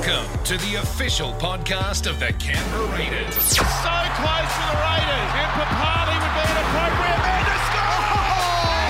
Welcome 0.00 0.44
to 0.44 0.56
the 0.56 0.76
official 0.76 1.34
podcast 1.34 2.08
of 2.08 2.18
the 2.20 2.32
Canberra 2.38 2.86
Raiders. 2.96 3.34
So 3.34 3.60
close 3.60 3.68
for 3.68 4.64
the 4.64 4.78
Raiders. 4.80 5.30
And 5.36 5.50
Papalii 5.60 6.16
would 6.16 6.32
be 6.32 6.40
an 6.40 6.56
appropriate 6.56 7.20
man 7.20 7.44
to 7.44 7.56
score. 7.68 8.08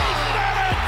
He's 0.07 0.23
done 0.39 0.59
it! 0.71 0.87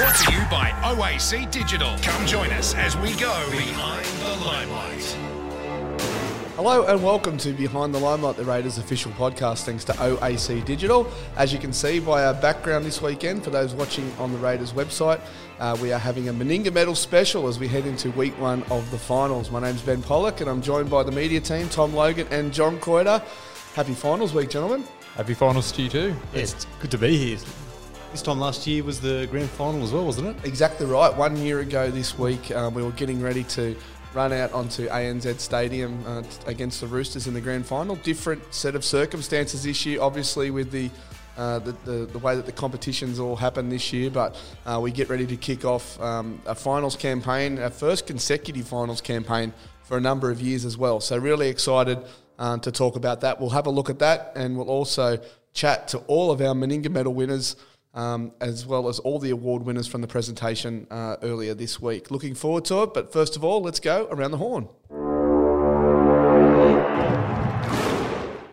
Brought 0.00 0.16
to 0.16 0.32
you 0.32 0.40
by 0.50 0.72
OAC 0.82 1.50
Digital. 1.50 1.92
Come 2.00 2.26
join 2.26 2.50
us 2.52 2.72
as 2.74 2.96
we 2.96 3.12
go 3.16 3.50
behind 3.50 4.06
the 4.06 4.34
limelight. 4.46 5.18
Hello 6.56 6.86
and 6.86 7.02
welcome 7.02 7.36
to 7.38 7.52
Behind 7.52 7.92
the 7.92 7.98
Limelight, 7.98 8.36
the 8.36 8.44
Raiders 8.44 8.78
official 8.78 9.10
podcast, 9.10 9.64
thanks 9.64 9.82
to 9.86 9.92
OAC 9.94 10.64
Digital. 10.64 11.04
As 11.36 11.52
you 11.52 11.58
can 11.58 11.72
see 11.72 11.98
by 11.98 12.24
our 12.24 12.32
background 12.32 12.84
this 12.84 13.02
weekend, 13.02 13.42
for 13.42 13.50
those 13.50 13.74
watching 13.74 14.08
on 14.20 14.32
the 14.32 14.38
Raiders 14.38 14.72
website, 14.72 15.20
uh, 15.58 15.76
we 15.82 15.92
are 15.92 15.98
having 15.98 16.28
a 16.28 16.32
Meninga 16.32 16.72
Medal 16.72 16.94
special 16.94 17.48
as 17.48 17.58
we 17.58 17.66
head 17.66 17.86
into 17.86 18.12
week 18.12 18.38
one 18.40 18.62
of 18.70 18.88
the 18.92 18.98
finals. 18.98 19.50
My 19.50 19.58
name's 19.58 19.82
Ben 19.82 20.00
Pollock 20.00 20.42
and 20.42 20.48
I'm 20.48 20.62
joined 20.62 20.88
by 20.88 21.02
the 21.02 21.10
media 21.10 21.40
team, 21.40 21.68
Tom 21.68 21.92
Logan 21.92 22.28
and 22.30 22.52
John 22.52 22.78
Coiter. 22.78 23.20
Happy 23.74 23.92
finals 23.92 24.32
week, 24.32 24.48
gentlemen. 24.48 24.84
Happy 25.16 25.34
finals 25.34 25.72
to 25.72 25.82
you 25.82 25.88
too. 25.88 26.16
It's 26.34 26.68
good 26.78 26.92
to 26.92 26.98
be 26.98 27.16
here. 27.16 27.38
This 28.12 28.22
time 28.22 28.38
last 28.38 28.64
year 28.64 28.84
was 28.84 29.00
the 29.00 29.26
grand 29.28 29.50
final 29.50 29.82
as 29.82 29.90
well, 29.90 30.04
wasn't 30.04 30.28
it? 30.28 30.36
Exactly 30.44 30.86
right. 30.86 31.12
One 31.16 31.36
year 31.36 31.58
ago 31.58 31.90
this 31.90 32.16
week, 32.16 32.52
um, 32.52 32.74
we 32.74 32.84
were 32.84 32.92
getting 32.92 33.20
ready 33.20 33.42
to 33.42 33.74
run 34.14 34.32
out 34.32 34.52
onto 34.52 34.88
ANZ 34.88 35.40
Stadium 35.40 36.02
uh, 36.06 36.22
against 36.46 36.80
the 36.80 36.86
Roosters 36.86 37.26
in 37.26 37.34
the 37.34 37.40
grand 37.40 37.66
final. 37.66 37.96
Different 37.96 38.42
set 38.54 38.74
of 38.74 38.84
circumstances 38.84 39.64
this 39.64 39.84
year, 39.84 40.00
obviously, 40.00 40.50
with 40.50 40.70
the 40.70 40.90
uh, 41.36 41.58
the, 41.58 41.72
the, 41.84 42.06
the, 42.06 42.18
way 42.20 42.36
that 42.36 42.46
the 42.46 42.52
competitions 42.52 43.18
all 43.18 43.34
happen 43.34 43.68
this 43.68 43.92
year, 43.92 44.08
but 44.08 44.40
uh, 44.66 44.78
we 44.80 44.92
get 44.92 45.08
ready 45.08 45.26
to 45.26 45.36
kick 45.36 45.64
off 45.64 46.00
um, 46.00 46.40
a 46.46 46.54
finals 46.54 46.94
campaign, 46.94 47.58
our 47.58 47.70
first 47.70 48.06
consecutive 48.06 48.68
finals 48.68 49.00
campaign 49.00 49.52
for 49.82 49.96
a 49.96 50.00
number 50.00 50.30
of 50.30 50.40
years 50.40 50.64
as 50.64 50.78
well. 50.78 51.00
So, 51.00 51.18
really 51.18 51.48
excited 51.48 51.98
uh, 52.38 52.58
to 52.58 52.70
talk 52.70 52.94
about 52.94 53.20
that. 53.22 53.40
We'll 53.40 53.50
have 53.50 53.66
a 53.66 53.70
look 53.70 53.90
at 53.90 53.98
that 53.98 54.32
and 54.36 54.56
we'll 54.56 54.70
also 54.70 55.18
chat 55.52 55.88
to 55.88 55.98
all 56.06 56.30
of 56.30 56.40
our 56.40 56.54
Meninga 56.54 56.90
medal 56.90 57.14
winners 57.14 57.56
um, 57.94 58.32
as 58.40 58.66
well 58.66 58.88
as 58.88 58.98
all 58.98 59.18
the 59.18 59.30
award 59.30 59.62
winners 59.62 59.86
from 59.86 60.00
the 60.00 60.06
presentation 60.06 60.86
uh, 60.90 61.16
earlier 61.22 61.54
this 61.54 61.80
week. 61.80 62.10
Looking 62.10 62.34
forward 62.34 62.64
to 62.66 62.82
it, 62.82 62.94
but 62.94 63.12
first 63.12 63.36
of 63.36 63.44
all, 63.44 63.62
let's 63.62 63.80
go 63.80 64.08
around 64.10 64.32
the 64.32 64.38
horn. 64.38 64.68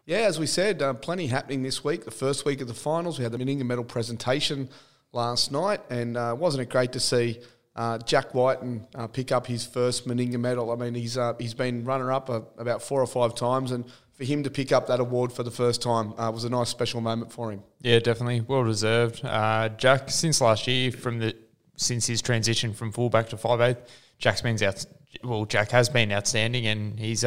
Yeah, 0.05 0.27
as 0.27 0.39
we 0.39 0.45
said, 0.45 0.81
uh, 0.81 0.93
plenty 0.93 1.27
happening 1.27 1.63
this 1.63 1.83
week. 1.83 2.05
The 2.05 2.11
first 2.11 2.43
week 2.43 2.59
of 2.59 2.67
the 2.67 2.73
finals, 2.73 3.17
we 3.17 3.23
had 3.23 3.31
the 3.31 3.37
Meninga 3.37 3.63
medal 3.63 3.85
presentation 3.85 4.69
last 5.13 5.51
night, 5.51 5.81
and 5.89 6.17
uh, 6.17 6.35
wasn't 6.37 6.63
it 6.63 6.69
great 6.69 6.91
to 6.93 6.99
see 6.99 7.39
uh, 7.75 7.97
Jack 7.99 8.33
Wighton 8.33 8.87
uh, 8.93 9.07
pick 9.07 9.31
up 9.31 9.47
his 9.47 9.65
first 9.65 10.07
Meninga 10.07 10.39
medal? 10.39 10.71
I 10.71 10.75
mean, 10.75 10.95
he's 10.95 11.17
uh, 11.17 11.33
he's 11.39 11.53
been 11.53 11.85
runner 11.85 12.11
up 12.11 12.29
uh, 12.29 12.41
about 12.57 12.81
four 12.81 13.01
or 13.01 13.07
five 13.07 13.35
times, 13.35 13.71
and 13.71 13.85
for 14.21 14.25
him 14.25 14.43
to 14.43 14.51
pick 14.51 14.71
up 14.71 14.85
that 14.85 14.99
award 14.99 15.33
for 15.33 15.41
the 15.41 15.49
first 15.49 15.81
time 15.81 16.13
uh, 16.19 16.29
was 16.31 16.43
a 16.43 16.49
nice 16.49 16.69
special 16.69 17.01
moment 17.01 17.33
for 17.33 17.51
him. 17.51 17.63
Yeah, 17.81 17.97
definitely, 17.97 18.41
well 18.41 18.63
deserved. 18.63 19.25
Uh, 19.25 19.69
Jack, 19.69 20.11
since 20.11 20.39
last 20.41 20.67
year, 20.67 20.91
from 20.91 21.17
the 21.17 21.35
since 21.75 22.05
his 22.05 22.21
transition 22.21 22.71
from 22.71 22.91
fullback 22.91 23.29
to 23.29 23.37
five 23.37 23.61
eighth, 23.61 23.89
Jack's 24.19 24.41
been 24.41 24.61
out. 24.63 24.85
Well, 25.23 25.45
Jack 25.45 25.71
has 25.71 25.89
been 25.89 26.11
outstanding, 26.11 26.67
and 26.67 26.99
he's 26.99 27.25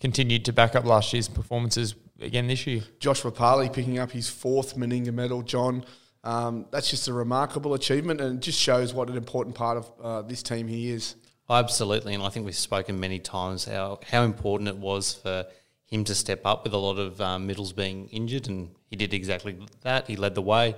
continued 0.00 0.44
to 0.46 0.52
back 0.52 0.74
up 0.74 0.84
last 0.84 1.12
year's 1.12 1.28
performances 1.28 1.94
again 2.20 2.48
this 2.48 2.66
year. 2.66 2.82
Josh 2.98 3.22
Papalii 3.22 3.72
picking 3.72 4.00
up 4.00 4.10
his 4.10 4.28
fourth 4.28 4.76
Meninga 4.76 5.14
medal, 5.14 5.42
John. 5.42 5.84
Um, 6.24 6.66
that's 6.72 6.90
just 6.90 7.06
a 7.06 7.12
remarkable 7.12 7.74
achievement 7.74 8.20
and 8.20 8.38
it 8.38 8.40
just 8.40 8.58
shows 8.58 8.94
what 8.94 9.10
an 9.10 9.16
important 9.18 9.54
part 9.54 9.76
of 9.76 9.92
uh, 10.02 10.22
this 10.22 10.42
team 10.42 10.66
he 10.66 10.90
is. 10.90 11.16
Absolutely, 11.50 12.14
and 12.14 12.22
I 12.22 12.30
think 12.30 12.46
we've 12.46 12.56
spoken 12.56 12.98
many 12.98 13.18
times 13.18 13.66
how, 13.66 14.00
how 14.10 14.22
important 14.22 14.70
it 14.70 14.78
was 14.78 15.12
for 15.12 15.44
him 15.94 16.04
to 16.04 16.14
step 16.14 16.40
up 16.44 16.64
with 16.64 16.74
a 16.74 16.78
lot 16.78 16.98
of 16.98 17.20
um, 17.20 17.46
middles 17.46 17.72
being 17.72 18.08
injured, 18.08 18.48
and 18.48 18.74
he 18.90 18.96
did 18.96 19.14
exactly 19.14 19.56
that. 19.82 20.08
He 20.08 20.16
led 20.16 20.34
the 20.34 20.42
way, 20.42 20.74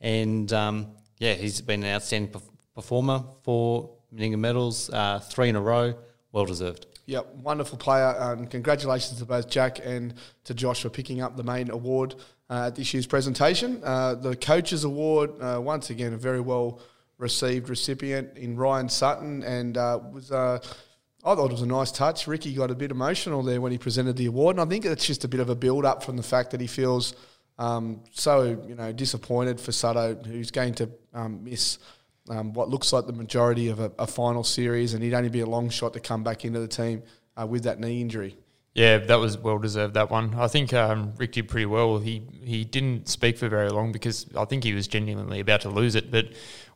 and 0.00 0.52
um, 0.52 0.88
yeah, 1.18 1.34
he's 1.34 1.60
been 1.60 1.84
an 1.84 1.94
outstanding 1.94 2.40
performer 2.74 3.24
for 3.42 3.90
Meninga 4.14 4.38
medals, 4.38 4.90
uh, 4.90 5.20
three 5.20 5.48
in 5.48 5.56
a 5.56 5.60
row, 5.60 5.94
well 6.32 6.44
deserved. 6.44 6.86
Yep, 7.06 7.36
wonderful 7.36 7.78
player. 7.78 8.14
And 8.18 8.50
congratulations 8.50 9.18
to 9.18 9.24
both 9.24 9.48
Jack 9.48 9.80
and 9.82 10.14
to 10.44 10.54
Josh 10.54 10.82
for 10.82 10.90
picking 10.90 11.22
up 11.22 11.36
the 11.36 11.42
main 11.42 11.70
award 11.70 12.16
uh, 12.50 12.66
at 12.66 12.74
this 12.74 12.92
year's 12.92 13.06
presentation. 13.06 13.80
Uh, 13.82 14.14
the 14.14 14.36
Coaches 14.36 14.84
Award, 14.84 15.30
uh, 15.40 15.58
once 15.60 15.88
again, 15.90 16.12
a 16.12 16.18
very 16.18 16.40
well 16.40 16.80
received 17.16 17.68
recipient 17.70 18.36
in 18.36 18.56
Ryan 18.56 18.88
Sutton, 18.88 19.42
and 19.44 19.76
uh, 19.76 20.00
was. 20.12 20.32
I 21.24 21.34
thought 21.34 21.50
it 21.50 21.52
was 21.52 21.62
a 21.62 21.66
nice 21.66 21.90
touch. 21.90 22.26
Ricky 22.26 22.54
got 22.54 22.70
a 22.70 22.74
bit 22.74 22.90
emotional 22.90 23.42
there 23.42 23.60
when 23.60 23.72
he 23.72 23.78
presented 23.78 24.16
the 24.16 24.26
award, 24.26 24.56
and 24.56 24.66
I 24.66 24.70
think 24.70 24.84
it's 24.84 25.06
just 25.06 25.24
a 25.24 25.28
bit 25.28 25.40
of 25.40 25.48
a 25.50 25.56
build 25.56 25.84
up 25.84 26.02
from 26.04 26.16
the 26.16 26.22
fact 26.22 26.52
that 26.52 26.60
he 26.60 26.66
feels 26.66 27.14
um, 27.58 28.00
so 28.12 28.42
you 28.66 28.74
know 28.74 28.92
disappointed 28.92 29.60
for 29.60 29.72
Sutto, 29.72 30.24
who's 30.24 30.50
going 30.50 30.74
to 30.74 30.90
um, 31.12 31.42
miss 31.44 31.78
um, 32.30 32.52
what 32.52 32.68
looks 32.68 32.92
like 32.92 33.06
the 33.06 33.12
majority 33.12 33.68
of 33.68 33.80
a, 33.80 33.90
a, 33.98 34.06
final 34.06 34.44
series, 34.44 34.94
and 34.94 35.02
he'd 35.02 35.14
only 35.14 35.28
be 35.28 35.40
a 35.40 35.46
long 35.46 35.70
shot 35.70 35.94
to 35.94 36.00
come 36.00 36.22
back 36.22 36.44
into 36.44 36.60
the 36.60 36.68
team 36.68 37.02
uh, 37.40 37.46
with 37.46 37.64
that 37.64 37.80
knee 37.80 38.00
injury. 38.00 38.36
Yeah, 38.74 38.98
that 38.98 39.16
was 39.16 39.36
well 39.36 39.58
deserved. 39.58 39.94
That 39.94 40.10
one, 40.10 40.34
I 40.34 40.46
think 40.46 40.72
um, 40.72 41.12
Rick 41.16 41.32
did 41.32 41.48
pretty 41.48 41.66
well. 41.66 41.98
He 41.98 42.22
he 42.44 42.64
didn't 42.64 43.08
speak 43.08 43.36
for 43.38 43.48
very 43.48 43.70
long 43.70 43.92
because 43.92 44.26
I 44.36 44.44
think 44.44 44.62
he 44.64 44.72
was 44.72 44.86
genuinely 44.86 45.40
about 45.40 45.62
to 45.62 45.68
lose 45.68 45.94
it. 45.94 46.10
But 46.10 46.28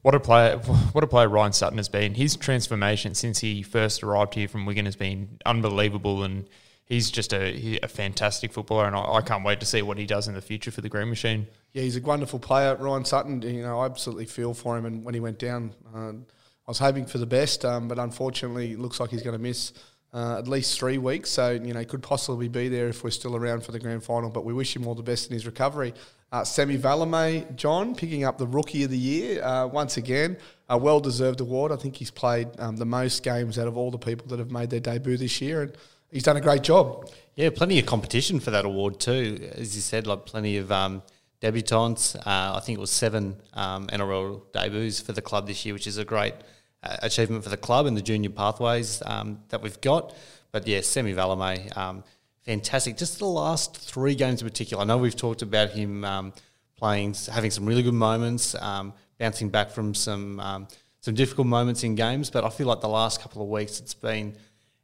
what 0.03 0.15
a 0.15 0.21
player, 0.21 0.59
what 0.93 1.05
a 1.05 1.07
player 1.07 1.29
Ryan 1.29 1.53
Sutton 1.53 1.79
has 1.79 1.89
been. 1.89 2.15
His 2.15 2.35
transformation 2.37 3.15
since 3.15 3.39
he 3.39 3.63
first 3.63 4.03
arrived 4.03 4.35
here 4.35 4.49
from 4.49 4.67
Wigan 4.67 4.87
has 4.87 4.97
been 4.97 5.39
unbelievable, 5.47 6.25
and 6.25 6.49
he's 6.87 7.11
just 7.11 7.33
a, 7.33 7.79
a 7.83 7.89
fantastic 7.89 8.53
footballer. 8.53 8.87
And 8.87 8.97
I, 8.97 9.15
I 9.15 9.21
can't 9.21 9.45
wait 9.45 9.61
to 9.61 9.67
see 9.67 9.83
what 9.83 9.99
he 9.99 10.07
does 10.07 10.27
in 10.27 10.35
the 10.35 10.43
future 10.43 10.73
for 10.73 10.81
the 10.81 10.89
Green 10.89 11.09
Machine 11.09 11.47
yeah, 11.73 11.83
he's 11.83 11.97
a 11.97 12.03
wonderful 12.03 12.39
player. 12.39 12.77
Ryan 12.77 13.05
Sutton, 13.05 13.43
you 13.43 13.63
know, 13.63 13.81
I 13.81 13.87
absolutely 13.87 14.27
feel 14.27 14.53
for 14.53 14.77
him. 14.77 14.85
And 14.85 15.05
when 15.05 15.15
he 15.15 15.21
went 15.21 15.39
down, 15.39 15.75
uh, 15.95 16.11
I 16.11 16.71
was 16.71 16.79
hoping 16.79 17.07
for 17.07 17.19
the 17.19 17.27
best, 17.27 17.65
um, 17.65 17.89
but 17.89 17.99
unfortunately, 17.99 18.73
it 18.73 18.79
looks 18.79 19.01
like 19.01 19.11
he's 19.11 19.23
going 19.23 19.37
to 19.37 19.43
miss 19.43 19.73
uh, 20.13 20.39
at 20.39 20.47
least 20.47 20.79
three 20.79 20.99
weeks. 20.99 21.31
So, 21.31 21.53
you 21.53 21.73
know, 21.73 21.85
could 21.85 22.03
possibly 22.03 22.49
be 22.49 22.69
there 22.69 22.89
if 22.89 23.03
we're 23.03 23.11
still 23.11 23.37
around 23.37 23.65
for 23.65 23.73
the 23.73 23.79
grand 23.79 24.05
final. 24.05 24.31
But 24.31 24.45
we 24.45 24.53
wish 24.53 24.75
him 24.77 24.87
all 24.87 24.95
the 24.95 25.03
best 25.03 25.29
in 25.29 25.35
his 25.35 25.47
recovery. 25.47 25.95
Uh, 26.31 26.45
Semi 26.45 26.79
Valemei, 26.79 27.55
John, 27.57 27.95
picking 27.95 28.25
up 28.25 28.39
the 28.39 28.47
Rookie 28.47 28.85
of 28.85 28.91
the 28.91 28.99
Year 28.99 29.43
uh, 29.45 29.67
once 29.67 29.97
again. 29.97 30.37
A 30.69 30.79
well 30.79 31.01
deserved 31.01 31.41
award. 31.41 31.73
I 31.73 31.77
think 31.77 31.97
he's 31.97 32.11
played 32.11 32.49
um, 32.59 32.77
the 32.77 32.87
most 32.87 33.23
games 33.23 33.59
out 33.59 33.69
of 33.69 33.77
all 33.77 33.91
the 33.91 33.99
people 33.99 34.27
that 34.29 34.39
have 34.39 34.51
made 34.51 34.71
their 34.71 34.81
debut 34.81 35.17
this 35.17 35.41
year. 35.41 35.63
And 35.63 35.77
he's 36.11 36.23
done 36.23 36.37
a 36.37 36.41
great 36.41 36.63
job. 36.63 37.11
Yeah, 37.35 37.51
plenty 37.51 37.79
of 37.79 37.87
competition 37.87 38.41
for 38.41 38.51
that 38.51 38.65
award 38.65 39.01
too. 39.01 39.51
As 39.55 39.75
you 39.75 39.83
said, 39.83 40.07
like 40.07 40.25
plenty 40.25 40.57
of 40.57 40.73
um, 40.73 41.03
debutants. 41.43 42.17
Uh, 42.17 42.57
I 42.57 42.61
think 42.61 42.79
it 42.79 42.81
was 42.81 42.91
seven 42.91 43.37
um, 43.55 43.89
NRL 43.89 44.43
debuts 44.53 45.01
for 45.01 45.13
the 45.13 45.23
club 45.23 45.47
this 45.47 45.67
year, 45.67 45.75
which 45.75 45.87
is 45.87 45.99
a 45.99 46.05
great 46.05 46.35
achievement 46.83 47.45
for 47.45 47.51
the 47.51 47.57
club 47.57 47.87
and 47.87 47.97
the 47.97 48.03
junior 48.03 48.31
pathways 48.31 49.03
um, 49.07 49.41
that 49.49 49.63
we've 49.63 49.81
got. 49.81 50.15
But 50.51 50.67
yeah, 50.67 50.81
Semi 50.81 51.15
Valemei, 51.15 51.75
um, 51.77 52.05
fantastic. 52.43 52.97
Just 52.97 53.19
the 53.19 53.27
last 53.27 53.77
three 53.77 54.15
games 54.15 54.43
in 54.43 54.49
particular. 54.49 54.83
I 54.83 54.87
know 54.87 54.99
we've 54.99 55.17
talked 55.17 55.43
about 55.43 55.71
him 55.71 56.05
um, 56.05 56.33
playing, 56.77 57.15
having 57.31 57.51
some 57.51 57.65
really 57.65 57.83
good 57.83 57.95
moments, 57.95 58.55
um, 58.57 58.93
bouncing 59.19 59.49
back 59.49 59.71
from 59.71 59.95
some 59.95 60.41
um, 60.41 60.69
some 61.01 61.15
difficult 61.15 61.47
moments 61.47 61.85
in 61.85 61.95
games. 61.95 62.31
But 62.31 62.45
I 62.45 62.51
feel 62.51 62.67
like 62.67 62.81
the 62.81 62.89
last 62.89 63.21
couple 63.21 63.43
of 63.43 63.49
weeks, 63.49 63.81
it's 63.81 63.95
been 63.95 64.37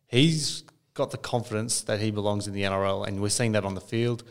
he's 0.06 0.64
got 0.94 1.10
the 1.10 1.18
confidence 1.18 1.82
that 1.82 2.00
he 2.00 2.10
belongs 2.10 2.46
in 2.46 2.54
the 2.54 2.62
NRL, 2.62 3.06
and 3.06 3.20
we're 3.20 3.28
seeing 3.28 3.52
that 3.52 3.64
on 3.64 3.74
the 3.74 3.80
field. 3.80 4.24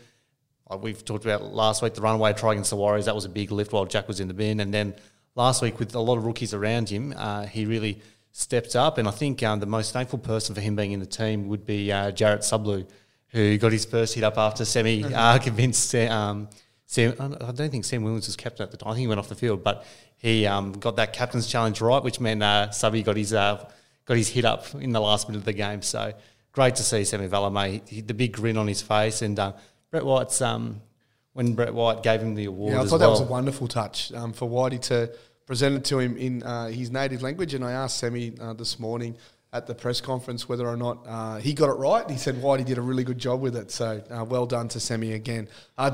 Like 0.69 0.81
we've 0.81 1.03
talked 1.03 1.23
about 1.23 1.53
last 1.53 1.81
week, 1.81 1.93
the 1.93 2.01
runaway 2.01 2.33
try 2.33 2.51
against 2.51 2.71
the 2.71 2.75
Warriors, 2.75 3.05
that 3.05 3.15
was 3.15 3.25
a 3.25 3.29
big 3.29 3.51
lift 3.51 3.71
while 3.71 3.85
Jack 3.85 4.07
was 4.07 4.19
in 4.19 4.27
the 4.27 4.33
bin. 4.33 4.59
And 4.59 4.73
then 4.73 4.95
last 5.37 5.61
week, 5.61 5.79
with 5.79 5.95
a 5.95 5.99
lot 5.99 6.17
of 6.17 6.25
rookies 6.25 6.53
around 6.53 6.89
him, 6.89 7.13
uh, 7.15 7.45
he 7.45 7.65
really 7.65 8.01
stepped 8.31 8.75
up. 8.75 8.97
And 8.97 9.07
I 9.07 9.11
think 9.11 9.41
um, 9.43 9.59
the 9.59 9.65
most 9.65 9.93
thankful 9.93 10.19
person 10.19 10.53
for 10.55 10.61
him 10.61 10.75
being 10.75 10.91
in 10.91 10.99
the 10.99 11.05
team 11.05 11.47
would 11.47 11.65
be 11.65 11.91
uh, 11.91 12.11
Jarrett 12.11 12.41
Subloo, 12.41 12.87
who 13.29 13.57
got 13.57 13.71
his 13.71 13.85
first 13.85 14.15
hit 14.15 14.23
up 14.23 14.37
after 14.37 14.65
semi 14.65 15.03
mm-hmm. 15.03 15.13
uh, 15.15 15.37
convinced 15.41 15.93
um, 15.95 16.49
Sam. 16.85 17.13
I 17.19 17.51
don't 17.51 17.69
think 17.69 17.85
Sam 17.85 18.03
Williams 18.03 18.27
was 18.27 18.35
captain 18.35 18.63
at 18.63 18.71
the 18.71 18.77
time. 18.77 18.89
I 18.89 18.93
think 18.93 19.01
he 19.01 19.07
went 19.07 19.19
off 19.19 19.29
the 19.29 19.35
field, 19.35 19.63
but 19.63 19.85
he 20.17 20.45
um, 20.45 20.73
got 20.73 20.95
that 20.97 21.13
captain's 21.13 21.47
challenge 21.47 21.79
right, 21.79 22.03
which 22.03 22.19
meant 22.19 22.41
uh, 22.41 22.71
Subby 22.71 23.03
got 23.03 23.15
his 23.15 23.33
uh, 23.33 23.63
got 24.05 24.17
his 24.17 24.29
hit 24.29 24.45
up 24.45 24.73
in 24.75 24.91
the 24.91 25.01
last 25.01 25.29
minute 25.29 25.39
of 25.39 25.45
the 25.45 25.53
game. 25.53 25.81
So 25.81 26.13
great 26.51 26.75
to 26.75 26.83
see 26.83 27.03
Semi 27.03 27.27
Valemei, 27.27 28.05
the 28.07 28.13
big 28.13 28.33
grin 28.33 28.57
on 28.57 28.67
his 28.67 28.81
face, 28.81 29.21
and 29.21 29.37
uh, 29.37 29.53
Brett 29.91 30.05
White's 30.05 30.41
um, 30.41 30.81
when 31.33 31.53
Brett 31.53 31.73
White 31.73 32.01
gave 32.01 32.21
him 32.21 32.33
the 32.33 32.45
award. 32.45 32.73
Yeah, 32.73 32.81
I 32.81 32.83
thought 32.85 32.99
well. 32.99 32.99
that 32.99 33.09
was 33.09 33.21
a 33.21 33.31
wonderful 33.31 33.67
touch 33.67 34.11
um, 34.13 34.33
for 34.33 34.49
Whitey 34.49 34.81
to 34.83 35.11
present 35.47 35.75
it 35.77 35.85
to 35.85 35.97
him 35.97 36.15
in 36.17 36.43
uh, 36.43 36.67
his 36.67 36.91
native 36.91 37.23
language. 37.23 37.55
And 37.55 37.65
I 37.65 37.71
asked 37.71 37.97
Semi 37.97 38.33
uh, 38.39 38.53
this 38.53 38.79
morning 38.79 39.17
at 39.53 39.65
the 39.65 39.73
press 39.73 40.01
conference 40.01 40.49
whether 40.49 40.67
or 40.67 40.75
not 40.75 41.03
uh, 41.07 41.37
he 41.37 41.53
got 41.53 41.69
it 41.69 41.79
right. 41.79 42.07
He 42.09 42.17
said 42.17 42.35
Whitey 42.35 42.65
did 42.65 42.77
a 42.77 42.81
really 42.81 43.05
good 43.05 43.17
job 43.17 43.39
with 43.39 43.55
it. 43.55 43.71
So 43.71 44.03
uh, 44.11 44.25
well 44.25 44.45
done 44.45 44.67
to 44.69 44.79
Semi 44.79 45.13
again. 45.13 45.47
Uh, 45.77 45.89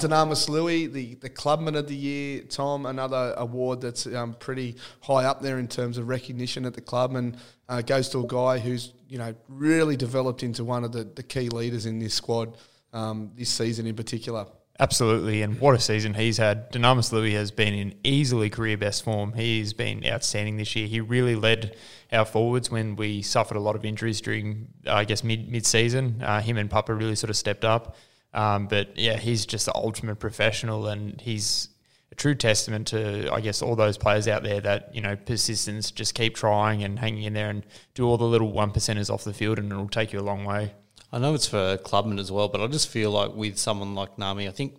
Lui, 0.49 0.87
the, 0.87 1.15
the 1.15 1.29
Clubman 1.29 1.75
of 1.75 1.87
the 1.87 1.95
Year, 1.95 2.41
Tom, 2.49 2.87
another 2.87 3.35
award 3.37 3.79
that's 3.79 4.07
um, 4.07 4.33
pretty 4.33 4.75
high 5.01 5.25
up 5.25 5.41
there 5.41 5.59
in 5.59 5.67
terms 5.67 5.99
of 5.99 6.07
recognition 6.07 6.65
at 6.65 6.73
the 6.73 6.81
club 6.81 7.15
and 7.15 7.37
uh, 7.69 7.81
goes 7.81 8.09
to 8.09 8.19
a 8.19 8.27
guy 8.27 8.57
who's 8.57 8.93
you 9.07 9.19
know 9.19 9.35
really 9.47 9.95
developed 9.95 10.41
into 10.41 10.63
one 10.63 10.83
of 10.83 10.91
the, 10.91 11.03
the 11.03 11.23
key 11.23 11.49
leaders 11.49 11.85
in 11.85 11.99
this 11.99 12.15
squad 12.15 12.57
um, 12.91 13.31
this 13.35 13.49
season 13.49 13.85
in 13.85 13.95
particular. 13.95 14.47
Absolutely, 14.79 15.43
and 15.43 15.59
what 15.59 15.75
a 15.75 15.79
season 15.79 16.15
he's 16.15 16.37
had. 16.37 16.71
Dunamis 16.71 17.11
Lui 17.11 17.33
has 17.33 17.51
been 17.51 17.75
in 17.75 17.93
easily 18.03 18.49
career 18.49 18.75
best 18.75 19.03
form. 19.03 19.33
He's 19.33 19.71
been 19.71 20.03
outstanding 20.03 20.57
this 20.57 20.75
year. 20.75 20.87
He 20.87 20.99
really 20.99 21.35
led 21.35 21.75
our 22.11 22.25
forwards 22.25 22.71
when 22.71 22.95
we 22.95 23.21
suffered 23.21 23.55
a 23.55 23.59
lot 23.59 23.75
of 23.75 23.85
injuries 23.85 24.19
during, 24.19 24.69
I 24.87 25.05
guess, 25.05 25.23
mid 25.23 25.47
mid 25.47 25.67
season. 25.67 26.23
Uh, 26.23 26.41
him 26.41 26.57
and 26.57 26.71
Papa 26.71 26.91
really 26.93 27.15
sort 27.15 27.29
of 27.29 27.37
stepped 27.37 27.63
up. 27.63 27.95
Um, 28.33 28.67
but 28.67 28.97
yeah, 28.97 29.17
he's 29.17 29.45
just 29.45 29.67
the 29.67 29.75
ultimate 29.75 30.15
professional, 30.15 30.87
and 30.87 31.21
he's 31.21 31.69
a 32.11 32.15
true 32.15 32.33
testament 32.33 32.87
to, 32.87 33.31
I 33.31 33.41
guess, 33.41 33.61
all 33.61 33.75
those 33.75 33.99
players 33.99 34.27
out 34.27 34.41
there 34.41 34.59
that 34.61 34.93
you 34.95 35.01
know 35.01 35.15
persistence, 35.15 35.91
just 35.91 36.15
keep 36.15 36.35
trying 36.35 36.83
and 36.83 36.97
hanging 36.97 37.23
in 37.23 37.33
there, 37.33 37.51
and 37.51 37.63
do 37.93 38.07
all 38.07 38.17
the 38.17 38.25
little 38.25 38.51
one 38.51 38.71
percenters 38.71 39.13
off 39.13 39.23
the 39.23 39.33
field, 39.33 39.59
and 39.59 39.71
it'll 39.71 39.87
take 39.87 40.13
you 40.13 40.19
a 40.19 40.21
long 40.21 40.45
way. 40.45 40.73
I 41.13 41.19
know 41.19 41.35
it's 41.35 41.45
for 41.45 41.77
clubmen 41.77 42.17
as 42.17 42.31
well, 42.31 42.47
but 42.47 42.59
I 42.59 42.65
just 42.65 42.89
feel 42.89 43.11
like 43.11 43.35
with 43.35 43.59
someone 43.59 43.93
like 43.93 44.17
Nami, 44.17 44.47
I 44.47 44.51
think 44.51 44.77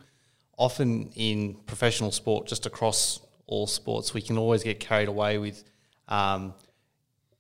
often 0.59 1.13
in 1.15 1.55
professional 1.67 2.11
sport, 2.11 2.49
just 2.49 2.67
across 2.67 3.21
all 3.47 3.69
sports, 3.69 4.13
we 4.13 4.21
can 4.21 4.37
always 4.37 4.65
get 4.65 4.81
carried 4.81 5.07
away 5.07 5.39
with 5.39 5.63
um, 6.09 6.53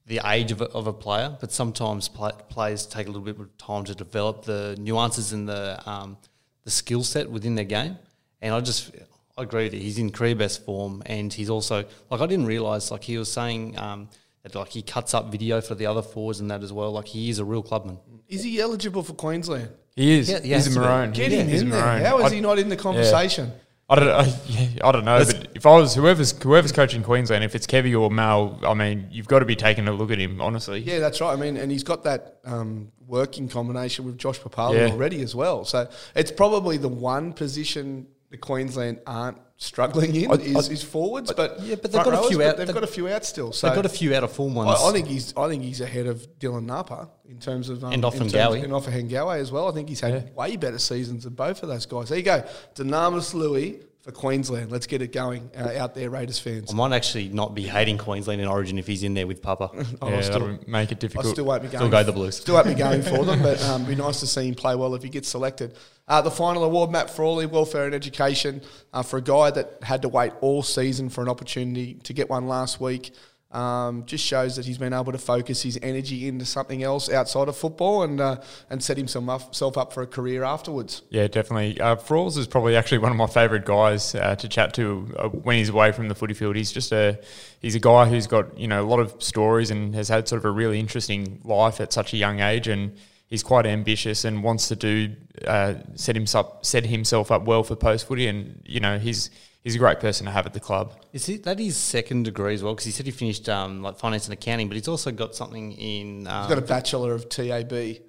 the 0.06 0.20
age 0.24 0.52
of 0.52 0.60
a, 0.60 0.66
of 0.66 0.86
a 0.86 0.92
player, 0.92 1.36
but 1.40 1.50
sometimes 1.50 2.08
pl- 2.08 2.40
players 2.48 2.86
take 2.86 3.08
a 3.08 3.10
little 3.10 3.24
bit 3.24 3.36
of 3.40 3.58
time 3.58 3.82
to 3.82 3.96
develop 3.96 4.44
the 4.44 4.76
nuances 4.78 5.32
and 5.32 5.48
the 5.48 5.82
um, 5.90 6.16
the 6.62 6.70
skill 6.70 7.02
set 7.02 7.28
within 7.28 7.56
their 7.56 7.64
game. 7.64 7.98
And 8.40 8.54
I 8.54 8.60
just 8.60 8.92
I 9.36 9.42
agree 9.42 9.68
that 9.68 9.76
he's 9.76 9.98
in 9.98 10.12
career 10.12 10.36
best 10.36 10.64
form, 10.64 11.02
and 11.06 11.32
he's 11.32 11.50
also 11.50 11.84
like 12.12 12.20
I 12.20 12.26
didn't 12.26 12.46
realize 12.46 12.92
like 12.92 13.02
he 13.02 13.18
was 13.18 13.32
saying. 13.32 13.76
Um, 13.76 14.08
that 14.44 14.54
like 14.54 14.68
he 14.68 14.82
cuts 14.82 15.14
up 15.14 15.32
video 15.32 15.60
for 15.60 15.74
the 15.74 15.86
other 15.86 16.02
forwards 16.02 16.38
and 16.38 16.50
that 16.50 16.62
as 16.62 16.72
well. 16.72 16.92
Like 16.92 17.06
he 17.06 17.30
is 17.30 17.38
a 17.38 17.44
real 17.44 17.62
clubman. 17.62 17.98
Is 18.28 18.42
he 18.42 18.60
eligible 18.60 19.02
for 19.02 19.12
Queensland? 19.14 19.68
He 19.96 20.18
is. 20.18 20.28
Yeah, 20.30 20.40
he 20.40 20.52
he's 20.54 20.74
a 20.76 20.80
maroon. 20.80 21.12
Get 21.12 21.30
him 21.32 21.46
he's 21.48 21.60
a 21.60 21.64
in 21.64 21.70
there. 21.70 21.80
maroon. 21.84 22.04
How 22.04 22.18
is 22.20 22.32
I- 22.32 22.34
he 22.36 22.40
not 22.40 22.58
in 22.58 22.68
the 22.68 22.76
conversation? 22.76 23.52
I 23.86 23.96
don't, 23.96 24.08
I, 24.08 24.34
yeah, 24.46 24.68
I 24.82 24.92
don't 24.92 25.04
know, 25.04 25.22
but 25.22 25.48
if 25.54 25.66
I 25.66 25.76
was 25.76 25.94
whoever's 25.94 26.32
whoever's 26.42 26.72
coaching 26.72 27.02
Queensland, 27.02 27.44
if 27.44 27.54
it's 27.54 27.66
Kevy 27.66 27.98
or 28.00 28.10
Mal, 28.10 28.58
I 28.66 28.72
mean, 28.72 29.08
you've 29.10 29.28
got 29.28 29.40
to 29.40 29.44
be 29.44 29.56
taking 29.56 29.86
a 29.88 29.92
look 29.92 30.10
at 30.10 30.18
him, 30.18 30.40
honestly. 30.40 30.80
Yeah, 30.80 31.00
that's 31.00 31.20
right. 31.20 31.34
I 31.34 31.36
mean, 31.36 31.58
and 31.58 31.70
he's 31.70 31.84
got 31.84 32.02
that 32.04 32.38
um, 32.46 32.90
working 33.06 33.46
combination 33.46 34.06
with 34.06 34.16
Josh 34.16 34.40
Papalii 34.40 34.76
Yeah. 34.88 34.92
already 34.94 35.20
as 35.20 35.34
well. 35.34 35.66
So 35.66 35.86
it's 36.16 36.30
probably 36.30 36.78
the 36.78 36.88
one 36.88 37.34
position 37.34 38.06
the 38.34 38.38
Queensland 38.38 38.98
aren't 39.06 39.38
struggling 39.58 40.12
in 40.16 40.28
I- 40.28 40.34
is, 40.34 40.68
I- 40.68 40.72
is 40.72 40.82
forwards. 40.82 41.32
But 41.32 41.60
yeah, 41.62 41.76
but 41.80 41.92
they've 41.92 42.02
got 42.02 42.24
a 42.24 42.28
few 42.28 42.42
out- 42.42 42.56
They've 42.56 42.66
they've- 42.66 42.74
got 42.74 42.82
a 42.82 42.88
few 42.88 43.06
out 43.06 43.24
still. 43.24 43.52
So 43.52 43.68
They've 43.68 43.76
got 43.76 43.86
a 43.86 43.96
few 44.00 44.12
out 44.12 44.24
of 44.24 44.32
form 44.32 44.54
ones. 44.56 44.76
I, 44.82 44.88
I 44.88 44.92
think 44.92 45.06
he's 45.06 45.32
I 45.36 45.48
think 45.48 45.62
he's 45.62 45.80
ahead 45.80 46.08
of 46.08 46.26
Dylan 46.40 46.64
Napa 46.64 47.08
in 47.28 47.38
terms 47.38 47.68
of 47.68 47.84
um, 47.84 47.92
And 47.92 48.04
in 48.04 48.10
Offengawi. 48.10 48.32
terms- 48.32 48.64
and 48.64 48.72
Offengawi 48.72 49.38
as 49.38 49.52
well. 49.52 49.68
I 49.68 49.72
think 49.72 49.88
he's 49.88 50.00
had 50.00 50.34
way 50.34 50.56
better 50.56 50.80
seasons 50.80 51.22
than 51.22 51.34
both 51.34 51.62
of 51.62 51.68
those 51.68 51.86
guys. 51.86 52.08
There 52.08 52.18
you 52.18 52.24
go, 52.24 52.42
Dunamis 52.74 53.32
Lui 53.34 53.78
for 54.04 54.12
Queensland. 54.12 54.70
Let's 54.70 54.86
get 54.86 55.00
it 55.00 55.12
going 55.12 55.50
uh, 55.56 55.72
out 55.78 55.94
there, 55.94 56.10
Raiders 56.10 56.38
fans. 56.38 56.70
I 56.70 56.76
might 56.76 56.92
actually 56.92 57.30
not 57.30 57.54
be 57.54 57.62
hating 57.62 57.96
Queensland 57.96 58.38
in 58.42 58.46
Origin 58.46 58.78
if 58.78 58.86
he's 58.86 59.02
in 59.02 59.14
there 59.14 59.26
with 59.26 59.40
Papa. 59.40 59.70
Oh, 60.02 60.08
yeah 60.08 60.16
I'll 60.16 60.22
still- 60.22 60.58
make 60.66 60.92
it 60.92 61.00
difficult. 61.00 61.24
I 61.26 61.30
difficult. 61.30 61.34
still 61.34 61.44
won't 61.46 61.62
be 61.62 61.68
going. 61.68 61.78
Still 61.80 61.88
go 61.88 62.02
the 62.02 62.12
Blues. 62.12 62.36
Still 62.36 62.54
won't 62.56 62.66
be 62.66 62.74
going 62.74 63.02
for 63.02 63.24
them, 63.24 63.42
but 63.42 63.62
um, 63.64 63.84
be 63.84 63.94
nice 63.94 64.20
to 64.20 64.26
see 64.26 64.48
him 64.48 64.54
play 64.54 64.74
well 64.74 64.94
if 64.94 65.02
he 65.02 65.08
gets 65.08 65.28
selected. 65.28 65.74
Uh, 66.06 66.20
the 66.20 66.30
final 66.30 66.64
award, 66.64 66.90
Matt 66.90 67.08
Frawley, 67.08 67.46
Welfare 67.46 67.86
and 67.86 67.94
Education, 67.94 68.60
uh, 68.92 69.02
for 69.02 69.16
a 69.16 69.22
guy 69.22 69.50
that 69.52 69.78
had 69.82 70.02
to 70.02 70.08
wait 70.08 70.32
all 70.42 70.62
season 70.62 71.08
for 71.08 71.22
an 71.22 71.28
opportunity 71.28 71.94
to 71.94 72.12
get 72.12 72.28
one 72.28 72.46
last 72.46 72.80
week. 72.80 73.12
Um, 73.54 74.04
just 74.04 74.24
shows 74.24 74.56
that 74.56 74.64
he's 74.66 74.78
been 74.78 74.92
able 74.92 75.12
to 75.12 75.18
focus 75.18 75.62
his 75.62 75.78
energy 75.80 76.26
into 76.26 76.44
something 76.44 76.82
else 76.82 77.08
outside 77.08 77.46
of 77.46 77.56
football 77.56 78.02
and 78.02 78.20
uh, 78.20 78.40
and 78.68 78.82
set 78.82 78.96
himself 78.96 79.78
up, 79.78 79.92
for 79.92 80.02
a 80.02 80.06
career 80.08 80.42
afterwards. 80.42 81.02
Yeah, 81.10 81.28
definitely. 81.28 81.80
Uh, 81.80 81.94
Frawls 81.94 82.36
is 82.36 82.48
probably 82.48 82.74
actually 82.74 82.98
one 82.98 83.12
of 83.12 83.16
my 83.16 83.28
favourite 83.28 83.64
guys 83.64 84.16
uh, 84.16 84.34
to 84.34 84.48
chat 84.48 84.74
to 84.74 85.14
uh, 85.18 85.28
when 85.28 85.56
he's 85.56 85.68
away 85.68 85.92
from 85.92 86.08
the 86.08 86.16
footy 86.16 86.34
field. 86.34 86.56
He's 86.56 86.72
just 86.72 86.90
a 86.90 87.20
he's 87.60 87.76
a 87.76 87.80
guy 87.80 88.06
who's 88.06 88.26
got 88.26 88.58
you 88.58 88.66
know 88.66 88.82
a 88.82 88.88
lot 88.88 88.98
of 88.98 89.22
stories 89.22 89.70
and 89.70 89.94
has 89.94 90.08
had 90.08 90.26
sort 90.26 90.40
of 90.40 90.46
a 90.46 90.50
really 90.50 90.80
interesting 90.80 91.40
life 91.44 91.80
at 91.80 91.92
such 91.92 92.12
a 92.12 92.16
young 92.16 92.40
age, 92.40 92.66
and 92.66 92.96
he's 93.28 93.44
quite 93.44 93.66
ambitious 93.66 94.24
and 94.24 94.42
wants 94.42 94.66
to 94.68 94.76
do 94.76 95.14
uh, 95.46 95.74
set 95.94 96.16
himself 96.16 96.64
set 96.64 96.86
himself 96.86 97.30
up 97.30 97.44
well 97.44 97.62
for 97.62 97.76
post 97.76 98.08
footy, 98.08 98.26
and 98.26 98.62
you 98.64 98.80
know 98.80 98.98
he's 98.98 99.30
he's 99.64 99.74
a 99.74 99.78
great 99.78 99.98
person 99.98 100.26
to 100.26 100.32
have 100.32 100.46
at 100.46 100.52
the 100.52 100.60
club. 100.60 100.92
Is 101.12 101.28
it 101.28 101.42
that 101.44 101.58
his 101.58 101.76
second 101.76 102.24
degree 102.24 102.54
as 102.54 102.62
well? 102.62 102.74
Because 102.74 102.84
he 102.84 102.92
said 102.92 103.06
he 103.06 103.12
finished 103.12 103.48
um, 103.48 103.82
like 103.82 103.98
finance 103.98 104.26
and 104.26 104.34
accounting, 104.34 104.68
but 104.68 104.76
he's 104.76 104.88
also 104.88 105.10
got 105.10 105.34
something 105.34 105.72
in. 105.72 106.26
Um, 106.28 106.42
He's 106.42 106.48
got 106.54 106.58
a 106.58 106.66
bachelor 106.66 107.14
of 107.14 107.28
TAB. 107.28 107.70
t- 107.70 108.00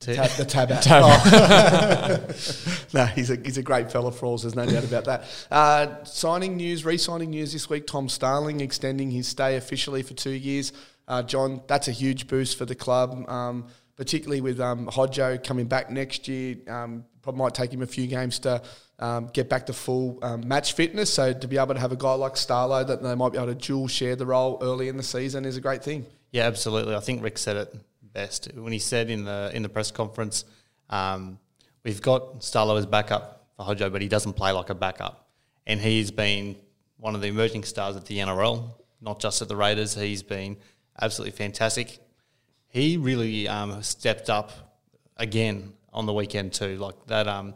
Tab, 0.00 0.30
the 0.30 0.44
Tabat. 0.44 0.86
Oh. 0.88 2.18
no, 2.94 3.06
he's 3.06 3.30
a, 3.30 3.36
he's 3.36 3.58
a 3.58 3.62
great 3.62 3.90
fella 3.90 4.12
for 4.12 4.26
all. 4.26 4.38
There's 4.38 4.54
no 4.54 4.66
doubt 4.66 4.84
about 4.84 5.04
that. 5.06 5.24
Uh, 5.50 6.04
signing 6.04 6.56
news, 6.56 6.84
re-signing 6.84 7.30
news 7.30 7.52
this 7.52 7.68
week. 7.68 7.86
Tom 7.86 8.08
Starling 8.08 8.60
extending 8.60 9.10
his 9.10 9.26
stay 9.26 9.56
officially 9.56 10.02
for 10.02 10.14
two 10.14 10.30
years. 10.30 10.72
Uh, 11.08 11.22
John, 11.22 11.62
that's 11.66 11.88
a 11.88 11.92
huge 11.92 12.28
boost 12.28 12.58
for 12.58 12.64
the 12.64 12.74
club, 12.74 13.28
um, 13.28 13.66
particularly 13.96 14.40
with 14.40 14.60
um, 14.60 14.86
Hodjo 14.86 15.42
coming 15.42 15.66
back 15.66 15.90
next 15.90 16.28
year. 16.28 16.56
Um, 16.68 17.04
probably 17.26 17.40
might 17.40 17.54
take 17.54 17.72
him 17.72 17.82
a 17.82 17.86
few 17.86 18.06
games 18.06 18.38
to 18.38 18.62
um, 19.00 19.26
get 19.32 19.48
back 19.48 19.66
to 19.66 19.72
full 19.72 20.20
um, 20.22 20.46
match 20.46 20.74
fitness. 20.74 21.12
So 21.12 21.32
to 21.32 21.48
be 21.48 21.58
able 21.58 21.74
to 21.74 21.80
have 21.80 21.90
a 21.90 21.96
guy 21.96 22.12
like 22.12 22.34
Starlo 22.34 22.86
that 22.86 23.02
they 23.02 23.14
might 23.16 23.32
be 23.32 23.38
able 23.38 23.48
to 23.48 23.54
dual 23.56 23.88
share 23.88 24.14
the 24.14 24.26
role 24.26 24.58
early 24.62 24.88
in 24.88 24.96
the 24.96 25.02
season 25.02 25.44
is 25.44 25.56
a 25.56 25.60
great 25.60 25.82
thing. 25.82 26.06
Yeah, 26.30 26.44
absolutely. 26.44 26.94
I 26.94 27.00
think 27.00 27.24
Rick 27.24 27.38
said 27.38 27.56
it 27.56 27.74
best 28.12 28.52
when 28.54 28.72
he 28.72 28.78
said 28.78 29.10
in 29.10 29.24
the 29.24 29.50
in 29.52 29.64
the 29.64 29.68
press 29.68 29.90
conference, 29.90 30.44
um, 30.88 31.40
"We've 31.82 32.00
got 32.00 32.42
Starlo 32.42 32.78
as 32.78 32.86
backup 32.86 33.48
for 33.56 33.66
Hodjo, 33.66 33.90
but 33.90 34.02
he 34.02 34.08
doesn't 34.08 34.34
play 34.34 34.52
like 34.52 34.70
a 34.70 34.74
backup, 34.74 35.28
and 35.66 35.80
he's 35.80 36.12
been 36.12 36.54
one 36.96 37.16
of 37.16 37.22
the 37.22 37.26
emerging 37.26 37.64
stars 37.64 37.96
at 37.96 38.04
the 38.04 38.18
NRL, 38.18 38.70
not 39.00 39.18
just 39.18 39.42
at 39.42 39.48
the 39.48 39.56
Raiders. 39.56 39.96
He's 39.96 40.22
been 40.22 40.58
absolutely 41.00 41.32
fantastic. 41.32 41.98
He 42.68 42.96
really 42.96 43.48
um, 43.48 43.82
stepped 43.82 44.30
up 44.30 44.52
again 45.16 45.72
on 45.96 46.06
the 46.06 46.12
weekend 46.12 46.52
too, 46.52 46.76
like 46.76 46.94
that." 47.06 47.26
Um, 47.26 47.54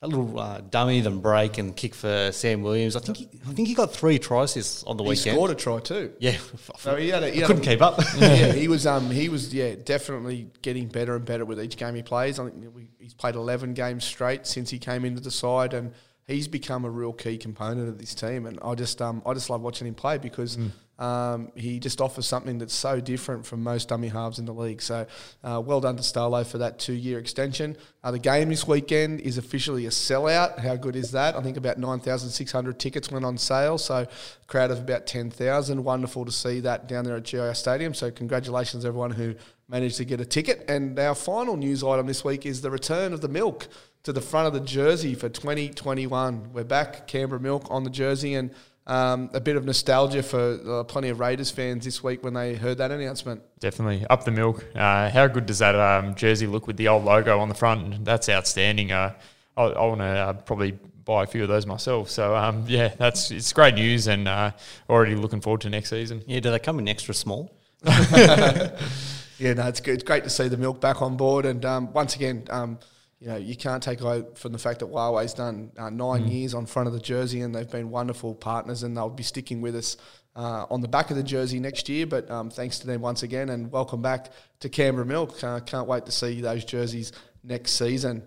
that 0.00 0.08
little 0.10 0.38
uh, 0.38 0.60
dummy, 0.60 1.00
then 1.00 1.20
break 1.20 1.56
and 1.56 1.74
kick 1.74 1.94
for 1.94 2.30
Sam 2.30 2.60
Williams. 2.62 2.94
I 2.94 3.00
think 3.00 3.16
he, 3.16 3.28
I 3.48 3.52
think 3.54 3.68
he 3.68 3.74
got 3.74 3.90
three 3.90 4.18
tries 4.18 4.52
this 4.52 4.82
on 4.84 4.98
the 4.98 5.02
He 5.04 5.10
weekend. 5.10 5.34
scored 5.36 5.50
a 5.50 5.54
try 5.54 5.78
too. 5.80 6.12
Yeah, 6.18 6.36
So 6.76 6.96
he 6.96 7.08
had 7.08 7.22
a, 7.22 7.30
he 7.30 7.38
had 7.38 7.46
couldn't 7.46 7.62
a- 7.66 7.70
keep 7.70 7.80
up. 7.80 7.98
yeah, 8.18 8.52
he 8.62 8.68
was 8.68 8.86
um 8.86 9.10
he 9.10 9.30
was 9.30 9.54
yeah 9.54 9.76
definitely 9.82 10.50
getting 10.60 10.88
better 10.88 11.16
and 11.16 11.24
better 11.24 11.46
with 11.46 11.58
each 11.58 11.78
game 11.78 11.94
he 11.94 12.02
plays. 12.02 12.38
I 12.38 12.50
think 12.50 12.66
he's 12.98 13.14
played 13.14 13.34
eleven 13.34 13.72
games 13.72 14.04
straight 14.04 14.46
since 14.46 14.68
he 14.68 14.78
came 14.78 15.06
into 15.06 15.22
the 15.22 15.30
side, 15.30 15.72
and 15.72 15.92
he's 16.26 16.48
become 16.48 16.84
a 16.84 16.90
real 16.90 17.12
key 17.12 17.36
component 17.38 17.88
of 17.88 17.98
this 17.98 18.14
team. 18.14 18.46
And 18.46 18.58
I 18.62 18.74
just 18.74 19.00
um 19.02 19.22
I 19.26 19.34
just 19.34 19.50
love 19.50 19.60
watching 19.62 19.86
him 19.86 19.94
play 19.94 20.18
because. 20.18 20.58
Um, 20.96 21.50
he 21.56 21.80
just 21.80 22.00
offers 22.00 22.24
something 22.24 22.58
that's 22.58 22.72
so 22.72 23.00
different 23.00 23.44
from 23.44 23.64
most 23.64 23.88
dummy 23.88 24.06
halves 24.06 24.38
in 24.38 24.44
the 24.44 24.54
league. 24.54 24.80
So, 24.80 25.06
uh, 25.42 25.60
well 25.64 25.80
done 25.80 25.96
to 25.96 26.04
Starlo 26.04 26.46
for 26.46 26.58
that 26.58 26.78
two-year 26.78 27.18
extension. 27.18 27.76
Uh, 28.04 28.12
the 28.12 28.20
game 28.20 28.48
this 28.48 28.64
weekend 28.68 29.20
is 29.20 29.36
officially 29.36 29.86
a 29.86 29.90
sellout. 29.90 30.60
How 30.60 30.76
good 30.76 30.94
is 30.94 31.10
that? 31.10 31.34
I 31.34 31.42
think 31.42 31.56
about 31.56 31.78
nine 31.78 31.98
thousand 31.98 32.30
six 32.30 32.52
hundred 32.52 32.78
tickets 32.78 33.10
went 33.10 33.24
on 33.24 33.38
sale. 33.38 33.76
So, 33.76 34.02
a 34.02 34.46
crowd 34.46 34.70
of 34.70 34.78
about 34.78 35.04
ten 35.08 35.32
thousand. 35.32 35.82
Wonderful 35.82 36.26
to 36.26 36.30
see 36.30 36.60
that 36.60 36.86
down 36.86 37.04
there 37.04 37.16
at 37.16 37.24
GIO 37.24 37.52
Stadium. 37.54 37.92
So, 37.92 38.12
congratulations 38.12 38.84
everyone 38.84 39.10
who 39.10 39.34
managed 39.68 39.96
to 39.96 40.04
get 40.04 40.20
a 40.20 40.24
ticket. 40.24 40.64
And 40.68 40.98
our 40.98 41.14
final 41.14 41.56
news 41.56 41.82
item 41.82 42.06
this 42.06 42.24
week 42.24 42.46
is 42.46 42.60
the 42.60 42.70
return 42.70 43.12
of 43.12 43.20
the 43.20 43.28
milk 43.28 43.68
to 44.02 44.12
the 44.12 44.20
front 44.20 44.46
of 44.46 44.52
the 44.52 44.60
jersey 44.60 45.14
for 45.14 45.28
2021. 45.28 46.52
We're 46.52 46.64
back, 46.64 47.06
Canberra 47.06 47.40
Milk 47.40 47.66
on 47.70 47.84
the 47.84 47.90
jersey, 47.90 48.34
and 48.34 48.50
um, 48.86 49.30
a 49.32 49.40
bit 49.40 49.56
of 49.56 49.64
nostalgia 49.64 50.22
for 50.22 50.80
uh, 50.80 50.84
plenty 50.84 51.08
of 51.08 51.18
Raiders 51.18 51.50
fans 51.50 51.86
this 51.86 52.02
week 52.02 52.22
when 52.22 52.34
they 52.34 52.54
heard 52.54 52.78
that 52.78 52.90
announcement. 52.90 53.42
Definitely 53.58 54.06
up 54.10 54.24
the 54.24 54.30
milk. 54.30 54.64
Uh, 54.74 55.08
how 55.08 55.26
good 55.26 55.46
does 55.46 55.60
that 55.60 55.74
um, 55.74 56.14
jersey 56.14 56.46
look 56.46 56.66
with 56.66 56.76
the 56.76 56.88
old 56.88 57.04
logo 57.04 57.38
on 57.38 57.48
the 57.48 57.54
front? 57.54 58.04
That's 58.04 58.28
outstanding. 58.28 58.92
Uh, 58.92 59.14
I, 59.56 59.62
I 59.62 59.86
want 59.86 60.00
to 60.00 60.06
uh, 60.06 60.32
probably 60.34 60.78
buy 61.04 61.24
a 61.24 61.26
few 61.26 61.42
of 61.42 61.48
those 61.48 61.66
myself. 61.66 62.10
So 62.10 62.36
um, 62.36 62.64
yeah, 62.66 62.88
that's 62.88 63.30
it's 63.30 63.52
great 63.54 63.74
news, 63.74 64.06
and 64.06 64.28
uh, 64.28 64.52
already 64.90 65.14
looking 65.14 65.40
forward 65.40 65.62
to 65.62 65.70
next 65.70 65.88
season. 65.88 66.22
Yeah, 66.26 66.40
do 66.40 66.50
they 66.50 66.58
come 66.58 66.78
in 66.78 66.88
extra 66.88 67.14
small? 67.14 67.56
Yeah, 69.38 69.54
no, 69.54 69.66
it's 69.66 69.80
good. 69.80 69.94
It's 69.94 70.04
great 70.04 70.24
to 70.24 70.30
see 70.30 70.48
the 70.48 70.56
milk 70.56 70.80
back 70.80 71.02
on 71.02 71.16
board, 71.16 71.44
and 71.44 71.64
um, 71.64 71.92
once 71.92 72.14
again, 72.14 72.46
um, 72.50 72.78
you 73.18 73.26
know, 73.26 73.36
you 73.36 73.56
can't 73.56 73.82
take 73.82 74.00
away 74.00 74.24
from 74.34 74.52
the 74.52 74.58
fact 74.58 74.78
that 74.80 74.90
Huawei's 74.90 75.34
done 75.34 75.72
uh, 75.76 75.90
nine 75.90 76.28
years 76.28 76.54
on 76.54 76.66
front 76.66 76.86
of 76.86 76.92
the 76.92 77.00
jersey, 77.00 77.40
and 77.40 77.54
they've 77.54 77.70
been 77.70 77.90
wonderful 77.90 78.34
partners, 78.34 78.84
and 78.84 78.96
they'll 78.96 79.10
be 79.10 79.24
sticking 79.24 79.60
with 79.60 79.74
us 79.74 79.96
uh, 80.36 80.66
on 80.70 80.82
the 80.82 80.88
back 80.88 81.10
of 81.10 81.16
the 81.16 81.22
jersey 81.22 81.58
next 81.58 81.88
year. 81.88 82.06
But 82.06 82.30
um, 82.30 82.48
thanks 82.48 82.78
to 82.80 82.86
them 82.86 83.00
once 83.00 83.24
again, 83.24 83.48
and 83.48 83.72
welcome 83.72 84.02
back 84.02 84.30
to 84.60 84.68
Canberra 84.68 85.06
Milk. 85.06 85.42
Uh, 85.42 85.58
can't 85.60 85.88
wait 85.88 86.06
to 86.06 86.12
see 86.12 86.40
those 86.40 86.64
jerseys 86.64 87.10
next 87.42 87.72
season. 87.72 88.22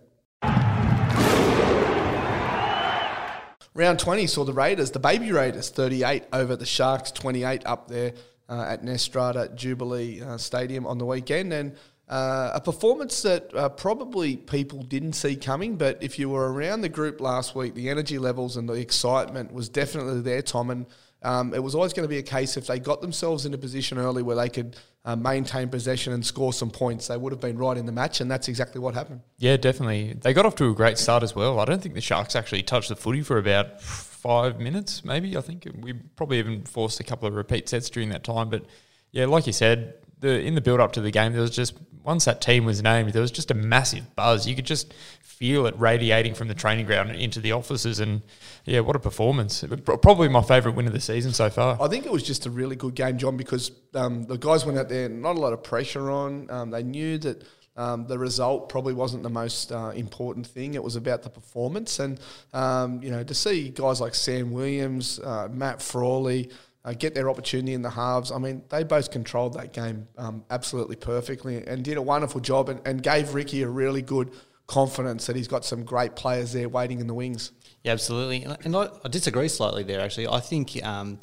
Round 3.74 4.00
20 4.00 4.28
saw 4.28 4.44
the 4.44 4.54
Raiders, 4.54 4.92
the 4.92 5.00
baby 5.00 5.32
Raiders, 5.32 5.70
38 5.70 6.24
over 6.34 6.56
the 6.56 6.66
Sharks, 6.66 7.12
28 7.12 7.62
up 7.66 7.88
there 7.88 8.14
uh, 8.50 8.66
at 8.68 8.84
Netstrata 8.84 9.54
Jubilee 9.56 10.22
uh, 10.22 10.38
Stadium 10.38 10.86
on 10.86 10.98
the 10.98 11.06
weekend. 11.06 11.54
And 11.54 11.76
uh, 12.10 12.52
a 12.54 12.62
performance 12.62 13.22
that 13.24 13.54
uh, 13.54 13.70
probably 13.70 14.38
people 14.38 14.82
didn't 14.84 15.14
see 15.14 15.36
coming, 15.36 15.76
but 15.76 16.02
if 16.02 16.18
you 16.18 16.30
were 16.30 16.52
around 16.52 16.82
the 16.82 16.90
group 16.90 17.20
last 17.20 17.54
week, 17.56 17.74
the 17.74 17.90
energy 17.90 18.18
levels 18.18 18.56
and 18.56 18.70
the 18.70 18.74
excitement 18.74 19.52
was 19.52 19.68
definitely 19.68 20.22
there, 20.22 20.42
Tom. 20.42 20.70
And 20.70 20.86
um, 21.24 21.54
it 21.54 21.62
was 21.62 21.76
always 21.76 21.92
going 21.92 22.06
to 22.06 22.10
be 22.10 22.20
a 22.20 22.24
case 22.24 22.56
if 22.56 22.68
they 22.68 22.80
got 22.80 23.02
themselves 23.02 23.46
in 23.46 23.54
a 23.54 23.58
position 23.58 23.98
early 23.98 24.24
where 24.24 24.38
they 24.38 24.48
could 24.48 24.78
uh, 25.04 25.16
maintain 25.16 25.68
possession 25.70 26.14
and 26.14 26.26
score 26.26 26.54
some 26.54 26.70
points, 26.70 27.08
they 27.08 27.18
would 27.18 27.34
have 27.34 27.42
been 27.42 27.58
right 27.58 27.78
in 27.78 27.86
the 27.86 27.92
match, 27.92 28.22
and 28.22 28.30
that's 28.30 28.48
exactly 28.48 28.80
what 28.80 28.94
happened. 28.94 29.22
Yeah, 29.38 29.58
definitely. 29.58 30.14
They 30.14 30.34
got 30.34 30.46
off 30.46 30.56
to 30.56 30.70
a 30.70 30.74
great 30.74 30.98
start 30.98 31.24
as 31.24 31.36
well. 31.36 31.60
I 31.60 31.66
don't 31.66 31.82
think 31.82 31.96
the 31.96 32.02
Sharks 32.02 32.36
actually 32.36 32.64
touched 32.64 32.90
the 32.90 32.96
footy 32.96 33.22
for 33.22 33.38
about 33.38 33.82
five 34.28 34.60
minutes, 34.60 35.06
maybe. 35.06 35.38
I 35.38 35.42
think 35.42 35.66
we 35.80 35.94
probably 35.94 36.40
even 36.40 36.66
forced 36.66 37.00
a 37.00 37.04
couple 37.04 37.30
of 37.30 37.34
repeat 37.34 37.70
sets 37.70 37.90
during 37.90 38.10
that 38.10 38.26
time. 38.26 38.50
But 38.50 38.66
yeah, 39.14 39.26
like 39.26 39.48
you 39.48 39.54
said, 39.54 39.94
the 40.20 40.42
in 40.42 40.54
the 40.54 40.60
build 40.60 40.82
up 40.82 40.92
to 40.94 41.02
the 41.02 41.12
game, 41.12 41.32
there 41.32 41.40
was 41.40 41.56
just 41.56 41.76
once 42.04 42.26
that 42.26 42.42
team 42.42 42.66
was 42.66 42.84
named, 42.84 43.14
there 43.14 43.22
was 43.22 43.32
just 43.32 43.52
a 43.52 43.54
massive 43.54 44.16
buzz. 44.18 44.46
You 44.46 44.54
could 44.54 44.66
just 44.66 44.94
feel 45.22 45.66
it 45.66 45.80
radiating 45.80 46.34
from 46.34 46.50
the 46.50 46.54
training 46.54 46.88
ground 46.88 47.12
into 47.12 47.40
the 47.40 47.54
offices, 47.54 48.02
and 48.02 48.22
yeah, 48.66 48.82
what 48.82 48.98
a 48.98 49.00
performance! 49.00 49.64
Probably 49.86 50.28
my 50.28 50.42
favourite 50.42 50.76
win 50.76 50.88
of 50.88 50.94
the 50.94 51.00
season 51.00 51.32
so 51.32 51.50
far. 51.50 51.82
I 51.82 51.88
think 51.88 52.06
it 52.06 52.12
was 52.12 52.24
just 52.24 52.46
a 52.46 52.50
really 52.50 52.76
good 52.76 52.96
game, 52.96 53.18
John, 53.18 53.38
because 53.38 53.72
um, 53.94 54.26
the 54.26 54.38
guys 54.38 54.66
went 54.66 54.78
out 54.78 54.90
there, 54.90 55.08
not 55.08 55.38
a 55.38 55.40
lot 55.40 55.54
of 55.54 55.64
pressure 55.64 56.12
on. 56.12 56.52
Um, 56.52 56.70
they 56.70 56.84
knew 56.84 57.18
that. 57.20 57.46
Um, 57.78 58.08
the 58.08 58.18
result 58.18 58.70
probably 58.70 58.94
wasn't 58.94 59.24
the 59.24 59.30
most 59.30 59.72
uh, 59.72 59.92
important 59.96 60.48
thing. 60.48 60.74
It 60.74 60.84
was 60.84 60.96
about 60.96 61.24
the 61.24 61.30
performance, 61.30 62.00
and 62.00 62.20
um, 62.54 63.02
you 63.04 63.12
know 63.12 63.24
to 63.24 63.34
see 63.34 63.70
guys 63.70 64.02
like 64.02 64.16
Sam 64.16 64.52
Williams, 64.52 65.20
uh, 65.20 65.48
Matt 65.52 65.82
Frawley, 65.82 66.50
uh, 66.88 66.94
get 66.94 67.14
their 67.14 67.30
opportunity 67.30 67.74
in 67.74 67.82
the 67.82 67.90
halves. 67.90 68.32
I 68.32 68.38
mean, 68.38 68.64
they 68.70 68.84
both 68.84 69.12
controlled 69.12 69.54
that 69.56 69.74
game 69.74 70.08
um, 70.18 70.46
absolutely 70.50 70.96
perfectly 70.96 71.66
and 71.68 71.84
did 71.84 71.98
a 71.98 72.02
wonderful 72.02 72.40
job 72.40 72.70
and, 72.70 72.80
and, 72.86 73.04
gave 73.04 73.34
Ricky 73.34 73.62
a 73.64 73.68
really 73.68 74.02
good 74.02 74.32
confidence 74.68 75.26
that 75.26 75.36
he's 75.36 75.50
got 75.50 75.66
some 75.66 75.84
great 75.84 76.16
players 76.16 76.54
there 76.54 76.70
waiting 76.70 77.02
in 77.02 77.08
the 77.08 77.14
wings. 77.14 77.52
Yeah, 77.84 77.92
absolutely. 77.92 78.44
And, 78.64 78.76
I, 78.76 78.90
I, 79.04 79.10
disagree 79.10 79.50
slightly 79.50 79.84
there, 79.84 80.00
actually. 80.00 80.28
I 80.28 80.40
think 80.40 80.82
um, 80.86 81.20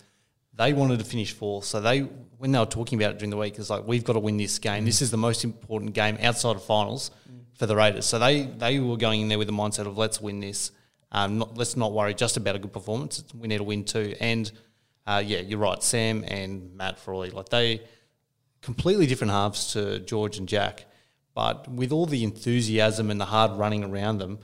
they 0.56 0.72
wanted 0.72 0.98
to 0.98 1.04
finish 1.04 1.32
fourth. 1.32 1.64
So 1.64 1.80
they, 1.80 2.00
when 2.38 2.52
they 2.52 2.58
were 2.58 2.66
talking 2.66 2.98
about 3.00 3.12
it 3.12 3.18
during 3.18 3.30
the 3.30 3.36
week, 3.36 3.58
it's 3.58 3.70
like, 3.70 3.86
we've 3.86 4.04
got 4.04 4.14
to 4.14 4.20
win 4.20 4.36
this 4.36 4.58
game. 4.58 4.82
Mm. 4.82 4.86
This 4.86 5.02
is 5.02 5.10
the 5.10 5.16
most 5.16 5.44
important 5.44 5.94
game 5.94 6.18
outside 6.20 6.56
of 6.56 6.64
finals 6.64 7.10
mm. 7.30 7.40
for 7.54 7.66
the 7.66 7.76
Raiders. 7.76 8.06
So 8.06 8.18
they, 8.18 8.42
they 8.42 8.78
were 8.80 8.96
going 8.96 9.20
in 9.20 9.28
there 9.28 9.38
with 9.38 9.48
the 9.48 9.52
mindset 9.52 9.86
of, 9.86 9.98
let's 9.98 10.20
win 10.20 10.40
this. 10.40 10.70
Um, 11.12 11.38
not, 11.38 11.56
let's 11.56 11.76
not 11.76 11.92
worry 11.92 12.14
just 12.14 12.36
about 12.36 12.56
a 12.56 12.58
good 12.58 12.72
performance. 12.72 13.22
We 13.34 13.48
need 13.48 13.58
to 13.58 13.64
win 13.64 13.84
too. 13.84 14.14
And– 14.20 14.50
uh, 15.06 15.22
yeah, 15.24 15.40
you're 15.40 15.58
right. 15.58 15.82
Sam 15.82 16.24
and 16.26 16.74
Matt 16.76 16.98
Frawley, 16.98 17.30
like 17.30 17.48
they 17.50 17.82
completely 18.62 19.06
different 19.06 19.32
halves 19.32 19.72
to 19.74 20.00
George 20.00 20.38
and 20.38 20.48
Jack, 20.48 20.86
but 21.34 21.68
with 21.68 21.92
all 21.92 22.06
the 22.06 22.24
enthusiasm 22.24 23.10
and 23.10 23.20
the 23.20 23.26
hard 23.26 23.52
running 23.52 23.84
around 23.84 24.18
them, 24.18 24.38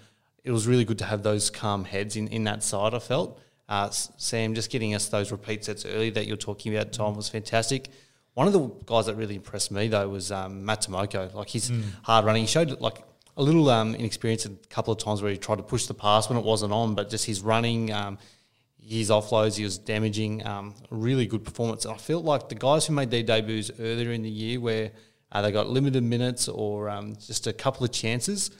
it 0.45 0.51
was 0.51 0.67
really 0.67 0.85
good 0.85 0.99
to 0.99 1.05
have 1.05 1.23
those 1.23 1.51
calm 1.51 1.85
heads 1.85 2.17
in, 2.17 2.29
in 2.29 2.45
that 2.45 2.63
side. 2.63 2.95
I 2.95 2.99
felt 2.99 3.41
uh, 3.71 3.89
Sam 3.89 4.55
just 4.55 4.69
getting 4.69 4.95
us 4.95 5.09
those 5.09 5.31
repeat 5.31 5.65
sets 5.65 5.87
early 5.87 6.11
that 6.11 6.27
you're 6.27 6.37
talking 6.37 6.75
about, 6.75 6.93
Tom, 6.93 7.15
was 7.15 7.29
fantastic. 7.29 7.89
One 8.35 8.49
of 8.49 8.53
the 8.53 8.67
guys 8.85 9.07
that 9.07 9.15
really 9.15 9.37
impressed 9.37 9.71
me 9.71 9.87
though 9.87 10.09
was 10.09 10.33
um, 10.33 10.65
Matt 10.65 10.83
Timoko. 10.83 11.33
Like 11.33 11.49
his 11.49 11.71
mm. 11.71 11.85
hard 12.03 12.25
running, 12.25 12.43
he 12.43 12.47
showed 12.49 12.81
like 12.81 12.99
a 13.37 13.43
little 13.43 13.71
um, 13.71 13.95
inexperience 13.95 14.45
a 14.45 14.51
couple 14.69 14.93
of 14.93 14.99
times 14.99 15.23
where 15.23 15.31
he 15.31 15.39
tried 15.39 15.57
to 15.57 15.63
push 15.63 15.87
the 15.87 15.95
pass 15.95 16.29
when 16.29 16.37
it 16.37 16.45
wasn't 16.45 16.73
on, 16.73 16.95
but 16.97 17.11
just 17.11 17.25
his 17.25 17.43
running. 17.43 17.93
Um, 17.93 18.19
his 18.83 19.11
offloads, 19.11 19.57
he 19.57 19.63
was 19.63 19.79
damaging. 19.79 20.45
Um, 20.45 20.75
really 20.91 21.27
good 21.27 21.45
performance. 21.45 21.87
I 21.87 21.97
felt 21.97 22.25
like 22.25 22.49
the 22.49 22.57
guys 22.57 22.87
who 22.87 22.93
made 22.93 23.11
their 23.11 23.23
debuts 23.23 23.71
earlier 23.79 24.11
in 24.11 24.23
the 24.23 24.31
year, 24.31 24.59
where 24.59 24.91
uh, 25.31 25.43
they 25.43 25.53
got 25.53 25.69
limited 25.69 26.03
minutes 26.03 26.49
or 26.49 26.89
um, 26.89 27.15
just 27.15 27.47
a 27.47 27.53
couple 27.53 27.85
of 27.85 27.93
chances, 27.93 28.51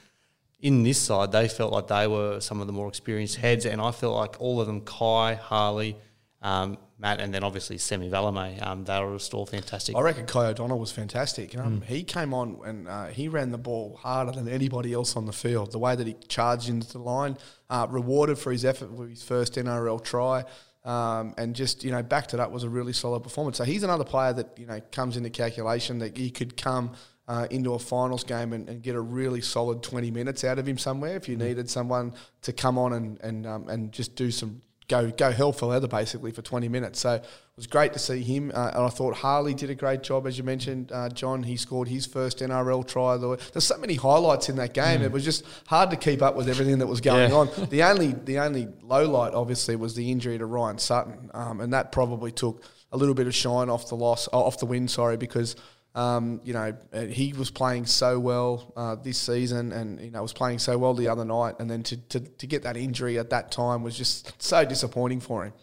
in 0.61 0.83
this 0.83 0.99
side, 0.99 1.31
they 1.31 1.47
felt 1.47 1.73
like 1.73 1.87
they 1.87 2.07
were 2.07 2.39
some 2.39 2.61
of 2.61 2.67
the 2.67 2.73
more 2.73 2.87
experienced 2.87 3.37
heads, 3.37 3.65
and 3.65 3.81
I 3.81 3.91
felt 3.91 4.15
like 4.15 4.39
all 4.39 4.61
of 4.61 4.67
them, 4.67 4.81
Kai, 4.81 5.35
Harley, 5.35 5.97
um, 6.41 6.77
Matt, 6.99 7.19
and 7.19 7.33
then 7.33 7.43
obviously 7.43 7.79
Semi 7.79 8.09
Valemei, 8.09 8.65
um, 8.65 8.83
they 8.83 9.03
were 9.03 9.17
still 9.17 9.45
fantastic. 9.47 9.95
I 9.95 10.01
reckon 10.01 10.27
Kai 10.27 10.47
O'Donnell 10.47 10.77
was 10.77 10.91
fantastic. 10.91 11.57
Um, 11.57 11.81
mm. 11.81 11.85
He 11.85 12.03
came 12.03 12.31
on 12.33 12.59
and 12.63 12.87
uh, 12.87 13.07
he 13.07 13.27
ran 13.27 13.51
the 13.51 13.57
ball 13.57 13.97
harder 13.99 14.31
than 14.31 14.47
anybody 14.47 14.93
else 14.93 15.15
on 15.15 15.25
the 15.25 15.33
field. 15.33 15.71
The 15.71 15.79
way 15.79 15.95
that 15.95 16.05
he 16.05 16.15
charged 16.27 16.69
into 16.69 16.91
the 16.91 16.99
line, 16.99 17.37
uh, 17.71 17.87
rewarded 17.89 18.37
for 18.37 18.51
his 18.51 18.63
effort 18.65 18.91
with 18.91 19.09
his 19.09 19.23
first 19.23 19.55
NRL 19.55 20.03
try. 20.03 20.43
Um, 20.83 21.35
and 21.37 21.55
just 21.55 21.83
you 21.83 21.91
know 21.91 22.01
backed 22.01 22.33
it 22.33 22.39
up 22.39 22.51
was 22.51 22.63
a 22.63 22.69
really 22.69 22.93
solid 22.93 23.21
performance. 23.21 23.57
So 23.57 23.63
he's 23.63 23.83
another 23.83 24.03
player 24.03 24.33
that 24.33 24.57
you 24.57 24.65
know 24.65 24.79
comes 24.91 25.15
into 25.15 25.29
calculation 25.29 25.99
that 25.99 26.17
he 26.17 26.31
could 26.31 26.57
come 26.57 26.93
uh, 27.27 27.47
into 27.49 27.73
a 27.73 27.79
finals 27.79 28.23
game 28.23 28.53
and, 28.53 28.67
and, 28.67 28.81
get 28.81 28.95
a 28.95 29.01
really 29.01 29.41
solid 29.41 29.83
20 29.83 30.11
minutes 30.11 30.43
out 30.43 30.59
of 30.59 30.67
him 30.67 30.77
somewhere 30.77 31.15
if 31.15 31.29
you 31.29 31.37
mm. 31.37 31.41
needed 31.41 31.69
someone 31.69 32.13
to 32.41 32.51
come 32.51 32.77
on 32.77 32.93
and 32.93 33.21
and 33.21 33.45
um, 33.45 33.69
and 33.69 33.91
just 33.91 34.15
do 34.15 34.31
some 34.31 34.61
go 34.91 35.09
go 35.09 35.31
hell 35.31 35.53
for 35.53 35.67
leather 35.67 35.87
basically 35.87 36.31
for 36.31 36.41
20 36.41 36.67
minutes. 36.67 36.99
So 36.99 37.13
it 37.13 37.25
was 37.55 37.67
great 37.67 37.93
to 37.93 37.99
see 37.99 38.21
him, 38.21 38.51
uh, 38.53 38.71
and 38.73 38.83
I 38.83 38.89
thought 38.89 39.15
Harley 39.15 39.53
did 39.53 39.69
a 39.69 39.75
great 39.75 40.03
job 40.03 40.27
as 40.27 40.37
you 40.37 40.43
mentioned. 40.43 40.91
Uh, 40.91 41.09
John, 41.09 41.43
he 41.43 41.55
scored 41.57 41.87
his 41.87 42.05
first 42.05 42.39
NRL 42.39 42.85
try. 42.85 43.17
There's 43.17 43.63
so 43.63 43.77
many 43.77 43.95
highlights 43.95 44.49
in 44.49 44.57
that 44.57 44.73
game. 44.73 45.01
Mm. 45.01 45.05
It 45.05 45.11
was 45.11 45.23
just 45.23 45.45
hard 45.67 45.89
to 45.91 45.95
keep 45.95 46.21
up 46.21 46.35
with 46.35 46.49
everything 46.49 46.79
that 46.79 46.87
was 46.87 47.01
going 47.01 47.31
yeah. 47.31 47.37
on. 47.37 47.49
The 47.69 47.83
only 47.83 48.13
the 48.13 48.39
only 48.39 48.67
low 48.81 49.09
light 49.09 49.33
obviously 49.33 49.75
was 49.77 49.95
the 49.95 50.11
injury 50.11 50.37
to 50.37 50.45
Ryan 50.45 50.77
Sutton, 50.77 51.31
um, 51.33 51.61
and 51.61 51.71
that 51.73 51.91
probably 51.91 52.31
took 52.31 52.63
a 52.91 52.97
little 52.97 53.15
bit 53.15 53.27
of 53.27 53.33
shine 53.33 53.69
off 53.69 53.87
the 53.87 53.95
loss 53.95 54.27
off 54.33 54.59
the 54.59 54.65
win. 54.65 54.87
Sorry, 54.87 55.15
because 55.15 55.55
um, 55.93 56.39
you 56.43 56.53
know, 56.53 56.73
uh, 56.93 57.01
he 57.01 57.33
was 57.33 57.51
playing 57.51 57.85
so 57.85 58.17
well 58.17 58.71
uh, 58.77 58.95
this 58.95 59.17
season, 59.17 59.73
and 59.73 59.99
you 59.99 60.09
know 60.09 60.21
was 60.21 60.31
playing 60.31 60.59
so 60.59 60.77
well 60.77 60.93
the 60.93 61.09
other 61.09 61.25
night, 61.25 61.55
and 61.59 61.69
then 61.69 61.83
to, 61.83 61.97
to, 61.97 62.19
to 62.19 62.47
get 62.47 62.63
that 62.63 62.77
injury 62.77 63.19
at 63.19 63.29
that 63.31 63.51
time 63.51 63.83
was 63.83 63.97
just 63.97 64.41
so 64.41 64.63
disappointing 64.63 65.19
for 65.19 65.45
him. 65.45 65.53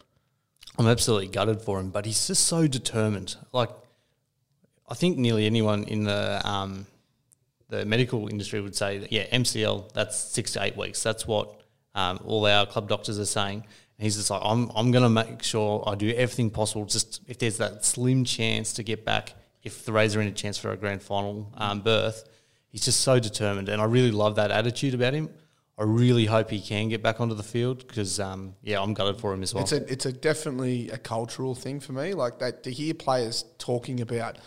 I'm 0.78 0.86
absolutely 0.86 1.28
gutted 1.28 1.62
for 1.62 1.80
him, 1.80 1.90
but 1.90 2.04
he's 2.04 2.26
just 2.26 2.44
so 2.44 2.66
determined. 2.66 3.36
Like, 3.52 3.70
I 4.88 4.94
think 4.94 5.16
nearly 5.16 5.46
anyone 5.46 5.84
in 5.84 6.04
the 6.04 6.42
um, 6.44 6.86
the 7.68 7.86
medical 7.86 8.28
industry 8.28 8.60
would 8.60 8.76
say 8.76 8.98
that 8.98 9.10
yeah, 9.10 9.26
MCL 9.28 9.92
that's 9.94 10.16
six 10.18 10.52
to 10.52 10.62
eight 10.62 10.76
weeks. 10.76 11.02
That's 11.02 11.26
what 11.26 11.58
um, 11.94 12.20
all 12.24 12.44
our 12.46 12.66
club 12.66 12.88
doctors 12.88 13.18
are 13.18 13.24
saying. 13.24 13.64
And 13.96 14.04
he's 14.04 14.16
just 14.16 14.30
like, 14.30 14.42
I'm 14.44 14.70
I'm 14.76 14.90
going 14.90 15.04
to 15.04 15.08
make 15.08 15.42
sure 15.42 15.82
I 15.86 15.94
do 15.94 16.10
everything 16.10 16.50
possible. 16.50 16.84
Just 16.84 17.22
if 17.26 17.38
there's 17.38 17.56
that 17.56 17.86
slim 17.86 18.24
chance 18.24 18.74
to 18.74 18.82
get 18.82 19.06
back 19.06 19.34
if 19.62 19.84
the 19.84 19.92
Rays 19.92 20.16
are 20.16 20.20
in 20.20 20.28
a 20.28 20.32
chance 20.32 20.58
for 20.58 20.70
a 20.70 20.76
grand 20.76 21.02
final 21.02 21.52
um, 21.56 21.80
berth, 21.80 22.24
he's 22.68 22.84
just 22.84 23.00
so 23.00 23.18
determined, 23.18 23.68
and 23.68 23.80
I 23.80 23.84
really 23.84 24.12
love 24.12 24.36
that 24.36 24.50
attitude 24.50 24.94
about 24.94 25.14
him. 25.14 25.30
I 25.78 25.84
really 25.84 26.26
hope 26.26 26.50
he 26.50 26.60
can 26.60 26.88
get 26.88 27.04
back 27.04 27.20
onto 27.20 27.36
the 27.36 27.44
field 27.44 27.86
because, 27.86 28.18
um, 28.18 28.56
yeah, 28.62 28.80
I'm 28.80 28.94
gutted 28.94 29.20
for 29.20 29.32
him 29.32 29.44
as 29.44 29.54
well. 29.54 29.62
It's 29.62 29.70
a, 29.70 29.92
it's 29.92 30.06
a 30.06 30.12
definitely 30.12 30.90
a 30.90 30.98
cultural 30.98 31.54
thing 31.54 31.78
for 31.78 31.92
me. 31.92 32.14
Like 32.14 32.40
that 32.40 32.64
to 32.64 32.72
hear 32.72 32.94
players 32.94 33.44
talking 33.58 34.00
about, 34.00 34.38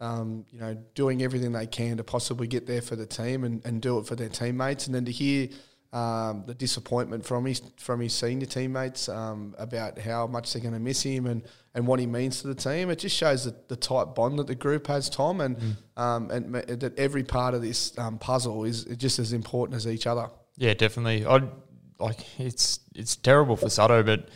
um, 0.00 0.46
you 0.50 0.58
know, 0.58 0.78
doing 0.94 1.22
everything 1.22 1.52
they 1.52 1.66
can 1.66 1.98
to 1.98 2.04
possibly 2.04 2.46
get 2.46 2.66
there 2.66 2.80
for 2.80 2.96
the 2.96 3.04
team 3.04 3.44
and, 3.44 3.62
and 3.66 3.82
do 3.82 3.98
it 3.98 4.06
for 4.06 4.16
their 4.16 4.30
teammates, 4.30 4.86
and 4.86 4.94
then 4.94 5.04
to 5.04 5.12
hear 5.12 5.50
um, 5.92 6.44
the 6.46 6.54
disappointment 6.54 7.24
from 7.24 7.46
his 7.46 7.62
from 7.78 8.00
his 8.00 8.12
senior 8.12 8.46
teammates 8.46 9.08
um, 9.08 9.54
about 9.58 9.98
how 9.98 10.26
much 10.26 10.52
they're 10.52 10.62
going 10.62 10.74
to 10.74 10.80
miss 10.80 11.02
him 11.02 11.26
and, 11.26 11.42
and 11.74 11.86
what 11.86 11.98
he 11.98 12.06
means 12.06 12.42
to 12.42 12.48
the 12.48 12.54
team. 12.54 12.90
It 12.90 12.98
just 12.98 13.16
shows 13.16 13.44
the, 13.44 13.54
the 13.68 13.76
tight 13.76 14.14
bond 14.14 14.38
that 14.38 14.46
the 14.46 14.54
group 14.54 14.86
has, 14.88 15.08
Tom, 15.08 15.40
and 15.40 15.56
mm. 15.56 15.76
um, 15.96 16.30
and 16.30 16.54
that 16.54 16.98
every 16.98 17.24
part 17.24 17.54
of 17.54 17.62
this 17.62 17.96
um, 17.98 18.18
puzzle 18.18 18.64
is 18.64 18.84
just 18.96 19.18
as 19.18 19.32
important 19.32 19.76
as 19.76 19.86
each 19.86 20.06
other. 20.06 20.28
Yeah, 20.56 20.74
definitely. 20.74 21.24
I 21.24 21.42
like 21.98 22.38
it's 22.38 22.80
it's 22.94 23.16
terrible 23.16 23.56
for 23.56 23.66
Sutto, 23.66 24.04
but 24.04 24.28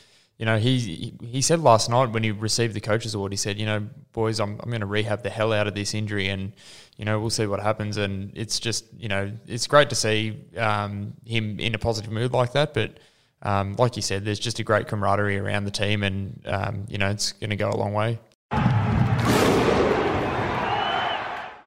you 0.43 0.47
know, 0.47 0.59
he 0.59 1.15
he 1.23 1.41
said 1.41 1.61
last 1.61 1.89
night 1.89 2.11
when 2.11 2.25
he 2.25 2.33
received 2.33 2.75
the 2.75 2.81
coach's 2.81 3.15
award, 3.15 3.31
he 3.31 3.37
said, 3.37 3.61
you 3.61 3.65
know, 3.65 3.87
boys, 4.13 4.41
I'm 4.41 4.59
I'm 4.59 4.71
going 4.71 4.81
to 4.81 4.87
rehab 4.87 5.23
the 5.23 5.31
hell 5.31 5.53
out 5.53 5.69
of 5.69 5.77
this 5.77 5.95
injury, 5.95 6.27
and 6.27 6.53
you 6.97 7.05
know, 7.05 7.21
we'll 7.21 7.31
see 7.31 7.47
what 7.47 7.61
happens. 7.61 7.97
And 7.97 8.33
it's 8.35 8.59
just, 8.59 8.87
you 8.99 9.07
know, 9.09 9.31
it's 9.47 9.69
great 9.69 9.89
to 9.91 9.95
see 9.95 10.41
um, 10.57 11.13
him 11.25 11.61
in 11.61 11.77
a 11.77 11.79
positive 11.79 12.11
mood 12.11 12.33
like 12.33 12.55
that. 12.55 12.75
But 12.75 12.99
um, 13.43 13.77
like 13.79 13.95
you 13.95 14.03
said, 14.03 14.25
there's 14.25 14.41
just 14.41 14.59
a 14.59 14.65
great 14.65 14.89
camaraderie 14.89 15.39
around 15.39 15.63
the 15.65 15.71
team, 15.71 16.03
and 16.03 16.43
um, 16.47 16.87
you 16.89 16.99
know, 16.99 17.11
it's 17.11 17.31
going 17.31 17.51
to 17.51 17.57
go 17.57 17.71
a 17.71 17.77
long 17.77 17.93
way. 17.93 18.19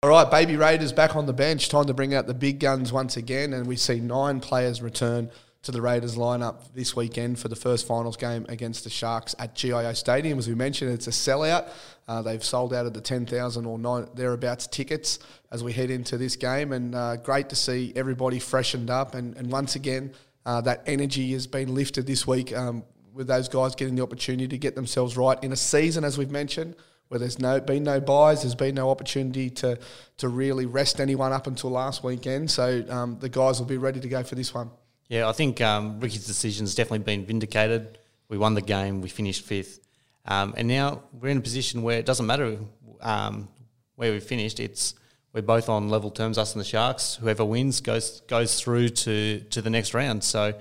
All 0.04 0.10
right, 0.10 0.30
Baby 0.30 0.58
Raiders 0.58 0.92
back 0.92 1.16
on 1.16 1.28
the 1.28 1.34
bench. 1.34 1.70
Time 1.70 1.86
to 1.86 1.94
bring 1.94 2.14
out 2.14 2.28
the 2.28 2.34
big 2.34 2.60
guns 2.60 2.92
once 2.92 3.16
again, 3.16 3.54
and 3.54 3.68
we 3.68 3.78
see 3.78 4.02
nine 4.02 4.42
players 4.42 4.82
return 4.82 5.32
to 5.66 5.72
the 5.72 5.82
Raiders 5.82 6.16
lineup 6.16 6.74
this 6.74 6.96
weekend 6.96 7.40
for 7.40 7.48
the 7.48 7.56
first 7.56 7.88
finals 7.88 8.18
game 8.18 8.46
against 8.50 8.84
the 8.84 8.90
Sharks 8.90 9.34
at 9.40 9.56
GIO 9.56 9.94
Stadium. 9.94 10.38
As 10.38 10.48
we 10.48 10.54
mentioned, 10.54 10.92
it's 10.92 11.08
a 11.08 11.12
sellout. 11.12 11.70
Uh, 12.08 12.22
they've 12.22 12.44
sold 12.44 12.72
out 12.72 12.86
of 12.86 12.94
the 12.94 13.02
10,000 13.02 13.66
or 13.66 13.80
nine, 13.80 14.08
thereabouts 14.14 14.68
tickets 14.68 15.18
as 15.52 15.64
we 15.64 15.74
head 15.74 15.90
into 15.90 16.18
this 16.18 16.36
game, 16.36 16.72
and 16.72 16.94
uh, 16.94 17.16
great 17.18 17.50
to 17.50 17.56
see 17.56 17.92
everybody 17.96 18.38
freshened 18.38 18.92
up. 18.92 19.16
And, 19.16 19.36
and 19.38 19.52
once 19.52 19.76
again, 19.76 20.14
uh, 20.46 20.62
that 20.62 20.84
energy 20.86 21.34
has 21.34 21.48
been 21.48 21.74
lifted 21.74 22.06
this 22.06 22.28
week 22.28 22.56
um, 22.56 22.84
with 23.12 23.26
those 23.26 23.50
guys 23.50 23.74
getting 23.74 23.96
the 23.96 24.04
opportunity 24.04 24.48
to 24.48 24.58
get 24.60 24.76
themselves 24.76 25.18
right 25.18 25.44
in 25.44 25.52
a 25.52 25.56
season, 25.56 26.04
as 26.04 26.16
we've 26.16 26.30
mentioned, 26.30 26.76
where 27.08 27.20
there's 27.20 27.40
no 27.40 27.60
been 27.60 27.84
no 27.84 28.00
buys, 28.00 28.44
there's 28.44 28.54
been 28.54 28.76
no 28.76 28.92
opportunity 28.92 29.50
to 29.50 29.80
to 30.18 30.30
really 30.30 30.68
rest 30.68 31.00
anyone 31.00 31.34
up 31.34 31.48
until 31.48 31.72
last 31.72 32.04
weekend. 32.04 32.52
So 32.52 32.84
um, 32.90 33.18
the 33.20 33.30
guys 33.30 33.60
will 33.60 33.68
be 33.68 33.78
ready 33.78 34.00
to 34.00 34.08
go 34.08 34.22
for 34.22 34.36
this 34.36 34.54
one. 34.54 34.70
Yeah, 35.08 35.30
I 35.30 35.34
think 35.34 35.62
um, 35.62 36.00
Ricky's 36.00 36.26
decision's 36.26 36.74
definitely 36.74 37.00
been 37.00 37.26
vindicated. 37.26 38.00
We 38.28 38.38
won 38.38 38.56
the 38.56 38.62
game, 38.62 39.02
we 39.02 39.10
finished 39.10 39.44
fifth, 39.44 39.80
um, 40.26 40.56
and 40.58 40.68
now 40.68 41.04
we're 41.14 41.30
in 41.30 41.38
a 41.38 41.42
position 41.42 41.84
where 41.84 42.00
it 42.00 42.06
doesn't 42.06 42.26
matter 42.26 42.58
um, 43.02 43.48
where 43.96 44.12
we 44.12 44.20
finished. 44.20 44.60
It's 44.60 44.96
we're 45.32 45.42
both 45.42 45.70
on 45.70 45.90
level 45.90 46.10
terms, 46.10 46.38
us 46.38 46.54
and 46.54 46.62
the 46.62 46.66
Sharks. 46.66 47.16
Whoever 47.16 47.46
wins 47.46 47.82
goes 47.82 48.22
goes 48.22 48.60
through 48.60 48.90
to 48.90 49.42
to 49.42 49.62
the 49.62 49.70
next 49.70 49.94
round. 49.94 50.24
So, 50.24 50.54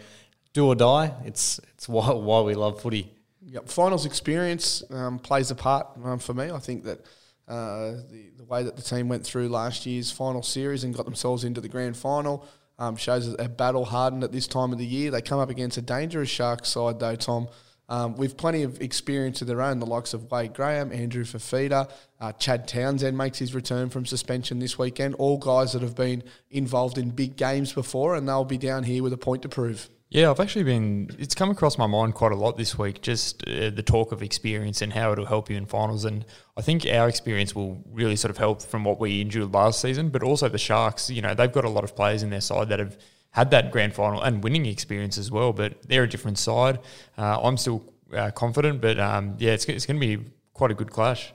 do 0.53 0.67
or 0.67 0.75
die. 0.75 1.15
It's 1.25 1.59
it's 1.73 1.89
why 1.89 2.13
why 2.13 2.43
we 2.43 2.55
love 2.55 2.83
footy. 2.83 3.11
Yep. 3.47 3.69
Finals 3.69 4.05
experience 4.05 4.83
um, 4.91 5.19
plays 5.19 5.51
a 5.51 5.55
part 5.55 5.87
um, 6.05 6.19
for 6.19 6.35
me. 6.35 6.51
I 6.51 6.59
think 6.59 6.85
that 6.85 7.01
uh, 7.47 7.93
the, 8.11 8.31
the 8.37 8.45
way 8.45 8.63
that 8.63 8.77
the 8.77 8.83
team 8.83 9.09
went 9.09 9.25
through 9.25 9.49
last 9.49 9.87
year's 9.87 10.11
final 10.11 10.43
series 10.43 10.83
and 10.83 10.95
got 10.95 11.05
themselves 11.05 11.45
into 11.45 11.61
the 11.61 11.69
grand 11.69 11.97
final 11.97 12.47
um, 12.78 12.97
shows 12.97 13.35
a 13.38 13.49
battle 13.49 13.85
hardened 13.85 14.25
at 14.25 14.33
this 14.33 14.47
time 14.47 14.73
of 14.73 14.78
the 14.78 14.87
year. 14.87 15.11
They 15.11 15.23
come 15.23 15.38
up 15.38 15.50
against 15.50 15.78
a 15.78 15.83
dangerous 15.83 16.28
Sharks 16.28 16.69
side, 16.69 16.99
though, 16.99 17.16
Tom. 17.16 17.49
Um, 17.87 18.16
with 18.16 18.38
plenty 18.38 18.62
of 18.62 18.81
experience 18.81 19.43
of 19.43 19.47
their 19.47 19.61
own, 19.61 19.78
the 19.78 19.87
likes 19.87 20.14
of 20.14 20.31
Wade 20.31 20.54
Graham, 20.54 20.90
Andrew 20.90 21.25
Fifita, 21.25 21.90
uh, 22.19 22.33
Chad 22.33 22.66
Townsend 22.66 23.16
makes 23.16 23.38
his 23.38 23.54
return 23.54 23.90
from 23.90 24.07
suspension 24.07 24.59
this 24.59 24.78
weekend. 24.78 25.14
All 25.16 25.37
guys 25.37 25.75
that 25.75 25.83
have 25.83 25.95
been 25.95 26.23
involved 26.50 26.97
in 26.97 27.11
big 27.11 27.37
games 27.37 27.75
before, 27.75 28.14
and 28.14 28.26
they'll 28.26 28.45
be 28.45 28.57
down 28.57 28.85
here 28.85 29.02
with 29.02 29.12
a 29.12 29.19
point 29.19 29.43
to 29.43 29.50
prove. 29.50 29.90
Yeah, 30.11 30.31
I've 30.31 30.39
actually 30.39 30.65
been. 30.65 31.11
It's 31.19 31.35
come 31.35 31.51
across 31.51 31.77
my 31.77 31.87
mind 31.87 32.15
quite 32.15 32.31
a 32.31 32.37
lot 32.37 32.57
this 32.57 32.79
week. 32.79 33.03
Just 33.03 33.43
uh, 33.49 33.71
the 33.71 33.83
talk 33.83 34.13
of 34.13 34.23
experience 34.23 34.81
and 34.81 34.93
how 34.93 35.13
it'll 35.13 35.27
help 35.27 35.51
you 35.51 35.57
in 35.57 35.67
finals, 35.67 36.05
and 36.05 36.25
I 36.57 36.63
think 36.63 36.87
our 36.87 37.09
experience 37.09 37.55
will 37.55 37.83
really 37.91 38.15
sort 38.15 38.31
of 38.31 38.39
help 38.39 38.63
from 38.63 38.85
what 38.85 39.01
we 39.01 39.21
endured 39.21 39.53
last 39.53 39.81
season. 39.81 40.11
But 40.11 40.23
also 40.23 40.49
the 40.49 40.59
Sharks, 40.59 41.11
you 41.11 41.21
know, 41.21 41.35
they've 41.35 41.51
got 41.51 41.65
a 41.65 41.69
lot 41.69 41.83
of 41.83 41.97
players 41.97 42.23
in 42.23 42.31
their 42.31 42.43
side 42.43 42.69
that 42.69 42.79
have 42.79 42.97
had 43.31 43.51
that 43.51 43.73
grand 43.73 43.95
final 43.95 44.23
and 44.23 44.45
winning 44.45 44.67
experience 44.67 45.19
as 45.19 45.33
well. 45.33 45.53
But 45.53 45.83
they're 45.89 46.05
a 46.05 46.09
different 46.09 46.39
side. 46.39 46.79
Uh, 47.19 47.41
I'm 47.43 47.57
still 47.57 47.83
uh, 48.15 48.31
confident, 48.31 48.81
but 48.81 49.01
um, 49.01 49.35
yeah, 49.39 49.53
it's 49.53 49.65
it's 49.65 49.87
going 49.87 50.01
to 50.01 50.07
be 50.07 50.25
quite 50.53 50.71
a 50.71 50.75
good 50.75 50.93
clash. 50.93 51.33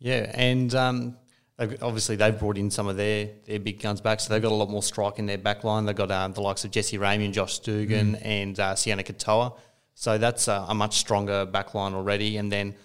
Yeah, 0.00 0.30
and 0.34 0.74
um, 0.74 1.16
They've, 1.58 1.82
obviously, 1.82 2.14
they've 2.14 2.38
brought 2.38 2.56
in 2.56 2.70
some 2.70 2.86
of 2.86 2.96
their, 2.96 3.30
their 3.46 3.58
big 3.58 3.82
guns 3.82 4.00
back, 4.00 4.20
so 4.20 4.32
they've 4.32 4.42
got 4.42 4.52
a 4.52 4.54
lot 4.54 4.70
more 4.70 4.82
strike 4.82 5.18
in 5.18 5.26
their 5.26 5.38
back 5.38 5.64
line. 5.64 5.86
They've 5.86 5.96
got 5.96 6.12
um, 6.12 6.32
the 6.32 6.40
likes 6.40 6.64
of 6.64 6.70
Jesse 6.70 6.98
Ramien 6.98 7.26
and 7.26 7.34
Josh 7.34 7.58
Dugan 7.58 8.14
mm. 8.14 8.24
and 8.24 8.60
uh, 8.60 8.74
Sione 8.74 9.04
Katoa. 9.04 9.58
So 9.94 10.18
that's 10.18 10.46
a, 10.46 10.66
a, 10.68 10.74
much 10.74 10.98
stronger 10.98 11.44
back 11.46 11.74
line 11.74 11.94
already. 11.94 12.36
And 12.36 12.52
then 12.52 12.76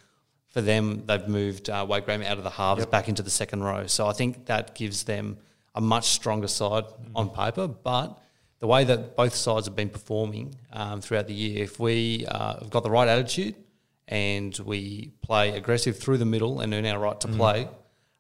for 0.50 0.62
them, 0.62 1.04
they've 1.06 1.28
moved 1.28 1.70
uh, 1.70 1.86
Wade 1.88 2.06
Graham 2.06 2.24
out 2.24 2.40
of 2.40 2.44
the 2.44 2.50
halves 2.50 2.80
yep. 2.80 2.90
back 2.90 3.08
into 3.08 3.22
the 3.22 3.30
second 3.30 3.64
row. 3.64 3.86
So 3.86 4.08
I 4.08 4.14
think 4.14 4.48
that 4.48 4.74
gives 4.74 5.04
them 5.04 5.38
a 5.76 5.82
much 5.82 6.06
stronger 6.06 6.48
side 6.48 6.86
mm. 6.86 7.12
on 7.14 7.30
paper. 7.30 7.68
But 7.68 8.20
the 8.58 8.66
way 8.66 8.86
that 8.86 9.16
both 9.16 9.36
sides 9.36 9.68
have 9.68 9.76
been 9.76 9.90
performing 9.90 10.56
um, 10.72 11.00
throughout 11.00 11.28
the 11.28 11.36
year, 11.36 11.64
if 11.64 11.80
we 11.80 12.26
uh, 12.28 12.58
have 12.58 12.72
got 12.72 12.82
the 12.82 12.90
right 12.90 13.08
attitude 13.08 13.54
and 14.08 14.58
we 14.66 15.12
play 15.22 15.56
aggressive 15.56 16.00
through 16.00 16.18
the 16.18 16.26
middle 16.26 16.60
and 16.60 16.74
earn 16.74 16.88
our 16.88 16.98
right 16.98 17.22
to 17.22 17.28
mm. 17.28 17.38
play– 17.38 17.70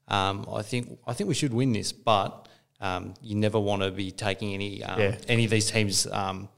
um, 0.07 0.45
I 0.51 0.61
think 0.61 0.99
I 1.07 1.13
think 1.13 1.27
we 1.27 1.33
should 1.33 1.53
win 1.53 1.73
this, 1.73 1.91
but 1.91 2.47
um, 2.81 3.13
you 3.21 3.35
never 3.35 3.59
want 3.59 3.81
to 3.81 3.91
be 3.91 4.11
taking 4.11 4.53
any 4.53 4.83
um, 4.83 4.99
yeah. 4.99 5.17
any 5.27 5.45
of 5.45 5.51
these 5.51 5.69
teams. 5.71 6.07
Um, 6.07 6.49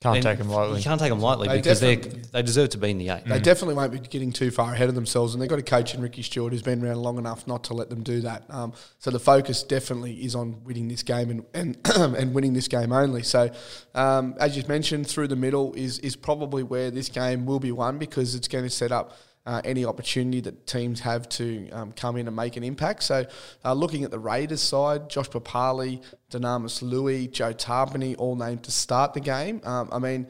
can't 0.00 0.22
take 0.22 0.38
them 0.38 0.48
lightly. 0.48 0.78
You 0.78 0.84
can't 0.84 1.00
take 1.00 1.10
them 1.10 1.18
lightly 1.18 1.48
they 1.48 1.56
because 1.56 1.80
they 1.80 1.96
they 1.96 2.42
deserve 2.42 2.68
to 2.70 2.78
be 2.78 2.92
in 2.92 2.98
the 2.98 3.08
eight. 3.08 3.24
They 3.24 3.40
mm. 3.40 3.42
definitely 3.42 3.74
won't 3.74 3.90
be 3.90 3.98
getting 3.98 4.30
too 4.30 4.52
far 4.52 4.72
ahead 4.72 4.88
of 4.88 4.94
themselves, 4.94 5.34
and 5.34 5.42
they've 5.42 5.48
got 5.48 5.58
a 5.58 5.62
coach 5.62 5.92
in 5.92 6.00
Ricky 6.00 6.22
Stuart 6.22 6.52
who's 6.52 6.62
been 6.62 6.84
around 6.84 6.98
long 6.98 7.18
enough 7.18 7.48
not 7.48 7.64
to 7.64 7.74
let 7.74 7.90
them 7.90 8.04
do 8.04 8.20
that. 8.20 8.44
Um, 8.48 8.74
so 9.00 9.10
the 9.10 9.18
focus 9.18 9.64
definitely 9.64 10.24
is 10.24 10.36
on 10.36 10.62
winning 10.62 10.86
this 10.86 11.02
game 11.02 11.30
and 11.30 11.44
and, 11.52 11.76
and 12.16 12.32
winning 12.32 12.52
this 12.52 12.68
game 12.68 12.92
only. 12.92 13.24
So 13.24 13.50
um, 13.96 14.36
as 14.38 14.56
you 14.56 14.62
mentioned, 14.68 15.08
through 15.08 15.26
the 15.26 15.36
middle 15.36 15.74
is 15.74 15.98
is 15.98 16.14
probably 16.14 16.62
where 16.62 16.92
this 16.92 17.08
game 17.08 17.44
will 17.44 17.60
be 17.60 17.72
won 17.72 17.98
because 17.98 18.36
it's 18.36 18.46
going 18.46 18.64
to 18.64 18.70
set 18.70 18.92
up 18.92 19.16
uh, 19.48 19.62
any 19.64 19.86
opportunity 19.86 20.40
that 20.42 20.66
teams 20.66 21.00
have 21.00 21.26
to 21.30 21.70
um, 21.70 21.90
come 21.92 22.18
in 22.18 22.26
and 22.26 22.36
make 22.36 22.58
an 22.58 22.62
impact. 22.62 23.02
So, 23.02 23.24
uh, 23.64 23.72
looking 23.72 24.04
at 24.04 24.10
the 24.10 24.18
Raiders 24.18 24.60
side, 24.60 25.08
Josh 25.08 25.30
Papalii, 25.30 26.02
Dunamis 26.30 26.82
Lui, 26.82 27.28
Joe 27.28 27.54
Tapine, 27.54 28.14
all 28.18 28.36
named 28.36 28.64
to 28.64 28.70
start 28.70 29.14
the 29.14 29.20
game. 29.20 29.62
Um, 29.64 29.88
I 29.90 29.98
mean, 29.98 30.26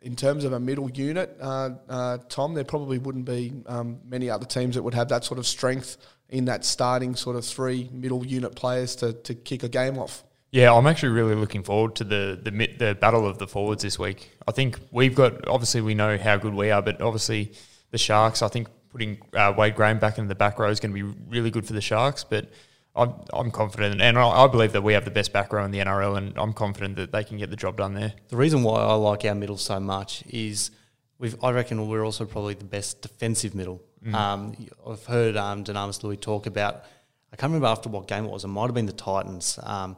in 0.00 0.16
terms 0.16 0.44
of 0.44 0.54
a 0.54 0.58
middle 0.58 0.90
unit, 0.90 1.36
uh, 1.38 1.70
uh, 1.86 2.18
Tom, 2.30 2.54
there 2.54 2.64
probably 2.64 2.98
wouldn't 2.98 3.26
be 3.26 3.52
um, 3.66 4.00
many 4.08 4.30
other 4.30 4.46
teams 4.46 4.74
that 4.74 4.82
would 4.82 4.94
have 4.94 5.08
that 5.10 5.24
sort 5.24 5.38
of 5.38 5.46
strength 5.46 5.98
in 6.30 6.46
that 6.46 6.64
starting 6.64 7.14
sort 7.14 7.36
of 7.36 7.44
three 7.44 7.90
middle 7.92 8.24
unit 8.24 8.56
players 8.56 8.96
to, 8.96 9.12
to 9.12 9.34
kick 9.34 9.64
a 9.64 9.68
game 9.68 9.98
off. 9.98 10.24
Yeah, 10.50 10.74
I'm 10.74 10.86
actually 10.86 11.10
really 11.10 11.34
looking 11.34 11.62
forward 11.62 11.94
to 11.96 12.04
the, 12.04 12.38
the 12.42 12.50
the 12.78 12.94
battle 12.94 13.26
of 13.26 13.38
the 13.38 13.46
forwards 13.46 13.82
this 13.82 13.98
week. 13.98 14.30
I 14.46 14.52
think 14.52 14.78
we've 14.90 15.14
got 15.14 15.46
obviously 15.46 15.82
we 15.82 15.94
know 15.94 16.18
how 16.18 16.36
good 16.36 16.52
we 16.54 16.70
are, 16.70 16.82
but 16.82 17.00
obviously 17.00 17.52
the 17.92 17.98
Sharks. 17.98 18.42
I 18.42 18.48
think 18.48 18.68
putting 18.90 19.18
uh, 19.34 19.54
Wade 19.56 19.76
Graham 19.76 20.00
back 20.00 20.18
in 20.18 20.26
the 20.26 20.34
back 20.34 20.58
row 20.58 20.68
is 20.68 20.80
going 20.80 20.94
to 20.94 21.02
be 21.02 21.18
really 21.28 21.50
good 21.50 21.66
for 21.66 21.72
the 21.72 21.80
Sharks. 21.80 22.24
But 22.24 22.50
I'm, 22.94 23.14
I'm 23.32 23.50
confident, 23.50 24.02
and 24.02 24.18
I, 24.18 24.28
I, 24.28 24.46
believe 24.48 24.72
that 24.72 24.82
we 24.82 24.92
have 24.92 25.06
the 25.06 25.10
best 25.10 25.32
back 25.32 25.52
row 25.52 25.64
in 25.64 25.70
the 25.70 25.78
NRL, 25.78 26.18
and 26.18 26.36
I'm 26.36 26.52
confident 26.52 26.96
that 26.96 27.10
they 27.10 27.24
can 27.24 27.38
get 27.38 27.48
the 27.48 27.56
job 27.56 27.78
done 27.78 27.94
there. 27.94 28.12
The 28.28 28.36
reason 28.36 28.62
why 28.62 28.80
I 28.80 28.94
like 28.94 29.24
our 29.24 29.34
middle 29.34 29.56
so 29.56 29.80
much 29.80 30.22
is 30.28 30.72
we've, 31.18 31.42
I 31.42 31.52
reckon 31.52 31.88
we're 31.88 32.04
also 32.04 32.26
probably 32.26 32.54
the 32.54 32.64
best 32.64 33.00
defensive 33.00 33.54
middle. 33.54 33.82
Mm. 34.04 34.14
Um, 34.14 34.68
I've 34.86 35.06
heard 35.06 35.36
um, 35.38 35.64
Dunamis 35.64 36.02
Lui 36.02 36.18
talk 36.18 36.46
about, 36.46 36.84
I 37.32 37.36
can't 37.36 37.50
remember 37.50 37.68
after 37.68 37.88
what 37.88 38.08
game 38.08 38.26
it 38.26 38.30
was, 38.30 38.44
it 38.44 38.48
might 38.48 38.66
have 38.66 38.74
been 38.74 38.86
the 38.86 38.92
Titans, 38.92 39.58
um, 39.62 39.96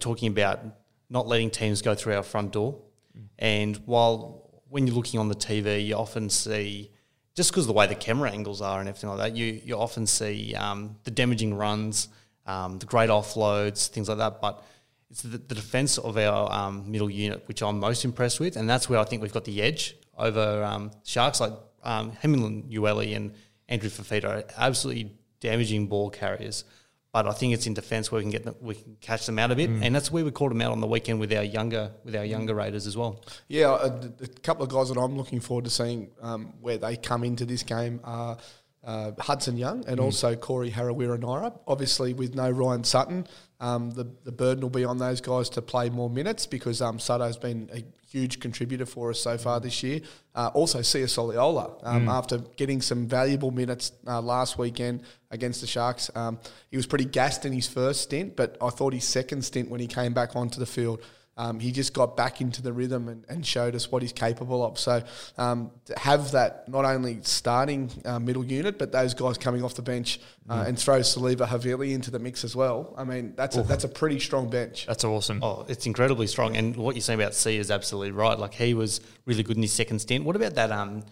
talking 0.00 0.28
about 0.28 0.60
not 1.08 1.28
letting 1.28 1.50
teams 1.50 1.80
go 1.80 1.94
through 1.94 2.16
our 2.16 2.24
front 2.24 2.52
door. 2.52 2.76
Mm. 3.16 3.22
And 3.38 3.76
while 3.86 4.50
when 4.68 4.88
you're 4.88 4.96
looking 4.96 5.20
on 5.20 5.28
the 5.28 5.36
TV, 5.36 5.86
you 5.86 5.94
often 5.94 6.28
see 6.28 6.90
just 7.36 7.50
because 7.50 7.66
the 7.66 7.72
way 7.72 7.86
the 7.86 7.94
camera 7.94 8.30
angles 8.30 8.62
are 8.62 8.80
and 8.80 8.88
everything 8.88 9.10
like 9.10 9.18
that, 9.18 9.36
you 9.36 9.60
you 9.64 9.76
often 9.76 10.06
see 10.06 10.54
um, 10.54 10.96
the 11.04 11.10
damaging 11.10 11.54
runs, 11.54 12.08
um, 12.46 12.78
the 12.78 12.86
great 12.86 13.10
offloads, 13.10 13.88
things 13.88 14.08
like 14.08 14.18
that. 14.18 14.40
But 14.40 14.64
it's 15.10 15.22
the, 15.22 15.38
the 15.38 15.54
defence 15.54 15.98
of 15.98 16.16
our 16.16 16.50
um, 16.50 16.90
middle 16.90 17.10
unit 17.10 17.46
which 17.46 17.62
I'm 17.62 17.78
most 17.78 18.04
impressed 18.04 18.40
with, 18.40 18.56
and 18.56 18.68
that's 18.68 18.88
where 18.88 18.98
I 18.98 19.04
think 19.04 19.22
we've 19.22 19.32
got 19.32 19.44
the 19.44 19.62
edge 19.62 19.96
over 20.16 20.64
um, 20.64 20.90
Sharks. 21.04 21.40
Like 21.40 21.52
um, 21.82 22.12
Hamilton 22.12 22.64
Uele 22.70 23.14
and 23.14 23.34
Andrew 23.68 23.90
Fifita 23.90 24.24
are 24.24 24.44
absolutely 24.56 25.12
damaging 25.40 25.86
ball 25.86 26.08
carriers 26.10 26.64
but 27.16 27.26
I 27.26 27.32
think 27.32 27.54
it's 27.54 27.66
in 27.66 27.72
defence 27.72 28.12
where 28.12 28.18
we 28.18 28.24
can 28.24 28.30
get 28.30 28.44
them, 28.44 28.56
we 28.60 28.74
can 28.74 28.94
catch 29.00 29.24
them 29.24 29.38
out 29.38 29.50
a 29.50 29.56
bit, 29.56 29.70
mm. 29.70 29.82
and 29.82 29.94
that's 29.94 30.12
where 30.12 30.22
we 30.22 30.30
caught 30.30 30.50
them 30.50 30.60
out 30.60 30.72
on 30.72 30.82
the 30.82 30.86
weekend 30.86 31.18
with 31.18 31.32
our 31.32 31.42
younger 31.42 31.90
with 32.04 32.14
our 32.14 32.26
younger 32.26 32.54
Raiders 32.54 32.86
as 32.86 32.94
well. 32.94 33.24
Yeah, 33.48 33.74
a, 33.74 33.86
a 34.22 34.28
couple 34.42 34.64
of 34.64 34.68
guys 34.68 34.90
that 34.90 35.00
I'm 35.00 35.16
looking 35.16 35.40
forward 35.40 35.64
to 35.64 35.70
seeing 35.70 36.10
um, 36.20 36.52
where 36.60 36.76
they 36.76 36.94
come 36.98 37.24
into 37.24 37.46
this 37.46 37.62
game 37.62 38.00
are. 38.04 38.32
Uh, 38.32 38.38
Hudson 39.18 39.56
Young 39.56 39.84
and 39.86 39.98
mm. 39.98 40.04
also 40.04 40.36
Corey 40.36 40.70
Harawira-Naera. 40.70 41.52
Obviously, 41.66 42.14
with 42.14 42.34
no 42.34 42.48
Ryan 42.48 42.84
Sutton, 42.84 43.26
um, 43.58 43.90
the 43.90 44.04
the 44.24 44.32
burden 44.32 44.62
will 44.62 44.70
be 44.70 44.84
on 44.84 44.98
those 44.98 45.20
guys 45.20 45.48
to 45.50 45.62
play 45.62 45.90
more 45.90 46.08
minutes 46.08 46.46
because 46.46 46.80
um, 46.80 46.98
Sutto's 46.98 47.36
been 47.36 47.68
a 47.72 47.84
huge 48.08 48.38
contributor 48.38 48.86
for 48.86 49.10
us 49.10 49.20
so 49.20 49.36
far 49.36 49.60
this 49.60 49.82
year. 49.82 50.00
Uh, 50.34 50.50
also, 50.54 50.82
Sia 50.82 51.06
Soliola, 51.06 51.78
um, 51.82 52.06
mm. 52.06 52.10
after 52.10 52.38
getting 52.56 52.80
some 52.80 53.06
valuable 53.06 53.50
minutes 53.50 53.92
uh, 54.06 54.20
last 54.20 54.58
weekend 54.58 55.02
against 55.30 55.60
the 55.60 55.66
Sharks, 55.66 56.10
um, 56.14 56.38
he 56.70 56.76
was 56.76 56.86
pretty 56.86 57.04
gassed 57.04 57.44
in 57.44 57.52
his 57.52 57.66
first 57.66 58.02
stint, 58.02 58.36
but 58.36 58.56
I 58.60 58.70
thought 58.70 58.94
his 58.94 59.04
second 59.04 59.44
stint 59.44 59.70
when 59.70 59.80
he 59.80 59.86
came 59.86 60.12
back 60.14 60.36
onto 60.36 60.60
the 60.60 60.66
field 60.66 61.02
um, 61.36 61.60
he 61.60 61.70
just 61.70 61.92
got 61.92 62.16
back 62.16 62.40
into 62.40 62.62
the 62.62 62.72
rhythm 62.72 63.08
and, 63.08 63.24
and 63.28 63.44
showed 63.44 63.74
us 63.74 63.92
what 63.92 64.02
he's 64.02 64.12
capable 64.12 64.64
of. 64.64 64.78
So 64.78 65.02
um, 65.36 65.70
to 65.84 65.98
have 65.98 66.32
that 66.32 66.68
not 66.68 66.84
only 66.84 67.18
starting 67.22 67.90
uh, 68.04 68.18
middle 68.18 68.44
unit, 68.44 68.78
but 68.78 68.90
those 68.92 69.12
guys 69.12 69.36
coming 69.36 69.62
off 69.62 69.74
the 69.74 69.82
bench 69.82 70.18
uh, 70.48 70.62
mm. 70.62 70.68
and 70.68 70.78
throw 70.78 71.00
Siliva 71.00 71.46
Havili 71.46 71.92
into 71.92 72.10
the 72.10 72.18
mix 72.18 72.42
as 72.42 72.56
well. 72.56 72.94
I 72.96 73.04
mean, 73.04 73.34
that's 73.36 73.56
a, 73.56 73.62
that's 73.62 73.84
a 73.84 73.88
pretty 73.88 74.18
strong 74.18 74.48
bench. 74.48 74.86
That's 74.86 75.04
awesome. 75.04 75.40
Oh, 75.42 75.66
it's 75.68 75.86
incredibly 75.86 76.26
strong. 76.26 76.56
And 76.56 76.74
what 76.74 76.94
you're 76.94 77.02
saying 77.02 77.20
about 77.20 77.34
C 77.34 77.56
is 77.58 77.70
absolutely 77.70 78.12
right. 78.12 78.38
Like 78.38 78.54
he 78.54 78.72
was 78.72 79.00
really 79.26 79.42
good 79.42 79.56
in 79.56 79.62
his 79.62 79.72
second 79.72 79.98
stint. 79.98 80.24
What 80.24 80.36
about 80.36 80.54
that? 80.54 80.72
Um, 80.72 81.02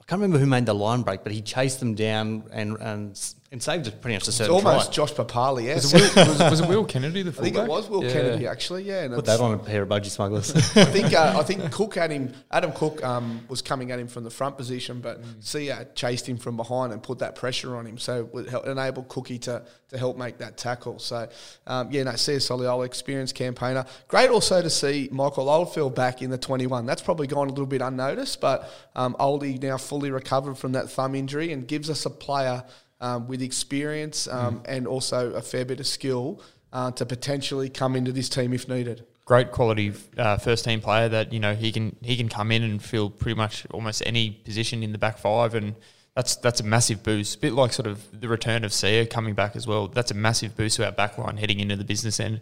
I 0.00 0.04
can't 0.04 0.20
remember 0.20 0.38
who 0.38 0.46
made 0.46 0.66
the 0.66 0.74
line 0.74 1.02
break, 1.02 1.22
but 1.24 1.32
he 1.32 1.42
chased 1.42 1.80
them 1.80 1.94
down 1.94 2.44
and 2.52 2.76
and 2.80 3.34
and 3.52 3.62
saved 3.62 3.84
pretty 4.00 4.16
much 4.16 4.26
a 4.26 4.30
It's 4.30 4.40
almost 4.40 4.86
try. 4.86 5.04
Josh 5.04 5.12
Papalii, 5.12 5.74
Was 5.74 5.92
yes. 5.92 5.94
it, 5.94 6.16
Will, 6.16 6.26
was, 6.26 6.38
was 6.40 6.60
it 6.60 6.68
Will 6.68 6.84
Kennedy 6.86 7.22
the 7.22 7.32
fullback? 7.32 7.52
I 7.52 7.56
think 7.58 7.68
it 7.68 7.70
was 7.70 7.88
Will 7.90 8.02
Yeah. 8.04 8.12
Kennedy 8.12 8.46
actually, 8.46 8.84
yeah. 8.84 9.02
And 9.04 9.14
Put 9.14 9.26
that 9.26 9.40
on 9.40 9.52
a 9.52 9.58
pair 9.58 9.82
of 9.82 9.90
budgie 9.90 10.06
smugglers. 10.06 10.54
I 10.76 10.84
think 10.86 11.12
uh, 11.12 11.34
I 11.38 11.42
think 11.42 11.70
Cook 11.72 11.94
had 11.94 12.10
him. 12.10 12.32
Adam 12.50 12.72
Cook 12.72 13.04
um, 13.04 13.42
was 13.48 13.60
coming 13.60 13.90
at 13.92 13.98
him 13.98 14.08
from 14.08 14.24
the 14.24 14.30
front 14.30 14.56
position, 14.56 15.00
but 15.00 15.20
Sia 15.40 15.86
chased 15.94 16.26
him 16.26 16.38
from 16.38 16.56
behind 16.56 16.92
and 16.94 17.02
put 17.02 17.18
that 17.18 17.34
pressure 17.34 17.76
on 17.76 17.86
him, 17.86 17.98
so 17.98 18.28
it 18.34 18.48
hel- 18.48 18.62
enabled 18.62 19.08
Cookie 19.08 19.38
to 19.40 19.62
to 19.90 19.98
help 19.98 20.16
make 20.16 20.38
that 20.38 20.56
tackle. 20.56 20.98
So 20.98 21.28
um, 21.66 21.90
yeah, 21.92 22.04
no, 22.04 22.16
Sia 22.16 22.38
Soliola, 22.38 22.86
experienced 22.86 23.34
campaigner. 23.34 23.84
Great 24.08 24.30
also 24.30 24.62
to 24.62 24.70
see 24.70 25.10
Michael 25.12 25.50
Oldfield 25.50 25.94
back 25.94 26.22
in 26.22 26.30
the 26.30 26.38
twenty 26.38 26.66
one. 26.66 26.86
That's 26.86 27.02
probably 27.02 27.26
gone 27.26 27.48
a 27.48 27.50
little 27.50 27.66
bit 27.66 27.82
unnoticed, 27.82 28.40
but 28.40 28.70
um, 28.96 29.14
Oldie 29.20 29.62
now 29.62 29.76
fully 29.76 30.10
recovered 30.10 30.56
from 30.56 30.72
that 30.72 30.90
thumb 30.90 31.14
injury 31.14 31.52
and 31.52 31.68
gives 31.68 31.90
us 31.90 32.06
a 32.06 32.10
player. 32.10 32.64
Um, 33.02 33.26
with 33.26 33.42
experience 33.42 34.28
um, 34.28 34.62
and 34.64 34.86
also 34.86 35.32
a 35.34 35.42
fair 35.42 35.64
bit 35.64 35.80
of 35.80 35.86
skill 35.88 36.40
uh, 36.72 36.92
to 36.92 37.04
potentially 37.04 37.68
come 37.68 37.96
into 37.96 38.12
this 38.12 38.28
team 38.28 38.52
if 38.52 38.68
needed. 38.68 39.04
great 39.24 39.50
quality 39.50 39.92
uh, 40.16 40.36
first 40.36 40.64
team 40.64 40.80
player 40.80 41.08
that 41.08 41.32
you 41.32 41.40
know 41.40 41.52
he 41.54 41.72
can 41.72 41.96
he 42.00 42.16
can 42.16 42.28
come 42.28 42.52
in 42.52 42.62
and 42.62 42.80
fill 42.80 43.10
pretty 43.10 43.36
much 43.36 43.66
almost 43.72 44.02
any 44.06 44.30
position 44.30 44.82
in 44.84 44.92
the 44.92 44.98
back 44.98 45.18
five 45.18 45.52
and 45.56 45.74
that's 46.14 46.36
that's 46.36 46.60
a 46.60 46.64
massive 46.64 47.02
boost. 47.02 47.38
A 47.38 47.40
bit 47.40 47.52
like 47.54 47.72
sort 47.72 47.88
of 47.88 47.98
the 48.20 48.28
return 48.28 48.64
of 48.64 48.72
Sia 48.72 49.04
coming 49.06 49.34
back 49.34 49.56
as 49.56 49.66
well. 49.66 49.88
That's 49.88 50.10
a 50.12 50.14
massive 50.14 50.54
boost 50.56 50.76
to 50.76 50.84
our 50.84 50.92
back 50.92 51.18
line 51.18 51.38
heading 51.38 51.58
into 51.58 51.74
the 51.74 51.84
business 51.84 52.20
end. 52.20 52.40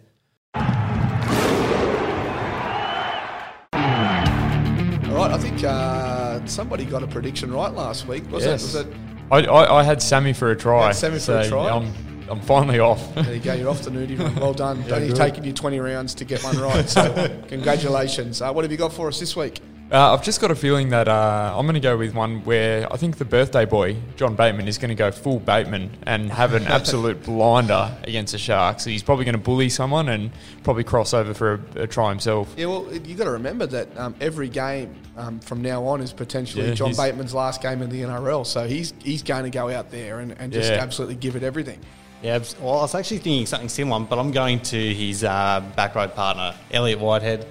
All 3.73 5.17
right, 5.17 5.31
I 5.31 5.37
think 5.37 5.63
uh, 5.63 6.45
somebody 6.45 6.85
got 6.85 7.03
a 7.03 7.07
prediction 7.07 7.51
right 7.51 7.73
last 7.73 8.07
week. 8.07 8.29
Was 8.31 8.45
Yes. 8.45 8.61
it? 8.61 8.65
Was 8.65 8.75
it? 8.75 8.93
I, 9.31 9.39
I, 9.45 9.79
I 9.79 9.83
had 9.83 10.01
Sammy 10.01 10.33
for 10.33 10.51
a 10.51 10.55
try. 10.55 10.91
Sammy 10.91 11.19
for 11.19 11.37
a 11.37 11.43
so 11.45 11.49
try? 11.49 11.69
I'm, 11.69 11.93
I'm 12.29 12.41
finally 12.41 12.79
off. 12.79 13.15
There 13.15 13.33
you 13.33 13.39
go. 13.39 13.53
You're 13.53 13.69
off 13.69 13.81
the 13.81 13.89
nudie 13.89 14.19
run. 14.19 14.35
Well 14.35 14.53
done. 14.53 14.83
Only 14.91 15.07
good. 15.07 15.15
taken 15.15 15.43
you 15.45 15.53
20 15.53 15.79
rounds 15.79 16.13
to 16.15 16.25
get 16.25 16.43
one 16.43 16.57
right. 16.57 16.87
So 16.89 17.41
congratulations. 17.47 18.41
Uh, 18.41 18.51
what 18.51 18.65
have 18.65 18.71
you 18.71 18.77
got 18.77 18.91
for 18.91 19.07
us 19.07 19.19
this 19.19 19.35
week? 19.35 19.61
Uh, 19.91 20.13
I've 20.13 20.23
just 20.23 20.39
got 20.39 20.51
a 20.51 20.55
feeling 20.55 20.87
that 20.89 21.09
uh, 21.09 21.53
I'm 21.53 21.65
going 21.65 21.73
to 21.73 21.81
go 21.81 21.97
with 21.97 22.15
one 22.15 22.45
where 22.45 22.91
I 22.93 22.95
think 22.95 23.17
the 23.17 23.25
birthday 23.25 23.65
boy, 23.65 23.97
John 24.15 24.37
Bateman, 24.37 24.69
is 24.69 24.77
going 24.77 24.87
to 24.87 24.95
go 24.95 25.11
full 25.11 25.37
Bateman 25.41 25.91
and 26.03 26.31
have 26.31 26.53
an 26.53 26.63
absolute 26.67 27.21
blinder 27.23 27.93
against 28.03 28.31
the 28.31 28.37
Sharks. 28.37 28.85
He's 28.85 29.03
probably 29.03 29.25
going 29.25 29.35
to 29.35 29.41
bully 29.41 29.67
someone 29.67 30.07
and 30.07 30.31
probably 30.63 30.85
cross 30.85 31.13
over 31.13 31.33
for 31.33 31.59
a, 31.75 31.81
a 31.81 31.87
try 31.87 32.07
himself. 32.07 32.53
Yeah, 32.55 32.67
well, 32.67 32.87
you've 32.89 33.17
got 33.17 33.25
to 33.25 33.31
remember 33.31 33.65
that 33.65 33.97
um, 33.97 34.15
every 34.21 34.47
game 34.47 34.95
um, 35.17 35.41
from 35.41 35.61
now 35.61 35.83
on 35.85 35.99
is 35.99 36.13
potentially 36.13 36.69
Yeah, 36.69 36.73
John 36.73 36.95
Bateman's 36.95 37.33
last 37.33 37.61
game 37.61 37.81
in 37.81 37.89
the 37.89 38.03
NRL. 38.03 38.45
So 38.45 38.65
he's 38.65 38.93
he's 39.03 39.23
going 39.23 39.43
to 39.43 39.49
go 39.49 39.69
out 39.69 39.91
there 39.91 40.19
and, 40.21 40.31
and 40.39 40.53
just 40.53 40.71
Yeah. 40.71 40.77
absolutely 40.77 41.15
give 41.15 41.35
it 41.35 41.43
everything. 41.43 41.79
Yeah, 42.23 42.39
well, 42.61 42.77
I 42.77 42.81
was 42.83 42.95
actually 42.95 43.17
thinking 43.17 43.45
something 43.45 43.67
similar, 43.67 43.99
but 44.05 44.19
I'm 44.19 44.31
going 44.31 44.61
to 44.61 44.93
his 44.93 45.25
uh, 45.25 45.61
back 45.75 45.95
row 45.95 46.07
partner, 46.07 46.55
Elliot 46.71 46.99
Whitehead. 46.99 47.45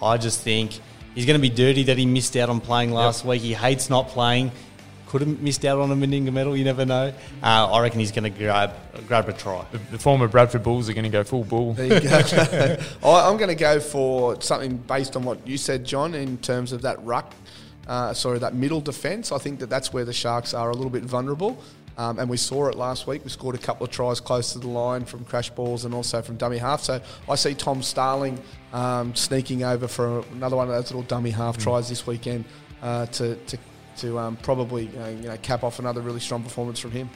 I 0.00 0.16
just 0.16 0.40
think 0.40 0.80
he's 1.14 1.26
going 1.26 1.40
to 1.40 1.42
be 1.42 1.54
dirty 1.54 1.84
that 1.84 1.98
he 1.98 2.06
missed 2.06 2.36
out 2.36 2.48
on 2.48 2.60
playing 2.60 2.92
last 2.92 3.24
week. 3.24 3.42
He 3.42 3.54
hates 3.54 3.90
not 3.90 4.08
playing. 4.08 4.52
Could 5.08 5.20
have 5.20 5.40
missed 5.40 5.64
out 5.66 5.78
on 5.78 5.90
a 5.90 5.94
Meninga 5.94 6.32
medal, 6.32 6.56
you 6.56 6.64
never 6.64 6.86
know. 6.86 7.12
Uh, 7.42 7.72
I 7.72 7.80
reckon 7.82 8.00
he's 8.00 8.12
going 8.12 8.24
to 8.24 8.30
grab 8.30 8.72
grab 9.08 9.28
a 9.28 9.34
try. 9.34 9.64
The, 9.70 9.78
the 9.90 9.98
former 9.98 10.26
Bradford 10.26 10.62
Bulls 10.62 10.88
are 10.88 10.94
going 10.94 11.04
to 11.04 11.10
go 11.10 11.22
full 11.22 11.44
bull. 11.44 11.74
There 11.74 12.00
you 12.02 12.08
go. 12.08 12.08
I, 13.04 13.28
I'm 13.28 13.36
going 13.36 13.48
to 13.48 13.54
go 13.54 13.78
for 13.78 14.40
something 14.40 14.78
based 14.78 15.14
on 15.14 15.24
what 15.24 15.46
you 15.46 15.58
said, 15.58 15.84
John, 15.84 16.14
in 16.14 16.38
terms 16.38 16.72
of 16.72 16.80
that 16.82 17.02
ruck, 17.04 17.34
uh, 17.86 18.14
sorry, 18.14 18.38
that 18.38 18.54
middle 18.54 18.80
defence. 18.80 19.32
I 19.32 19.38
think 19.38 19.60
that 19.60 19.68
that's 19.68 19.92
where 19.92 20.06
the 20.06 20.14
Sharks 20.14 20.54
are 20.54 20.70
a 20.70 20.74
little 20.74 20.90
bit 20.90 21.02
vulnerable. 21.02 21.62
Um, 21.98 22.18
and 22.18 22.28
we 22.28 22.36
saw 22.36 22.68
it 22.68 22.74
last 22.74 23.06
week. 23.06 23.24
We 23.24 23.30
scored 23.30 23.54
a 23.54 23.58
couple 23.58 23.84
of 23.84 23.90
tries 23.90 24.20
close 24.20 24.52
to 24.52 24.58
the 24.58 24.68
line 24.68 25.04
from 25.04 25.24
crash 25.24 25.50
balls 25.50 25.84
and 25.84 25.94
also 25.94 26.22
from 26.22 26.36
dummy 26.36 26.58
half. 26.58 26.82
So 26.82 27.00
I 27.28 27.34
see 27.34 27.54
Tom 27.54 27.82
Starling 27.82 28.40
um, 28.72 29.14
sneaking 29.14 29.64
over 29.64 29.88
for 29.88 30.24
another 30.32 30.56
one 30.56 30.68
of 30.68 30.74
those 30.74 30.90
little 30.90 31.02
dummy 31.02 31.30
half 31.30 31.58
tries 31.58 31.88
this 31.88 32.06
weekend 32.06 32.44
uh, 32.82 33.06
to, 33.06 33.36
to, 33.36 33.58
to 33.98 34.18
um, 34.18 34.36
probably 34.36 34.88
uh, 34.98 35.08
you 35.08 35.28
know, 35.28 35.36
cap 35.42 35.64
off 35.64 35.78
another 35.78 36.00
really 36.00 36.20
strong 36.20 36.42
performance 36.42 36.78
from 36.78 36.92
him. 36.92 37.10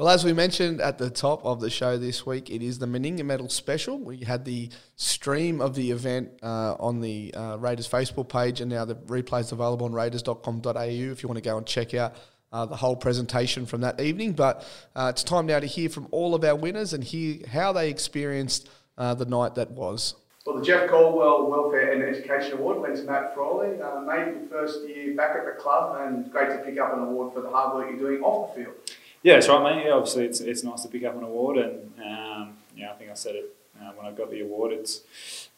Well, 0.00 0.08
as 0.08 0.24
we 0.24 0.32
mentioned 0.32 0.80
at 0.80 0.96
the 0.96 1.10
top 1.10 1.44
of 1.44 1.60
the 1.60 1.68
show 1.68 1.98
this 1.98 2.24
week, 2.24 2.48
it 2.48 2.62
is 2.62 2.78
the 2.78 2.86
Meninga 2.86 3.22
Medal 3.22 3.50
special. 3.50 3.98
We 3.98 4.20
had 4.20 4.46
the 4.46 4.70
stream 4.96 5.60
of 5.60 5.74
the 5.74 5.90
event 5.90 6.30
uh, 6.42 6.74
on 6.80 7.02
the 7.02 7.34
uh, 7.34 7.58
Raiders 7.58 7.86
Facebook 7.86 8.30
page, 8.30 8.62
and 8.62 8.70
now 8.70 8.86
the 8.86 8.94
replay 8.94 9.40
is 9.40 9.52
available 9.52 9.84
on 9.84 9.92
raiders.com.au 9.92 10.80
if 10.80 11.22
you 11.22 11.28
want 11.28 11.36
to 11.36 11.42
go 11.42 11.58
and 11.58 11.66
check 11.66 11.92
out 11.92 12.14
uh, 12.50 12.64
the 12.64 12.76
whole 12.76 12.96
presentation 12.96 13.66
from 13.66 13.82
that 13.82 14.00
evening. 14.00 14.32
But 14.32 14.66
uh, 14.96 15.12
it's 15.12 15.22
time 15.22 15.44
now 15.44 15.60
to 15.60 15.66
hear 15.66 15.90
from 15.90 16.08
all 16.12 16.34
of 16.34 16.44
our 16.44 16.56
winners 16.56 16.94
and 16.94 17.04
hear 17.04 17.46
how 17.46 17.74
they 17.74 17.90
experienced 17.90 18.70
uh, 18.96 19.12
the 19.12 19.26
night 19.26 19.54
that 19.56 19.70
was. 19.70 20.14
Well, 20.46 20.56
the 20.56 20.64
Jeff 20.64 20.88
Caldwell 20.88 21.50
Welfare 21.50 21.92
and 21.92 22.02
Education 22.02 22.54
Award 22.54 22.80
went 22.80 22.96
to 22.96 23.02
Matt 23.02 23.34
Frawley. 23.34 23.78
Uh, 23.78 24.00
mate, 24.00 24.34
your 24.34 24.48
first 24.48 24.88
year 24.88 25.14
back 25.14 25.36
at 25.36 25.44
the 25.44 25.60
club, 25.60 26.00
and 26.00 26.32
great 26.32 26.48
to 26.48 26.56
pick 26.64 26.80
up 26.80 26.94
an 26.94 27.00
award 27.00 27.34
for 27.34 27.42
the 27.42 27.50
hard 27.50 27.76
work 27.76 27.90
you're 27.90 27.98
doing 27.98 28.22
off 28.22 28.54
the 28.54 28.64
field. 28.64 28.74
Yeah, 29.22 29.34
that's 29.34 29.48
right, 29.48 29.76
mate. 29.76 29.84
Yeah, 29.86 29.92
obviously, 29.92 30.24
it's, 30.24 30.40
it's 30.40 30.64
nice 30.64 30.82
to 30.82 30.88
pick 30.88 31.04
up 31.04 31.14
an 31.16 31.24
award, 31.24 31.58
and 31.58 31.92
um, 32.02 32.56
yeah, 32.74 32.90
I 32.90 32.94
think 32.94 33.10
I 33.10 33.14
said 33.14 33.34
it 33.34 33.54
uh, 33.80 33.90
when 33.92 34.06
I 34.06 34.12
got 34.12 34.30
the 34.30 34.40
award. 34.40 34.72
It's 34.72 35.02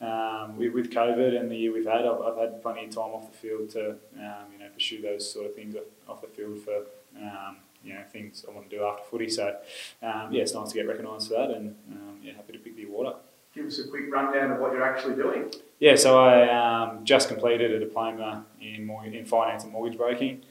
um, 0.01 0.57
with, 0.57 0.73
with 0.73 0.91
COVID 0.91 1.39
and 1.39 1.49
the 1.49 1.57
year 1.57 1.73
we've 1.73 1.87
had, 1.87 2.05
I've, 2.05 2.21
I've 2.23 2.37
had 2.39 2.63
plenty 2.63 2.87
of 2.87 2.91
time 2.91 3.11
off 3.13 3.31
the 3.31 3.39
field 3.39 3.71
to 3.71 3.91
um, 4.19 4.47
you 4.53 4.59
know 4.59 4.69
pursue 4.75 5.01
those 5.01 5.31
sort 5.31 5.47
of 5.47 5.55
things 5.55 5.77
off 6.09 6.21
the 6.23 6.27
field 6.27 6.59
for 6.61 6.75
um, 7.21 7.59
you 7.85 7.95
know 7.95 8.01
things 8.13 8.45
I 8.49 8.53
want 8.53 8.69
to 8.69 8.77
do 8.77 8.85
after 8.85 9.05
footy. 9.05 9.29
So 9.29 9.57
um, 10.03 10.33
yeah, 10.33 10.43
it's 10.43 10.55
nice 10.55 10.71
to 10.71 10.75
get 10.75 10.89
recognised 10.89 11.29
for 11.29 11.35
that, 11.35 11.51
and 11.51 11.77
um, 11.93 12.19
yeah, 12.21 12.33
happy 12.33 12.55
to 12.55 12.59
pick 12.59 12.77
the 12.77 12.85
award 12.85 13.07
up. 13.07 13.27
Give 13.55 13.67
us 13.67 13.79
a 13.79 13.87
quick 13.87 14.11
rundown 14.11 14.51
of 14.51 14.61
what 14.61 14.73
you're 14.73 14.83
actually 14.83 15.15
doing. 15.15 15.53
Yeah, 15.83 15.97
so 15.97 16.17
I 16.17 16.49
um, 16.49 17.05
just 17.05 17.27
completed 17.27 17.73
a 17.73 17.81
diploma 17.81 18.45
in 18.61 18.89
in 19.13 19.25
finance 19.25 19.65
and 19.65 19.73
mortgage 19.73 19.99
broking. 19.99 20.43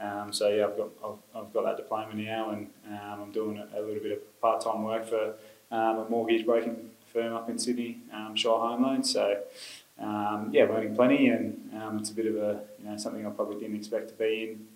Um, 0.00 0.32
so 0.32 0.48
yeah, 0.48 0.64
I've 0.64 0.78
got 0.78 0.88
I've, 1.04 1.18
I've 1.36 1.52
got 1.52 1.64
that 1.66 1.76
diploma 1.76 2.14
now, 2.14 2.48
and 2.48 2.68
um, 2.86 3.20
I'm 3.20 3.30
doing 3.30 3.58
a, 3.58 3.78
a 3.78 3.82
little 3.82 4.02
bit 4.02 4.12
of 4.12 4.40
part 4.40 4.62
time 4.62 4.84
work 4.84 5.06
for 5.06 5.34
um, 5.70 5.98
a 5.98 6.08
mortgage 6.08 6.46
broking 6.46 6.88
firm 7.12 7.34
up 7.34 7.50
in 7.50 7.58
Sydney, 7.58 7.98
um, 8.14 8.34
Shire 8.34 8.52
Home 8.52 8.82
Loans. 8.82 9.12
So 9.12 9.42
um, 9.98 10.48
yeah, 10.54 10.64
learning 10.64 10.94
plenty, 10.94 11.28
and 11.28 11.70
it's 12.00 12.08
a 12.08 12.14
bit 12.14 12.24
of 12.24 12.36
a 12.36 12.62
you 12.78 12.88
know 12.88 12.96
something 12.96 13.26
I 13.26 13.28
probably 13.28 13.60
didn't 13.60 13.76
expect 13.76 14.08
to 14.08 14.14
be 14.14 14.52
in 14.52 14.66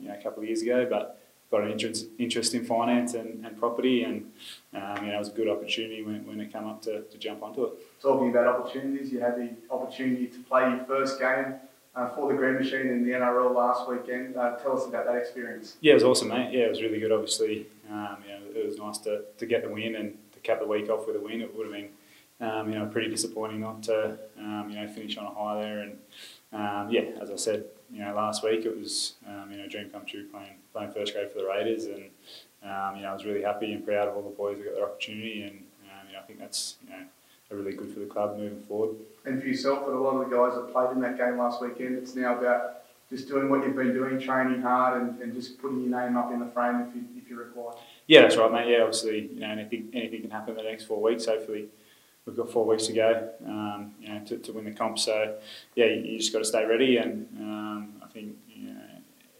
you 0.00 0.08
know 0.08 0.16
a 0.18 0.22
couple 0.22 0.42
of 0.42 0.48
years 0.48 0.62
ago, 0.62 0.86
but 0.88 1.20
got 1.50 1.62
an 1.62 1.70
interest 1.70 2.06
interest 2.18 2.54
in 2.54 2.64
finance 2.64 3.14
and, 3.14 3.44
and 3.44 3.58
property, 3.58 4.04
and 4.04 4.30
um, 4.74 5.04
you 5.04 5.10
know 5.10 5.16
it 5.16 5.18
was 5.18 5.28
a 5.28 5.32
good 5.32 5.48
opportunity 5.48 6.02
when, 6.02 6.26
when 6.26 6.40
it 6.40 6.52
came 6.52 6.66
up 6.66 6.82
to, 6.82 7.02
to 7.02 7.18
jump 7.18 7.42
onto 7.42 7.64
it. 7.64 7.72
Talking 8.02 8.30
about 8.30 8.46
opportunities, 8.46 9.10
you 9.12 9.20
had 9.20 9.36
the 9.36 9.50
opportunity 9.70 10.26
to 10.26 10.38
play 10.40 10.68
your 10.68 10.84
first 10.84 11.18
game 11.18 11.54
uh, 11.94 12.08
for 12.10 12.30
the 12.30 12.38
Green 12.38 12.54
Machine 12.54 12.88
in 12.88 13.04
the 13.04 13.10
NRL 13.12 13.54
last 13.54 13.88
weekend. 13.88 14.36
Uh, 14.36 14.56
tell 14.56 14.76
us 14.78 14.86
about 14.86 15.06
that 15.06 15.16
experience. 15.16 15.76
Yeah, 15.80 15.92
it 15.92 15.94
was 15.94 16.04
awesome, 16.04 16.28
mate. 16.28 16.52
Yeah, 16.52 16.66
it 16.66 16.70
was 16.70 16.82
really 16.82 17.00
good. 17.00 17.12
Obviously, 17.12 17.66
um, 17.90 18.18
you 18.24 18.32
know, 18.32 18.40
it 18.54 18.66
was 18.66 18.78
nice 18.78 18.98
to, 18.98 19.22
to 19.38 19.46
get 19.46 19.62
the 19.64 19.70
win 19.70 19.96
and 19.96 20.16
to 20.32 20.40
cap 20.40 20.60
the 20.60 20.66
week 20.66 20.88
off 20.90 21.06
with 21.06 21.16
a 21.16 21.20
win. 21.20 21.40
It 21.40 21.54
would 21.56 21.66
have 21.66 21.74
been, 21.74 21.88
um, 22.40 22.72
you 22.72 22.78
know, 22.78 22.86
pretty 22.86 23.10
disappointing 23.10 23.60
not 23.60 23.82
to, 23.84 24.18
um, 24.38 24.68
you 24.70 24.76
know, 24.76 24.86
finish 24.88 25.16
on 25.16 25.26
a 25.26 25.30
high 25.30 25.60
there. 25.60 25.80
And 25.80 25.98
um, 26.52 26.90
yeah, 26.90 27.20
as 27.20 27.30
I 27.30 27.36
said, 27.36 27.64
you 27.90 28.00
know, 28.00 28.14
last 28.14 28.44
week 28.44 28.64
it 28.64 28.76
was, 28.76 29.14
um, 29.26 29.50
you 29.50 29.58
know, 29.58 29.68
dream 29.68 29.90
come 29.90 30.04
true 30.04 30.24
playing 30.24 30.56
playing 30.72 30.92
first 30.92 31.14
grade 31.14 31.30
for 31.30 31.38
the 31.38 31.46
Raiders, 31.46 31.86
and 31.86 32.04
um, 32.62 32.96
you 32.96 33.02
know, 33.02 33.10
I 33.10 33.14
was 33.14 33.24
really 33.24 33.42
happy 33.42 33.72
and 33.72 33.84
proud 33.84 34.08
of 34.08 34.16
all 34.16 34.22
the 34.22 34.36
boys 34.36 34.58
that 34.58 34.64
got 34.64 34.74
their 34.74 34.84
opportunity, 34.84 35.42
and 35.42 35.58
um, 35.84 36.06
you 36.08 36.14
know, 36.14 36.20
I 36.20 36.22
think 36.22 36.38
that's 36.38 36.76
you 36.84 36.92
know, 36.92 37.04
really 37.50 37.72
good 37.72 37.92
for 37.92 38.00
the 38.00 38.06
club 38.06 38.36
moving 38.36 38.60
forward. 38.62 38.96
And 39.24 39.40
for 39.40 39.48
yourself, 39.48 39.86
and 39.86 39.96
a 39.96 40.00
lot 40.00 40.20
of 40.20 40.28
the 40.28 40.36
guys 40.36 40.54
that 40.54 40.72
played 40.72 40.90
in 40.92 41.00
that 41.00 41.16
game 41.18 41.38
last 41.38 41.62
weekend, 41.62 41.96
it's 41.96 42.14
now 42.14 42.38
about 42.38 42.82
just 43.10 43.26
doing 43.26 43.48
what 43.48 43.64
you've 43.64 43.76
been 43.76 43.94
doing, 43.94 44.20
training 44.20 44.60
hard, 44.60 45.00
and, 45.00 45.20
and 45.20 45.32
just 45.32 45.58
putting 45.60 45.80
your 45.80 46.00
name 46.00 46.16
up 46.16 46.30
in 46.32 46.40
the 46.40 46.46
frame 46.46 46.86
if, 46.88 46.94
you, 46.94 47.04
if 47.16 47.28
you're 47.28 47.38
required. 47.38 47.76
Yeah, 48.06 48.22
that's 48.22 48.36
right, 48.36 48.52
mate. 48.52 48.68
Yeah, 48.68 48.82
obviously, 48.82 49.30
you 49.32 49.40
know, 49.40 49.48
anything 49.48 49.88
anything 49.94 50.22
can 50.22 50.30
happen 50.30 50.50
in 50.50 50.56
the 50.56 50.70
next 50.70 50.84
four 50.84 51.00
weeks. 51.00 51.26
Hopefully, 51.26 51.68
we've 52.28 52.36
got 52.36 52.50
four 52.50 52.66
weeks 52.66 52.86
to 52.86 52.92
go, 52.92 53.30
um, 53.46 53.94
you 54.00 54.08
know, 54.08 54.20
to, 54.26 54.38
to 54.38 54.52
win 54.52 54.64
the 54.64 54.70
comp. 54.70 54.98
So, 54.98 55.36
yeah, 55.74 55.86
you, 55.86 56.02
you 56.02 56.18
just 56.18 56.32
got 56.32 56.40
to 56.40 56.44
stay 56.44 56.64
ready, 56.64 56.98
and 56.98 57.26
um, 57.40 57.94
I 58.02 58.06
think 58.06 58.36
you 58.48 58.68
know, 58.68 58.80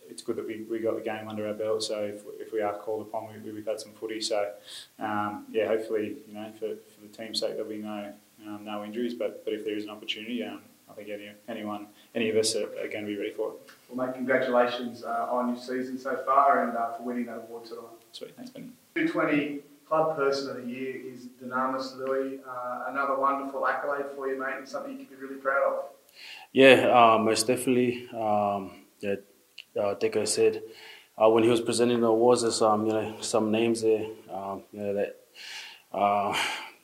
it's 0.08 0.22
good 0.22 0.36
that 0.36 0.46
we, 0.46 0.64
we 0.70 0.78
got 0.78 0.96
the 0.96 1.02
game 1.02 1.28
under 1.28 1.46
our 1.46 1.54
belt. 1.54 1.82
So 1.82 2.02
if, 2.02 2.22
if 2.40 2.52
we 2.52 2.62
are 2.62 2.74
called 2.74 3.02
upon, 3.02 3.28
we, 3.44 3.52
we've 3.52 3.66
had 3.66 3.78
some 3.78 3.92
footy. 3.92 4.20
So, 4.20 4.52
um, 4.98 5.46
yeah, 5.52 5.68
hopefully, 5.68 6.16
you 6.26 6.34
know, 6.34 6.50
for, 6.58 6.68
for 6.76 7.00
the 7.02 7.08
team's 7.08 7.40
sake, 7.40 7.52
there'll 7.52 7.68
be 7.68 7.78
no 7.78 8.12
um, 8.46 8.64
no 8.64 8.84
injuries. 8.84 9.14
But 9.14 9.44
but 9.44 9.52
if 9.52 9.64
there 9.64 9.76
is 9.76 9.84
an 9.84 9.90
opportunity, 9.90 10.42
um, 10.42 10.62
I 10.90 10.94
think 10.94 11.10
any, 11.10 11.30
anyone, 11.46 11.88
any 12.14 12.30
of 12.30 12.36
us 12.36 12.56
are, 12.56 12.64
are 12.64 12.88
going 12.88 13.04
to 13.04 13.06
be 13.06 13.16
ready 13.16 13.32
for 13.32 13.50
it. 13.50 13.70
Well, 13.90 14.06
mate, 14.06 14.14
congratulations 14.14 15.04
uh, 15.04 15.28
on 15.30 15.48
your 15.50 15.58
season 15.58 15.98
so 15.98 16.16
far 16.24 16.64
and 16.64 16.76
uh, 16.76 16.94
for 16.94 17.02
winning 17.02 17.26
that 17.26 17.36
award 17.36 17.66
tonight. 17.66 17.84
Sweet, 18.12 18.34
thanks, 18.36 18.50
Ben. 18.50 18.72
220 18.94 19.60
Club 19.88 20.16
Person 20.16 20.50
of 20.50 20.56
the 20.56 20.70
Year 20.70 20.94
is 20.96 21.28
Dunamis 21.42 21.96
Lui. 21.96 22.40
Uh, 22.46 22.84
another 22.88 23.18
wonderful 23.18 23.66
accolade 23.66 24.04
for 24.14 24.28
you, 24.28 24.38
mate, 24.38 24.56
and 24.58 24.68
something 24.68 24.92
you 24.92 25.06
can 25.06 25.16
be 25.16 25.22
really 25.22 25.40
proud 25.40 25.62
of. 25.72 25.84
Yeah, 26.52 26.90
uh, 26.92 27.18
most 27.18 27.46
definitely. 27.46 28.06
Um, 28.10 28.84
yeah, 29.00 29.14
uh, 29.80 29.94
Deco 29.94 30.28
said, 30.28 30.62
uh, 31.16 31.30
when 31.30 31.42
he 31.42 31.48
was 31.48 31.62
presenting 31.62 32.00
the 32.00 32.08
awards, 32.08 32.42
there's 32.42 32.60
um, 32.60 32.86
you 32.86 32.92
know 32.92 33.16
some 33.20 33.50
names 33.50 33.80
there, 33.80 34.06
um, 34.30 34.62
you 34.72 34.80
know 34.80 34.94
that 34.94 35.20
uh, 35.92 36.36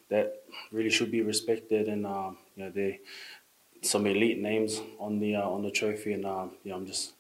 that 0.09 0.43
really 0.73 0.91
should 0.91 1.11
be 1.11 1.21
respected, 1.21 1.89
and 1.89 2.07
um, 2.07 2.39
you 2.57 2.65
know 2.65 2.71
they 2.71 3.01
some 3.83 4.07
elite 4.07 4.41
names 4.41 4.81
on 4.99 5.19
the 5.19 5.37
uh, 5.37 5.49
on 5.49 5.63
the 5.63 5.71
trophy, 5.71 6.15
and 6.15 6.25
um, 6.25 6.53
I'm 6.73 6.87
just 6.87 7.13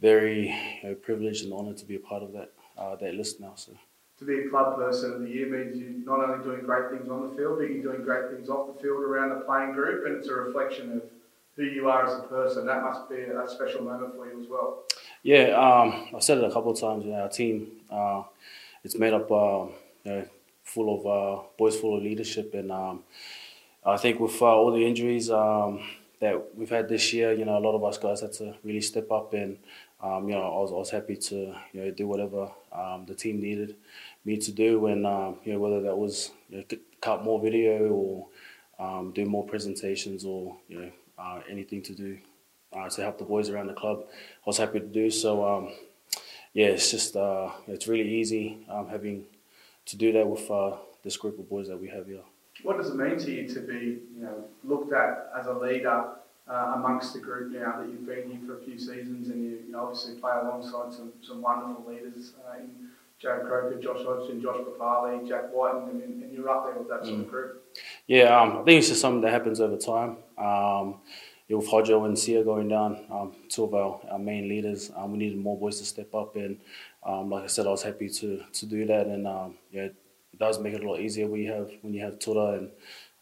very 0.00 0.54
you 0.82 0.90
know, 0.90 0.94
privileged 0.94 1.44
and 1.44 1.52
honoured 1.52 1.78
to 1.78 1.84
be 1.84 1.96
a 1.96 2.00
part 2.00 2.22
of 2.22 2.32
that 2.34 2.52
uh, 2.78 2.94
that 2.96 3.14
list 3.14 3.40
now. 3.40 3.54
So. 3.56 3.72
To 4.18 4.24
be 4.24 4.46
a 4.46 4.48
club 4.48 4.76
person 4.76 5.12
of 5.12 5.20
the 5.22 5.28
year 5.28 5.48
means 5.48 5.76
you're 5.76 5.90
not 6.06 6.28
only 6.28 6.44
doing 6.44 6.60
great 6.64 6.90
things 6.90 7.08
on 7.10 7.28
the 7.28 7.34
field, 7.36 7.58
but 7.58 7.68
you're 7.68 7.82
doing 7.82 8.02
great 8.02 8.30
things 8.30 8.48
off 8.48 8.74
the 8.74 8.80
field 8.80 9.02
around 9.02 9.30
the 9.30 9.44
playing 9.44 9.72
group, 9.72 10.06
and 10.06 10.16
it's 10.16 10.28
a 10.28 10.34
reflection 10.34 10.92
of 10.92 11.02
who 11.56 11.64
you 11.64 11.88
are 11.88 12.06
as 12.06 12.20
a 12.20 12.22
person. 12.22 12.64
That 12.66 12.82
must 12.82 13.08
be 13.08 13.16
a 13.16 13.48
special 13.48 13.82
moment 13.82 14.14
for 14.14 14.26
you 14.30 14.40
as 14.40 14.48
well. 14.48 14.84
Yeah, 15.24 15.56
um, 15.56 16.08
I've 16.14 16.22
said 16.22 16.38
it 16.38 16.44
a 16.44 16.52
couple 16.52 16.70
of 16.70 16.78
times. 16.78 17.04
Know, 17.04 17.14
our 17.14 17.28
team, 17.28 17.72
uh, 17.90 18.22
it's 18.84 18.96
made 18.96 19.14
up, 19.14 19.30
uh, 19.32 19.66
you 20.04 20.12
know, 20.12 20.28
full 20.62 21.00
of 21.00 21.06
uh, 21.06 21.42
boys, 21.58 21.76
full 21.76 21.96
of 21.96 22.02
leadership, 22.02 22.54
and 22.54 22.70
um, 22.70 23.02
I 23.84 23.96
think 23.96 24.20
with 24.20 24.40
uh, 24.40 24.46
all 24.46 24.70
the 24.70 24.86
injuries 24.86 25.28
um, 25.30 25.80
that 26.20 26.56
we've 26.56 26.70
had 26.70 26.88
this 26.88 27.12
year, 27.12 27.32
you 27.32 27.44
know, 27.44 27.58
a 27.58 27.60
lot 27.60 27.74
of 27.74 27.82
us 27.84 27.98
guys 27.98 28.20
had 28.20 28.32
to 28.34 28.54
really 28.62 28.80
step 28.80 29.10
up, 29.10 29.34
and 29.34 29.58
um, 30.04 30.28
you 30.28 30.34
know, 30.34 30.42
I 30.42 30.60
was, 30.60 30.70
I 30.70 30.74
was 30.74 30.90
happy 30.90 31.16
to 31.16 31.36
you 31.72 31.80
know 31.80 31.90
do 31.90 32.06
whatever 32.06 32.50
um, 32.72 33.04
the 33.06 33.14
team 33.14 33.40
needed 33.40 33.76
me 34.24 34.36
to 34.36 34.52
do, 34.52 34.86
and 34.86 35.06
um, 35.06 35.36
you 35.44 35.52
know 35.52 35.58
whether 35.58 35.80
that 35.80 35.96
was 35.96 36.30
you 36.50 36.58
know, 36.58 36.78
cut 37.00 37.24
more 37.24 37.40
video 37.40 37.88
or 37.88 38.28
do 39.14 39.24
more 39.24 39.46
presentations 39.46 40.24
or 40.24 40.56
you 40.68 40.80
know 40.80 40.90
uh, 41.18 41.40
anything 41.48 41.82
to 41.82 41.94
do 41.94 42.18
uh, 42.74 42.88
to 42.88 43.02
help 43.02 43.18
the 43.18 43.24
boys 43.24 43.48
around 43.48 43.68
the 43.68 43.74
club. 43.74 44.04
I 44.10 44.46
was 44.46 44.58
happy 44.58 44.80
to 44.80 44.86
do 44.86 45.10
so. 45.10 45.44
Um, 45.46 45.72
yeah, 46.52 46.66
it's 46.66 46.90
just 46.90 47.16
uh, 47.16 47.50
it's 47.66 47.88
really 47.88 48.08
easy 48.08 48.58
um, 48.68 48.88
having 48.88 49.24
to 49.86 49.96
do 49.96 50.12
that 50.12 50.26
with 50.26 50.50
uh, 50.50 50.76
this 51.02 51.16
group 51.16 51.38
of 51.38 51.48
boys 51.48 51.68
that 51.68 51.80
we 51.80 51.88
have 51.88 52.06
here. 52.06 52.22
What 52.62 52.76
does 52.76 52.90
it 52.90 52.96
mean 52.96 53.18
to 53.18 53.30
you 53.30 53.48
to 53.48 53.60
be 53.60 54.02
you 54.16 54.22
know 54.22 54.44
looked 54.62 54.92
at 54.92 55.30
as 55.38 55.46
a 55.46 55.52
leader 55.52 56.04
uh, 56.48 56.74
amongst 56.76 57.12
the 57.12 57.18
group 57.18 57.52
now 57.52 57.78
that 57.78 57.88
you've 57.88 58.06
been 58.06 58.30
here 58.30 58.40
for 58.46 58.58
a 58.58 58.64
few 58.64 58.78
seasons 58.78 59.28
and 59.28 59.42
you, 59.44 59.58
you 59.68 59.78
obviously 59.78 60.14
play 60.16 60.32
alongside 60.42 60.92
some, 60.92 61.12
some 61.22 61.40
wonderful 61.40 61.84
leaders 61.88 62.32
uh, 62.46 62.58
in 62.58 62.88
Jarrod 63.22 63.46
Croker, 63.46 63.80
Josh 63.80 64.04
Hodgson, 64.04 64.42
Josh 64.42 64.58
Papalii, 64.58 65.26
Jack 65.26 65.44
White, 65.52 65.88
and, 65.90 66.02
and, 66.02 66.32
you're 66.32 66.48
up 66.50 66.66
there 66.66 66.74
with 66.74 66.88
that 66.88 67.04
sort 67.04 67.20
of 67.20 67.26
mm. 67.26 67.30
group. 67.30 67.64
Yeah, 68.06 68.38
um, 68.38 68.58
I 68.58 68.62
think 68.64 68.80
it's 68.80 68.88
just 68.88 69.00
something 69.00 69.22
that 69.22 69.30
happens 69.30 69.60
over 69.60 69.76
time. 69.76 70.16
Um, 70.36 70.96
with 71.48 71.68
Hodjo 71.68 72.04
and 72.06 72.18
Sia 72.18 72.42
going 72.42 72.68
down, 72.68 73.04
um, 73.10 73.36
two 73.48 73.64
of 73.64 73.74
our, 73.74 74.00
our 74.10 74.18
main 74.18 74.48
leaders, 74.48 74.90
um, 74.96 75.12
we 75.12 75.18
needed 75.18 75.38
more 75.38 75.56
boys 75.58 75.78
to 75.78 75.84
step 75.84 76.14
up. 76.14 76.36
And 76.36 76.58
um, 77.04 77.30
like 77.30 77.44
I 77.44 77.46
said, 77.46 77.66
I 77.66 77.70
was 77.70 77.82
happy 77.82 78.08
to 78.08 78.42
to 78.52 78.66
do 78.66 78.86
that. 78.86 79.06
And 79.06 79.26
um, 79.26 79.54
yeah, 79.70 79.82
it 79.82 79.94
does 80.38 80.58
make 80.58 80.74
it 80.74 80.82
a 80.82 80.90
lot 80.90 81.00
easier 81.00 81.26
when 81.26 81.40
you 81.40 81.52
have 81.52 81.70
when 81.82 81.94
you 81.94 82.02
have 82.02 82.18
Tura 82.18 82.58
and 82.58 82.70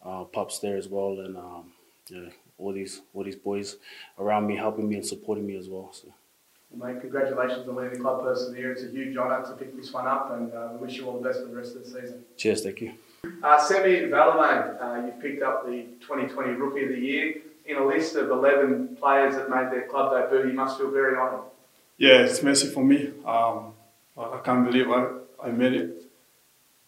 uh, 0.04 0.24
Pups 0.24 0.60
there 0.60 0.76
as 0.76 0.88
well, 0.88 1.20
and 1.20 1.36
um, 1.36 1.72
yeah, 2.08 2.28
all 2.58 2.72
these 2.72 3.00
all 3.14 3.24
these 3.24 3.36
boys 3.36 3.76
around 4.18 4.46
me 4.46 4.56
helping 4.56 4.88
me 4.88 4.96
and 4.96 5.06
supporting 5.06 5.46
me 5.46 5.56
as 5.56 5.68
well. 5.68 5.90
So. 5.92 6.08
Well, 6.70 6.92
mate, 6.92 7.00
congratulations 7.00 7.68
on 7.68 7.74
winning 7.74 7.92
the 7.92 8.00
club 8.00 8.22
person 8.22 8.54
here. 8.54 8.72
It's 8.72 8.82
a 8.82 8.88
huge 8.88 9.16
honour 9.16 9.44
to 9.44 9.52
pick 9.52 9.76
this 9.76 9.92
one 9.92 10.06
up, 10.06 10.30
and 10.32 10.52
uh, 10.52 10.70
we 10.72 10.86
wish 10.86 10.96
you 10.96 11.06
all 11.06 11.18
the 11.20 11.28
best 11.28 11.40
for 11.40 11.48
the 11.48 11.56
rest 11.56 11.76
of 11.76 11.84
the 11.84 11.90
season. 11.90 12.24
Cheers, 12.36 12.62
thank 12.62 12.80
you. 12.80 12.94
Uh, 13.42 13.58
Semi 13.60 14.08
Valemei, 14.08 14.80
uh, 14.80 15.06
you've 15.06 15.20
picked 15.20 15.42
up 15.42 15.66
the 15.66 15.84
2020 16.00 16.52
Rookie 16.52 16.84
of 16.84 16.88
the 16.88 16.98
Year 16.98 17.34
in 17.66 17.76
a 17.76 17.86
list 17.86 18.16
of 18.16 18.30
11 18.30 18.96
players 18.96 19.34
that 19.36 19.48
made 19.48 19.70
their 19.70 19.86
club 19.88 20.12
debut, 20.12 20.50
you 20.50 20.54
must 20.54 20.78
feel 20.78 20.90
very 20.90 21.16
honoured. 21.16 21.44
Yeah, 21.96 22.22
it's 22.22 22.42
messy 22.42 22.68
for 22.68 22.84
me. 22.84 23.12
Um, 23.24 23.74
I 24.16 24.40
can't 24.44 24.64
believe 24.64 24.90
I, 24.90 25.08
I 25.42 25.50
made 25.50 25.74
it. 25.74 26.02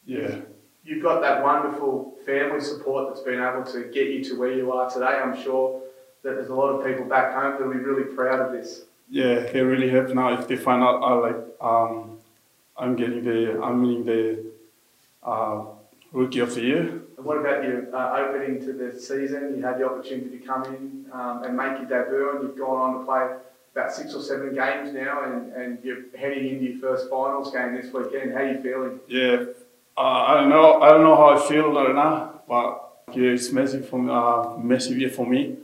Yeah. 0.05 0.41
You've 0.85 1.03
got 1.03 1.23
that 1.23 1.43
wonderful 1.43 2.15
family 2.27 2.61
support 2.61 3.09
that's 3.09 3.25
been 3.25 3.41
able 3.43 3.65
to 3.73 3.85
get 3.85 4.09
you 4.09 4.23
to 4.25 4.39
where 4.39 4.53
you 4.53 4.71
are 4.73 4.91
today. 4.91 5.19
I'm 5.23 5.41
sure 5.43 5.81
that 6.23 6.35
there's 6.35 6.51
a 6.51 6.55
lot 6.55 6.69
of 6.69 6.85
people 6.85 7.07
back 7.07 7.35
home 7.35 7.53
that'll 7.53 7.73
be 7.73 7.79
really 7.79 8.15
proud 8.15 8.41
of 8.41 8.53
this. 8.53 8.83
Yeah, 9.09 9.41
they 9.51 9.63
really 9.63 9.89
have 9.91 10.15
now. 10.15 10.39
If 10.39 10.47
they 10.47 10.57
find 10.57 10.83
out, 10.83 11.03
I 11.03 11.13
like, 11.15 11.37
um, 11.61 12.19
I'm 12.77 12.97
getting 12.97 13.25
the, 13.25 13.63
I'm 13.63 13.81
winning 13.83 14.05
the 14.05 14.45
uh, 15.23 15.65
Rookie 16.13 16.41
of 16.41 16.55
the 16.55 16.63
Year. 16.63 16.81
And 17.17 17.25
what 17.25 17.39
about 17.39 17.65
your 17.65 17.95
uh, 17.95 18.19
opening 18.19 18.61
to 18.67 18.73
the 18.73 18.99
season? 18.99 19.55
You 19.57 19.63
had 19.63 19.79
the 19.79 19.87
opportunity 19.87 20.39
to 20.39 20.45
come 20.45 20.65
in 20.65 21.07
um, 21.13 21.45
and 21.45 21.57
make 21.57 21.79
your 21.79 21.89
debut, 21.89 22.31
and 22.35 22.43
you've 22.43 22.59
gone 22.59 22.77
on 22.77 22.99
to 22.99 23.05
play 23.07 23.37
about 23.75 23.93
six 23.93 24.15
or 24.15 24.23
seven 24.23 24.55
games 24.55 24.93
now, 24.93 25.25
and, 25.25 25.53
and 25.53 25.79
you're 25.83 26.03
heading 26.17 26.47
into 26.49 26.65
your 26.65 26.79
first 26.79 27.09
finals 27.11 27.53
game 27.53 27.75
this 27.75 27.93
weekend. 27.93 28.33
How 28.33 28.41
are 28.41 28.53
you 28.53 28.63
feeling? 28.63 29.01
Yeah, 29.09 29.45
uh, 29.97 30.01
I 30.01 30.35
don't 30.35 30.49
know. 30.49 30.81
I 30.83 30.89
don't 30.91 31.03
know 31.03 31.17
how 31.17 31.37
I 31.37 31.49
feel 31.49 31.73
right 31.73 31.95
now, 31.95 32.41
but 32.49 33.15
yeah, 33.15 33.31
it's 33.31 33.53
messy 33.53 33.81
for 33.81 33.99
me. 33.99 34.11
Uh, 34.13 34.57
messy 34.59 34.95
year 34.95 35.11
for 35.11 35.27
me. 35.27 35.57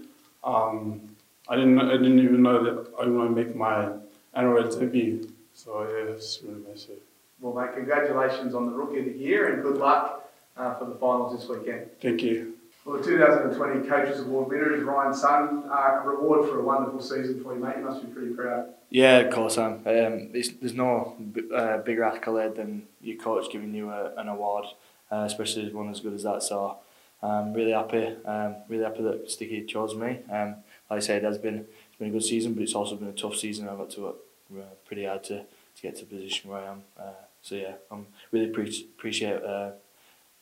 Um, 0.45 1.17
I 1.49 1.57
didn't. 1.57 1.81
I 1.81 1.93
didn't 1.93 2.21
even 2.21 2.43
know 2.43 2.63
that 2.63 2.93
I 3.01 3.05
going 3.05 3.35
to 3.35 3.35
make 3.35 3.57
my 3.57 3.91
NRL 4.37 4.79
debut. 4.79 5.29
So 5.55 5.83
yeah, 5.83 6.13
it's 6.15 6.41
really 6.43 6.63
messy. 6.69 6.95
Well, 7.41 7.55
mate, 7.55 7.75
congratulations 7.75 8.55
on 8.55 8.67
the 8.67 8.73
rookie 8.73 9.01
of 9.01 9.07
the 9.07 9.19
year, 9.19 9.53
and 9.53 9.63
good 9.63 9.79
luck 9.79 10.31
uh, 10.57 10.75
for 10.75 10.85
the 10.85 10.95
finals 10.95 11.39
this 11.39 11.49
weekend. 11.49 11.87
Thank 12.01 12.23
you. 12.23 12.55
Well, 12.85 12.97
the 12.97 13.05
2020 13.05 13.89
Coaches 13.89 14.21
Award 14.21 14.49
winner 14.49 14.75
is 14.75 14.83
Ryan 14.83 15.13
Sun. 15.13 15.65
Uh, 15.71 16.01
a 16.03 16.09
reward 16.09 16.49
for 16.49 16.61
a 16.61 16.63
wonderful 16.63 17.01
season 17.01 17.43
for 17.43 17.55
you, 17.55 17.61
mate. 17.63 17.77
You 17.77 17.85
must 17.85 18.01
be 18.01 18.13
pretty 18.13 18.33
proud. 18.35 18.69
Yeah, 18.89 19.19
of 19.19 19.33
course 19.33 19.59
I 19.59 19.67
am. 19.67 19.73
Um, 19.87 20.33
there's 20.33 20.73
no 20.73 21.15
uh, 21.55 21.79
bigger 21.79 22.05
accolade 22.05 22.57
than 22.57 22.87
your 23.03 23.19
coach 23.19 23.53
giving 23.53 23.75
you 23.75 23.91
a, 23.91 24.15
an 24.17 24.29
award, 24.29 24.65
uh, 25.13 25.25
especially 25.27 25.71
one 25.73 25.91
as 25.91 26.01
good 26.01 26.15
as 26.15 26.23
that. 26.23 26.43
So 26.43 26.79
I'm 27.23 27.53
really 27.53 27.73
happy, 27.73 28.17
um, 28.25 28.57
really 28.69 28.85
happy 28.85 29.03
that 29.03 29.31
Sticky 29.31 29.67
chose 29.67 29.95
me. 29.95 30.21
Um, 30.33 30.57
like 30.89 30.97
I 30.97 31.01
said, 31.01 31.23
it 31.23 31.27
has 31.27 31.37
been, 31.37 31.59
it's 31.59 31.99
been 31.99 32.09
a 32.09 32.13
good 32.13 32.25
season, 32.25 32.55
but 32.55 32.63
it's 32.63 32.75
also 32.75 32.97
been 32.97 33.09
a 33.09 33.13
tough 33.13 33.37
season. 33.37 33.69
I've 33.69 33.77
got 33.77 33.91
to 33.91 34.01
work 34.01 34.17
uh, 34.59 34.75
pretty 34.87 35.05
hard 35.05 35.23
to, 35.25 35.41
to 35.41 35.83
get 35.83 35.97
to 35.97 36.07
the 36.07 36.17
position 36.17 36.51
where 36.51 36.63
I 36.63 36.67
am. 36.67 36.83
Uh, 36.99 37.13
so 37.43 37.57
yeah, 37.57 37.75
I'm 37.91 38.07
really 38.33 38.49
pre- 38.49 38.89
appreciate 38.97 39.45
uh, 39.45 39.73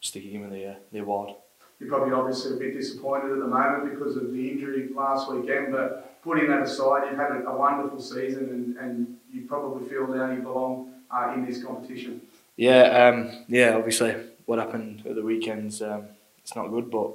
sticking 0.01 0.31
him 0.31 0.44
in 0.44 0.51
the, 0.51 0.66
uh, 0.66 0.74
the 0.92 1.01
award. 1.01 1.35
You're 1.81 1.88
probably 1.88 2.12
obviously 2.12 2.57
a 2.57 2.59
bit 2.59 2.75
disappointed 2.75 3.31
at 3.33 3.38
the 3.38 3.47
moment 3.47 3.91
because 3.91 4.17
of 4.17 4.33
the 4.33 4.51
injury 4.51 4.88
last 4.93 5.31
weekend, 5.31 5.71
but 5.73 6.21
putting 6.23 6.49
that 6.49 6.62
aside, 6.62 7.09
you've 7.09 7.19
had 7.19 7.31
a, 7.31 7.57
wonderful 7.57 8.01
season 8.01 8.49
and, 8.51 8.77
and 8.77 9.17
you 9.33 9.43
probably 9.43 9.88
feel 9.88 10.07
now 10.09 10.31
you 10.33 10.43
belong 10.43 10.93
uh, 11.11 11.33
in 11.35 11.47
this 11.47 11.62
competition. 11.62 12.21
Yeah, 12.57 12.83
um, 12.83 13.45
yeah. 13.47 13.77
Obviously, 13.77 14.17
what 14.47 14.59
happened 14.59 15.05
at 15.07 15.14
the 15.14 15.23
weekends, 15.23 15.81
um, 15.81 16.07
it's 16.43 16.57
not 16.57 16.69
good, 16.69 16.91
but 16.91 17.12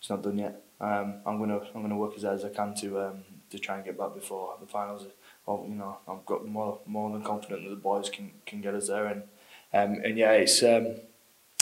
it's 0.00 0.10
not 0.10 0.22
done 0.22 0.38
yet. 0.38 0.60
Um, 0.80 1.14
I'm 1.24 1.38
gonna 1.38 1.60
I'm 1.74 1.82
gonna 1.82 1.96
work 1.96 2.14
as 2.16 2.24
hard 2.24 2.34
as 2.34 2.44
I 2.44 2.48
can 2.48 2.74
to 2.74 3.00
um, 3.00 3.24
to 3.50 3.58
try 3.58 3.76
and 3.76 3.84
get 3.84 3.96
back 3.96 4.14
before 4.14 4.56
the 4.60 4.66
finals. 4.66 5.06
Well, 5.46 5.64
you 5.68 5.76
know, 5.76 5.98
I've 6.08 6.26
got 6.26 6.46
more 6.46 6.80
more 6.86 7.12
than 7.12 7.22
confident 7.22 7.62
that 7.62 7.70
the 7.70 7.76
boys 7.76 8.10
can, 8.10 8.32
can 8.44 8.60
get 8.60 8.74
us 8.74 8.88
there, 8.88 9.06
and 9.06 9.22
um, 9.72 10.02
and 10.04 10.18
yeah, 10.18 10.32
it's 10.32 10.62
um, 10.62 10.96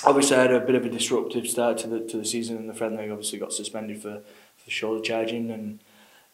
obviously 0.04 0.36
I 0.36 0.42
had 0.42 0.52
a 0.52 0.60
bit 0.60 0.74
of 0.74 0.84
a 0.84 0.88
disruptive 0.88 1.46
start 1.46 1.78
to 1.78 1.86
the 1.88 2.00
to 2.00 2.16
the 2.18 2.24
season, 2.24 2.56
and 2.56 2.68
the 2.68 2.74
friendly 2.74 3.10
obviously 3.10 3.38
got 3.38 3.52
suspended 3.52 4.02
for, 4.02 4.22
for 4.56 4.70
shoulder 4.70 5.02
charging, 5.02 5.50
and 5.50 5.80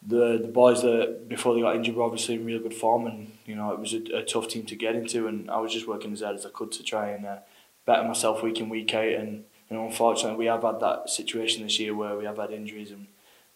the 0.06 0.38
the 0.40 0.48
boys 0.48 0.82
that 0.82 1.28
before 1.28 1.54
they 1.54 1.60
got 1.60 1.76
injured 1.76 1.96
were 1.96 2.04
obviously 2.04 2.36
in 2.36 2.44
real 2.44 2.60
good 2.60 2.74
form, 2.74 3.06
and 3.06 3.32
you 3.46 3.54
know 3.54 3.72
it 3.72 3.78
was 3.78 3.94
a, 3.94 4.02
a 4.16 4.24
tough 4.24 4.48
team 4.48 4.64
to 4.66 4.76
get 4.76 4.94
into, 4.94 5.26
and 5.26 5.50
I 5.50 5.60
was 5.60 5.72
just 5.72 5.88
working 5.88 6.12
as 6.12 6.20
hard 6.20 6.36
as 6.36 6.46
I 6.46 6.50
could 6.50 6.72
to 6.72 6.82
try 6.82 7.10
and 7.10 7.26
uh, 7.26 7.38
better 7.86 8.06
myself 8.06 8.42
week 8.42 8.60
in 8.60 8.68
week 8.68 8.94
out, 8.94 9.08
and 9.08 9.44
you 9.70 9.76
know 9.76 9.86
unfortunately 9.86 10.38
we 10.38 10.46
have 10.46 10.62
had 10.62 10.80
that 10.80 11.10
situation 11.10 11.62
this 11.62 11.78
year 11.78 11.94
where 11.94 12.16
we 12.16 12.24
have 12.24 12.38
had 12.38 12.50
injuries 12.50 12.90
and 12.90 13.06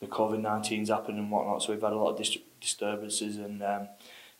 the 0.00 0.08
COVID 0.08 0.40
19's 0.40 0.88
happened 0.88 1.18
and 1.18 1.30
whatnot, 1.30 1.62
so 1.62 1.72
we've 1.72 1.82
had 1.82 1.92
a 1.92 1.96
lot 1.96 2.10
of 2.10 2.18
dis- 2.18 2.38
disturbances, 2.60 3.36
and 3.36 3.62
um, 3.62 3.88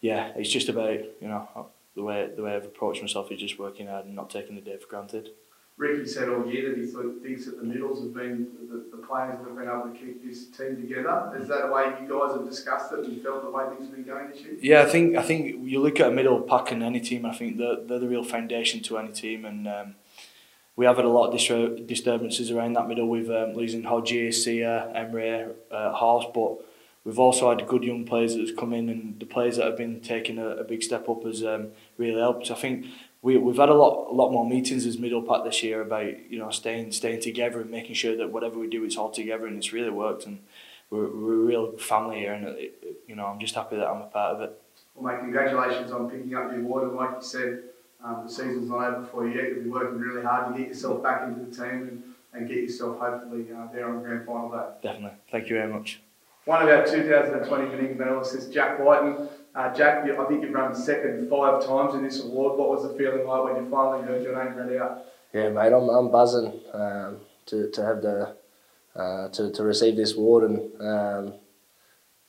yeah, 0.00 0.32
it's 0.34 0.50
just 0.50 0.68
about 0.68 0.98
you 1.20 1.28
know 1.28 1.68
the 1.94 2.02
way 2.02 2.28
the 2.34 2.42
way 2.42 2.56
I've 2.56 2.64
approached 2.64 3.00
myself 3.00 3.30
is 3.30 3.40
just 3.40 3.58
working 3.58 3.86
hard 3.86 4.06
and 4.06 4.16
not 4.16 4.28
taking 4.28 4.56
the 4.56 4.60
day 4.60 4.76
for 4.76 4.88
granted. 4.88 5.30
Ricky 5.76 6.06
said 6.06 6.28
all 6.28 6.46
year 6.46 6.70
that 6.70 6.78
he 6.78 6.86
thought, 6.86 7.22
thinks 7.22 7.46
that 7.46 7.56
the 7.58 7.64
middles 7.64 8.02
have 8.02 8.14
been 8.14 8.48
the, 8.68 8.96
the 8.96 9.02
players 9.02 9.38
that 9.38 9.48
have 9.48 9.56
been 9.56 9.68
able 9.68 9.90
to 9.90 9.98
keep 9.98 10.24
this 10.24 10.46
team 10.46 10.76
together. 10.76 11.32
Is 11.38 11.48
that 11.48 11.66
the 11.66 11.72
way 11.72 11.94
you 12.00 12.08
guys 12.08 12.36
have 12.36 12.48
discussed 12.48 12.92
it 12.92 13.00
and 13.00 13.22
felt 13.22 13.42
the 13.42 13.50
way 13.50 13.64
things 13.70 13.86
have 13.86 13.94
been 13.96 14.04
going 14.04 14.30
this 14.30 14.40
year? 14.40 14.56
Yeah, 14.60 14.82
I 14.82 14.86
think 14.86 15.16
I 15.16 15.22
think 15.22 15.68
you 15.68 15.80
look 15.80 15.98
at 15.98 16.08
a 16.08 16.10
middle 16.10 16.40
pack 16.42 16.72
in 16.72 16.82
any 16.82 17.00
team. 17.00 17.24
I 17.24 17.34
think 17.34 17.56
they're, 17.56 17.76
they're 17.76 17.98
the 17.98 18.08
real 18.08 18.24
foundation 18.24 18.82
to 18.82 18.98
any 18.98 19.12
team, 19.12 19.44
and 19.44 19.66
um, 19.66 19.94
we 20.76 20.84
have 20.84 20.96
had 20.96 21.04
a 21.04 21.08
lot 21.08 21.32
of 21.32 21.86
disturbances 21.86 22.50
around 22.50 22.74
that 22.74 22.88
middle 22.88 23.08
with 23.08 23.30
um, 23.30 23.54
losing 23.54 23.82
Hodgie, 23.82 24.32
Sia, 24.32 24.92
Emre, 24.94 25.52
uh, 25.70 26.32
but 26.32 26.64
we've 27.04 27.18
also 27.18 27.50
had 27.50 27.66
good 27.66 27.82
young 27.82 28.04
players 28.04 28.34
that 28.34 28.46
have 28.46 28.56
come 28.56 28.72
in, 28.72 28.88
and 28.88 29.20
the 29.20 29.26
players 29.26 29.56
that 29.56 29.66
have 29.66 29.76
been 29.76 30.00
taking 30.00 30.38
a, 30.38 30.48
a 30.48 30.64
big 30.64 30.82
step 30.82 31.08
up 31.08 31.24
has 31.24 31.44
um, 31.44 31.68
really 31.98 32.20
helped. 32.20 32.50
I 32.50 32.54
think 32.54 32.86
we 33.22 33.36
we've 33.38 33.56
had 33.56 33.68
a 33.68 33.74
lot 33.74 34.10
a 34.10 34.14
lot 34.14 34.30
more 34.30 34.46
meetings 34.46 34.84
as 34.84 34.98
middle 34.98 35.22
pack 35.22 35.44
this 35.44 35.62
year 35.62 35.80
about 35.80 36.30
you 36.30 36.38
know 36.38 36.50
staying 36.50 36.92
staying 36.92 37.20
together 37.20 37.60
and 37.60 37.70
making 37.70 37.94
sure 37.94 38.16
that 38.16 38.30
whatever 38.30 38.58
we 38.58 38.68
do 38.68 38.84
it's 38.84 38.96
all 38.96 39.10
together 39.10 39.46
and 39.46 39.56
it's 39.56 39.72
really 39.72 39.90
worked 39.90 40.26
and 40.26 40.40
we're, 40.90 41.08
we're 41.08 41.34
a 41.34 41.44
real 41.44 41.72
family 41.78 42.18
here 42.18 42.34
and 42.34 42.46
it, 42.58 43.00
you 43.06 43.14
know 43.14 43.26
I'm 43.26 43.40
just 43.40 43.54
happy 43.54 43.76
that 43.76 43.86
I'm 43.86 44.02
a 44.02 44.06
part 44.06 44.36
of 44.36 44.42
it. 44.42 44.62
Well, 44.94 45.12
mate, 45.12 45.20
congratulations 45.20 45.90
on 45.90 46.10
picking 46.10 46.34
up 46.34 46.50
the 46.50 46.58
award. 46.58 46.88
And 46.88 46.96
like 46.96 47.16
you 47.16 47.22
said, 47.22 47.62
um, 48.04 48.24
the 48.26 48.30
season's 48.30 48.68
not 48.68 48.84
over 48.84 49.06
for 49.06 49.26
you 49.26 49.34
yet. 49.34 49.52
You'll 49.52 49.64
be 49.64 49.70
working 49.70 49.98
really 49.98 50.22
hard 50.22 50.52
to 50.52 50.58
get 50.58 50.68
yourself 50.68 51.02
back 51.02 51.22
into 51.22 51.44
the 51.44 51.54
team 51.54 51.88
and, 51.88 52.02
and 52.34 52.48
get 52.48 52.58
yourself 52.58 52.98
hopefully 52.98 53.46
uh, 53.56 53.72
there 53.72 53.88
on 53.88 53.96
the 53.96 54.02
grand 54.02 54.26
final 54.26 54.50
day. 54.50 54.66
Definitely. 54.82 55.16
Thank 55.30 55.48
you 55.48 55.56
very 55.56 55.72
much. 55.72 56.00
One 56.44 56.62
of 56.62 56.68
our 56.68 56.84
2020 56.84 57.64
Meninga 57.66 57.96
medalists 57.96 58.36
is 58.36 58.48
Jack 58.48 58.80
Wighton. 58.80 59.28
Uh, 59.54 59.74
Jack, 59.74 60.04
I 60.04 60.24
think 60.26 60.42
you've 60.42 60.54
run 60.54 60.74
second 60.74 61.28
five 61.28 61.64
times 61.64 61.94
in 61.94 62.02
this 62.02 62.22
award. 62.22 62.58
What 62.58 62.70
was 62.70 62.90
the 62.90 62.96
feeling 62.96 63.26
like 63.26 63.44
when 63.44 63.56
you 63.62 63.70
finally 63.70 64.02
heard 64.06 64.22
your 64.22 64.42
name 64.42 64.54
read 64.54 64.80
out? 64.80 65.04
Yeah, 65.34 65.50
mate, 65.50 65.72
I'm, 65.72 65.88
I'm 65.90 66.10
buzzing 66.10 66.58
um, 66.72 67.18
to, 67.46 67.70
to 67.70 67.84
have 67.84 68.02
the 68.02 68.36
uh, 68.94 69.28
to, 69.30 69.50
to 69.52 69.62
receive 69.62 69.96
this 69.96 70.14
award 70.14 70.50
and 70.50 70.58
um, 70.80 71.34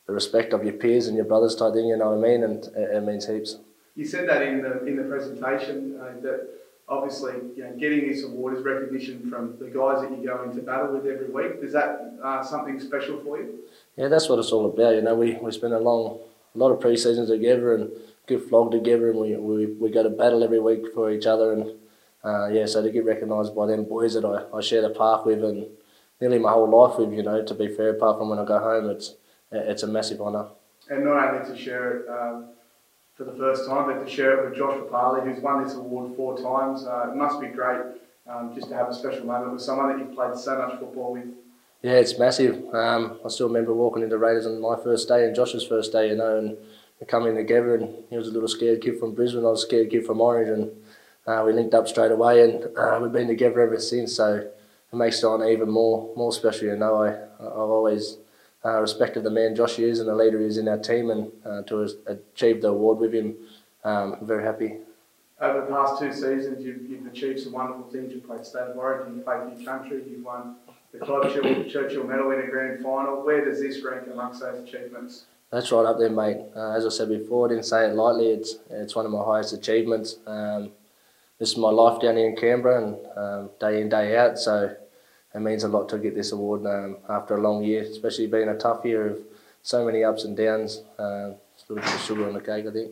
the 0.05 0.13
respect 0.13 0.53
of 0.53 0.63
your 0.63 0.73
peers 0.73 1.07
and 1.07 1.15
your 1.15 1.25
brothers 1.25 1.55
type 1.55 1.73
thing. 1.73 1.87
You 1.87 1.97
know 1.97 2.11
what 2.11 2.25
I 2.25 2.29
mean? 2.29 2.43
And 2.43 2.63
it, 2.63 2.95
it 2.95 3.03
means 3.03 3.27
heaps. 3.27 3.57
You 3.95 4.05
said 4.05 4.27
that 4.27 4.41
in 4.41 4.61
the 4.61 4.85
in 4.85 4.97
the 4.97 5.03
presentation 5.03 5.99
uh, 6.01 6.19
that 6.21 6.49
obviously 6.87 7.33
you 7.55 7.63
know, 7.63 7.75
getting 7.77 8.07
this 8.07 8.23
award 8.23 8.57
is 8.57 8.63
recognition 8.63 9.29
from 9.29 9.57
the 9.59 9.65
guys 9.65 10.01
that 10.01 10.11
you 10.11 10.25
go 10.25 10.43
into 10.43 10.61
battle 10.61 10.93
with 10.93 11.05
every 11.05 11.29
week. 11.29 11.61
Is 11.61 11.73
that 11.73 12.17
uh, 12.23 12.43
something 12.43 12.79
special 12.79 13.21
for 13.21 13.37
you? 13.39 13.59
Yeah, 13.95 14.07
that's 14.07 14.29
what 14.29 14.39
it's 14.39 14.51
all 14.51 14.65
about. 14.65 14.95
You 14.95 15.01
know, 15.01 15.15
we, 15.15 15.35
we 15.35 15.51
spend 15.51 15.73
a 15.73 15.79
long, 15.79 16.19
a 16.53 16.57
lot 16.57 16.71
of 16.71 16.79
pre-seasons 16.79 17.29
together 17.29 17.75
and 17.75 17.91
good 18.27 18.41
flog 18.43 18.71
together, 18.71 19.09
and 19.09 19.19
we, 19.19 19.35
we, 19.35 19.65
we 19.65 19.91
go 19.91 20.03
to 20.03 20.09
battle 20.09 20.43
every 20.43 20.59
week 20.59 20.93
for 20.93 21.11
each 21.11 21.25
other. 21.25 21.53
And 21.53 21.73
uh, 22.23 22.47
yeah, 22.47 22.65
so 22.65 22.81
to 22.81 22.91
get 22.91 23.05
recognised 23.05 23.55
by 23.55 23.67
them 23.67 23.85
boys 23.85 24.13
that 24.13 24.25
I, 24.25 24.55
I 24.55 24.61
share 24.61 24.81
the 24.81 24.91
park 24.91 25.25
with 25.25 25.43
and 25.43 25.67
nearly 26.21 26.39
my 26.39 26.51
whole 26.51 26.69
life 26.69 26.97
with, 26.97 27.11
you 27.11 27.23
know, 27.23 27.43
to 27.43 27.53
be 27.53 27.67
fair, 27.67 27.89
apart 27.89 28.17
from 28.17 28.29
when 28.29 28.39
I 28.39 28.45
go 28.45 28.59
home, 28.59 28.89
it's 28.89 29.15
it's 29.51 29.83
a 29.83 29.87
massive 29.87 30.19
honour. 30.19 30.47
And 30.89 31.05
not 31.05 31.35
only 31.35 31.45
to 31.47 31.57
share 31.57 31.97
it 31.97 32.09
um, 32.09 32.49
for 33.15 33.23
the 33.23 33.33
first 33.33 33.67
time, 33.67 33.85
but 33.85 34.03
to 34.03 34.09
share 34.09 34.39
it 34.39 34.49
with 34.49 34.57
Josh 34.57 34.75
Papalii, 34.77 35.23
who's 35.23 35.43
won 35.43 35.63
this 35.63 35.75
award 35.75 36.15
four 36.15 36.37
times. 36.37 36.85
Uh, 36.85 37.11
it 37.11 37.15
must 37.15 37.39
be 37.39 37.47
great 37.47 37.81
um, 38.27 38.51
just 38.55 38.69
to 38.69 38.75
have 38.75 38.89
a 38.89 38.93
special 38.93 39.25
moment 39.25 39.51
with 39.51 39.61
someone 39.61 39.89
that 39.89 39.99
you've 39.99 40.15
played 40.15 40.35
so 40.35 40.57
much 40.57 40.79
football 40.79 41.13
with. 41.13 41.25
Yeah, 41.83 41.95
it's 41.95 42.17
massive. 42.17 42.73
Um, 42.73 43.19
I 43.25 43.27
still 43.27 43.47
remember 43.47 43.73
walking 43.73 44.03
into 44.03 44.17
Raiders 44.17 44.45
on 44.45 44.61
my 44.61 44.77
first 44.81 45.09
day 45.09 45.25
and 45.25 45.35
Josh's 45.35 45.65
first 45.65 45.91
day, 45.91 46.07
you 46.07 46.15
know, 46.15 46.37
and 46.37 46.57
coming 47.09 47.35
together. 47.35 47.75
And 47.75 48.05
he 48.09 48.15
was 48.15 48.29
a 48.29 48.31
little 48.31 48.47
scared 48.47 48.81
kid 48.81 48.97
from 48.99 49.13
Brisbane. 49.13 49.45
I 49.45 49.49
was 49.49 49.63
a 49.63 49.67
scared 49.67 49.89
kid 49.89 50.05
from 50.05 50.21
Orange, 50.21 50.47
and 50.47 50.71
uh, 51.27 51.43
we 51.45 51.51
linked 51.51 51.73
up 51.73 51.89
straight 51.89 52.11
away, 52.11 52.41
and 52.41 52.77
uh, 52.77 52.99
we've 53.01 53.11
been 53.11 53.27
together 53.27 53.59
ever 53.59 53.77
since. 53.81 54.15
So 54.15 54.35
it 54.35 54.95
makes 54.95 55.21
it 55.21 55.25
on 55.25 55.43
even 55.43 55.69
more 55.69 56.13
more 56.15 56.31
special. 56.31 56.67
You 56.67 56.77
know, 56.77 57.03
I 57.03 57.15
I've 57.45 57.69
always 57.77 58.15
uh, 58.63 58.79
respected 58.79 59.23
the 59.23 59.29
man 59.29 59.53
Josh 59.53 59.77
is 59.77 59.99
and 59.99 60.07
the 60.07 60.15
leader 60.15 60.39
is 60.39 60.57
in 60.57 60.69
our 60.69 60.79
team, 60.79 61.09
and 61.09 61.33
uh, 61.45 61.63
to 61.63 61.89
achieve 62.07 62.61
the 62.61 62.69
award 62.69 62.99
with 62.99 63.13
him, 63.13 63.35
um, 63.83 64.15
I'm 64.21 64.25
very 64.25 64.45
happy. 64.45 64.77
Over 65.41 65.59
the 65.59 65.67
past 65.67 65.99
two 65.99 66.13
seasons, 66.13 66.63
you've, 66.63 66.89
you've 66.89 67.05
achieved 67.05 67.41
some 67.41 67.51
wonderful 67.51 67.91
things. 67.91 68.13
You've 68.13 68.25
played 68.25 68.45
state 68.45 68.61
of 68.61 68.77
origin, 68.77 69.15
you've 69.15 69.25
played 69.25 69.41
for 69.41 69.59
your 69.59 69.69
country, 69.69 70.01
you've 70.09 70.23
won 70.23 70.55
the 70.93 70.99
Clive 70.99 71.33
Churchill 71.69 72.05
Medal 72.05 72.31
in 72.31 72.41
a 72.41 72.47
grand 72.47 72.83
final. 72.83 73.25
Where 73.25 73.43
does 73.43 73.59
this 73.59 73.83
rank 73.83 74.07
amongst 74.11 74.41
those 74.41 74.59
achievements? 74.59 75.25
That's 75.51 75.71
right 75.71 75.85
up 75.85 75.99
there, 75.99 76.09
mate. 76.09 76.37
Uh, 76.55 76.71
as 76.71 76.85
I 76.85 76.89
said 76.89 77.09
before, 77.09 77.47
I 77.47 77.49
didn't 77.49 77.65
say 77.65 77.87
it 77.87 77.95
lightly. 77.95 78.29
It's 78.29 78.57
it's 78.69 78.95
one 78.95 79.05
of 79.05 79.11
my 79.11 79.23
highest 79.23 79.53
achievements. 79.53 80.17
Um, 80.25 80.71
this 81.39 81.51
is 81.51 81.57
my 81.57 81.69
life 81.69 82.01
down 82.01 82.17
here 82.17 82.29
in 82.29 82.35
Canberra, 82.35 82.83
and 82.83 82.97
um, 83.17 83.49
day 83.59 83.81
in 83.81 83.89
day 83.89 84.17
out. 84.17 84.39
So 84.39 84.75
it 85.33 85.39
means 85.39 85.63
a 85.63 85.67
lot 85.67 85.89
to 85.89 85.97
get 85.97 86.15
this 86.15 86.31
award 86.31 86.65
um, 86.65 86.97
after 87.09 87.37
a 87.37 87.41
long 87.41 87.63
year, 87.63 87.81
especially 87.83 88.27
being 88.27 88.49
a 88.49 88.57
tough 88.57 88.85
year 88.85 89.07
of 89.07 89.17
so 89.63 89.85
many 89.85 90.03
ups 90.03 90.25
and 90.25 90.37
downs. 90.37 90.83
Uh, 90.97 91.31
it's 91.55 91.65
a 91.69 91.73
little 91.73 91.87
bit 91.89 91.95
of 91.95 92.01
sugar 92.01 92.27
on 92.27 92.33
the 92.33 92.41
cake, 92.41 92.65
I 92.67 92.71
think. 92.71 92.91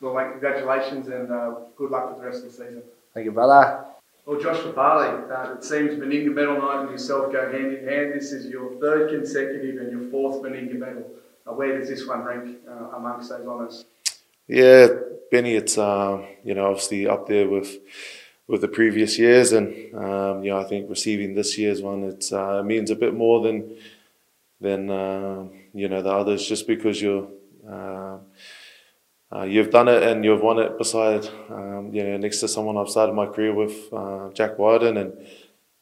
Well, 0.00 0.14
mate, 0.14 0.32
congratulations 0.32 1.08
and 1.08 1.30
uh, 1.30 1.54
good 1.76 1.90
luck 1.90 2.10
with 2.10 2.18
the 2.18 2.26
rest 2.26 2.44
of 2.44 2.44
the 2.44 2.50
season. 2.50 2.82
Thank 3.14 3.24
you, 3.24 3.32
brother. 3.32 3.84
Well, 4.26 4.40
Josh 4.40 4.56
Papalii, 4.56 5.30
uh, 5.30 5.52
it 5.52 5.64
seems 5.64 5.96
Meninga 5.96 6.32
medal 6.32 6.58
night 6.58 6.82
and 6.82 6.90
yourself 6.90 7.30
go 7.30 7.52
hand 7.52 7.74
in 7.74 7.86
hand. 7.86 8.14
This 8.14 8.32
is 8.32 8.46
your 8.46 8.72
third 8.80 9.10
consecutive 9.10 9.76
and 9.76 9.92
your 9.92 10.10
fourth 10.10 10.42
Meninga 10.42 10.78
medal. 10.78 11.10
Uh, 11.46 11.52
where 11.52 11.78
does 11.78 11.90
this 11.90 12.06
one 12.06 12.22
rank 12.24 12.56
uh, 12.66 12.96
amongst 12.96 13.28
those 13.28 13.46
honours? 13.46 13.84
Yeah, 14.48 14.88
Benny, 15.30 15.56
it's 15.56 15.76
uh, 15.76 16.24
you 16.42 16.54
know 16.54 16.70
obviously 16.70 17.06
up 17.06 17.28
there 17.28 17.46
with 17.46 17.76
with 18.46 18.62
the 18.62 18.68
previous 18.68 19.18
years, 19.18 19.52
and 19.52 19.94
um, 19.94 20.42
you 20.42 20.50
know 20.50 20.58
I 20.58 20.64
think 20.64 20.88
receiving 20.88 21.34
this 21.34 21.58
year's 21.58 21.82
one 21.82 22.04
it 22.04 22.32
uh, 22.32 22.62
means 22.62 22.90
a 22.90 22.96
bit 22.96 23.12
more 23.12 23.42
than 23.42 23.76
than 24.58 24.88
uh, 24.88 25.48
you 25.74 25.86
know 25.86 26.00
the 26.00 26.10
others, 26.10 26.48
just 26.48 26.66
because 26.66 27.02
you're 27.02 27.28
uh, 29.34 29.42
you've 29.42 29.70
done 29.70 29.88
it 29.88 30.02
and 30.02 30.24
you've 30.24 30.42
won 30.42 30.58
it 30.58 30.78
beside, 30.78 31.26
um, 31.50 31.90
you 31.92 32.04
know, 32.04 32.16
next 32.16 32.40
to 32.40 32.48
someone 32.48 32.76
I've 32.76 32.88
started 32.88 33.14
my 33.14 33.26
career 33.26 33.52
with, 33.52 33.92
uh, 33.92 34.30
Jack 34.32 34.58
Wighton, 34.58 34.96
and 34.96 35.12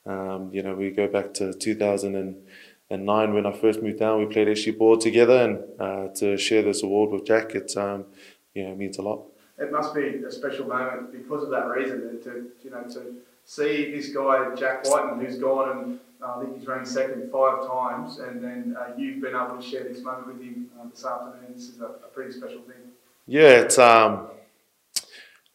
um, 0.07 0.51
you 0.53 0.62
know, 0.62 0.75
we 0.75 0.91
go 0.91 1.07
back 1.07 1.35
to 1.35 1.53
2009 1.53 3.35
when 3.35 3.47
I 3.47 3.53
first 3.53 3.83
moved 3.83 3.99
down. 3.99 4.19
We 4.19 4.27
played 4.27 4.49
SG 4.49 4.77
ball 4.77 4.97
together, 4.97 5.37
and 5.45 5.81
uh, 5.81 6.09
to 6.17 6.37
share 6.37 6.62
this 6.62 6.83
award 6.83 7.11
with 7.11 7.27
Jack, 7.27 7.55
it 7.55 7.77
um, 7.77 8.07
you 8.55 8.65
know 8.65 8.75
means 8.75 8.99
a 8.99 9.03
lot. 9.03 9.27
It 9.59 9.71
must 9.71 9.95
be 9.95 10.23
a 10.27 10.31
special 10.31 10.67
moment 10.67 11.12
because 11.12 11.45
of 11.45 11.51
that 11.51 11.69
reason, 11.69 12.21
to 12.25 12.51
you 12.65 12.71
know 12.71 12.83
to 12.95 13.15
see 13.45 13.93
this 13.93 14.09
guy 14.12 14.55
Jack 14.57 14.85
Wighton, 14.87 15.25
who's 15.25 15.38
gone 15.38 15.79
and 15.79 16.01
uh, 16.23 16.37
I 16.37 16.45
think 16.45 16.59
he's 16.59 16.67
running 16.67 16.87
second 16.87 17.31
five 17.31 17.67
times, 17.67 18.19
and 18.19 18.43
then 18.43 18.77
uh, 18.79 18.93
you've 18.97 19.21
been 19.21 19.35
able 19.35 19.57
to 19.57 19.62
share 19.62 19.85
this 19.85 20.03
moment 20.03 20.29
with 20.29 20.41
him 20.41 20.71
uh, 20.81 20.88
this 20.88 21.05
afternoon. 21.05 21.53
This 21.55 21.69
is 21.69 21.81
a, 21.81 21.87
a 21.87 22.09
pretty 22.15 22.33
special 22.33 22.62
thing. 22.62 22.93
Yeah, 23.27 23.61
it's 23.61 23.79
um, 23.79 24.29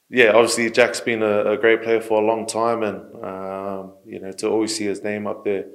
yeah. 0.10 0.32
Obviously, 0.32 0.72
Jack's 0.72 1.02
been 1.02 1.22
a, 1.22 1.52
a, 1.52 1.58
great 1.58 1.84
player 1.84 2.02
for 2.02 2.22
a 2.22 2.26
long 2.26 2.46
time, 2.46 2.84
and 2.84 2.98
um, 3.24 3.94
you 4.06 4.20
know 4.20 4.32
to 4.34 4.50
always 4.50 4.76
see 4.76 4.86
his 4.86 5.04
name 5.04 5.28
up 5.28 5.44
there, 5.44 5.66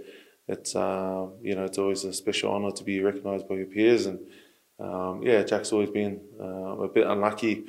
it's 0.49 0.75
um, 0.75 1.35
you 1.43 1.55
know 1.55 1.65
it's 1.65 1.79
always 1.79 2.05
a 2.05 2.13
special 2.13 2.53
honour 2.53 2.71
to 2.73 2.85
be 2.85 3.01
recognised 3.01 3.47
by 3.47 3.57
your 3.57 3.67
peers, 3.67 4.07
and 4.07 4.19
um, 4.81 5.23
yeah, 5.23 5.43
Jack's 5.43 5.73
always 5.73 5.91
been 5.91 6.21
uh, 6.41 6.79
a 6.79 6.89
bit 6.89 7.07
unlucky 7.07 7.65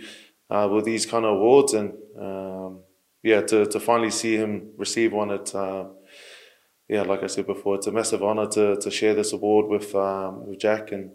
uh, 0.50 0.70
with 0.72 0.86
these 0.86 1.06
kind 1.06 1.26
of 1.26 1.36
awards, 1.36 1.74
and 1.74 1.94
um, 2.18 2.80
yeah, 3.24 3.42
to 3.42 3.66
to 3.66 3.80
finally 3.80 4.12
see 4.12 4.36
him 4.38 4.72
receive 4.78 5.12
one, 5.14 5.32
at. 5.32 5.54
uh, 5.54 5.86
yeah, 6.90 7.04
like 7.04 7.24
I 7.24 7.28
said 7.28 7.48
before, 7.48 7.76
it's 7.76 7.88
a 7.88 7.92
massive 7.92 8.22
honour 8.22 8.48
to 8.48 8.76
to 8.76 8.92
share 8.92 9.14
this 9.14 9.32
award 9.32 9.68
with 9.68 9.96
um, 9.96 10.48
with 10.48 10.60
Jack 10.60 10.92
and 10.92 11.12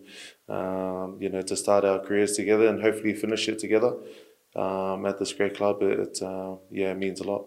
um, 0.48 1.18
you 1.20 1.28
know, 1.28 1.42
to 1.42 1.57
start 1.57 1.85
our 1.85 1.98
careers 1.98 2.33
together 2.33 2.66
and 2.68 2.81
hopefully 2.81 3.12
finish 3.14 3.48
it 3.48 3.59
together 3.59 3.94
um, 4.57 5.04
at 5.04 5.18
this 5.18 5.33
great 5.33 5.54
club. 5.57 5.83
It, 5.83 6.00
it 6.00 6.22
uh, 6.22 6.57
yeah, 6.70 6.92
it 6.92 6.98
means 6.98 7.20
a 7.20 7.24
lot. 7.24 7.46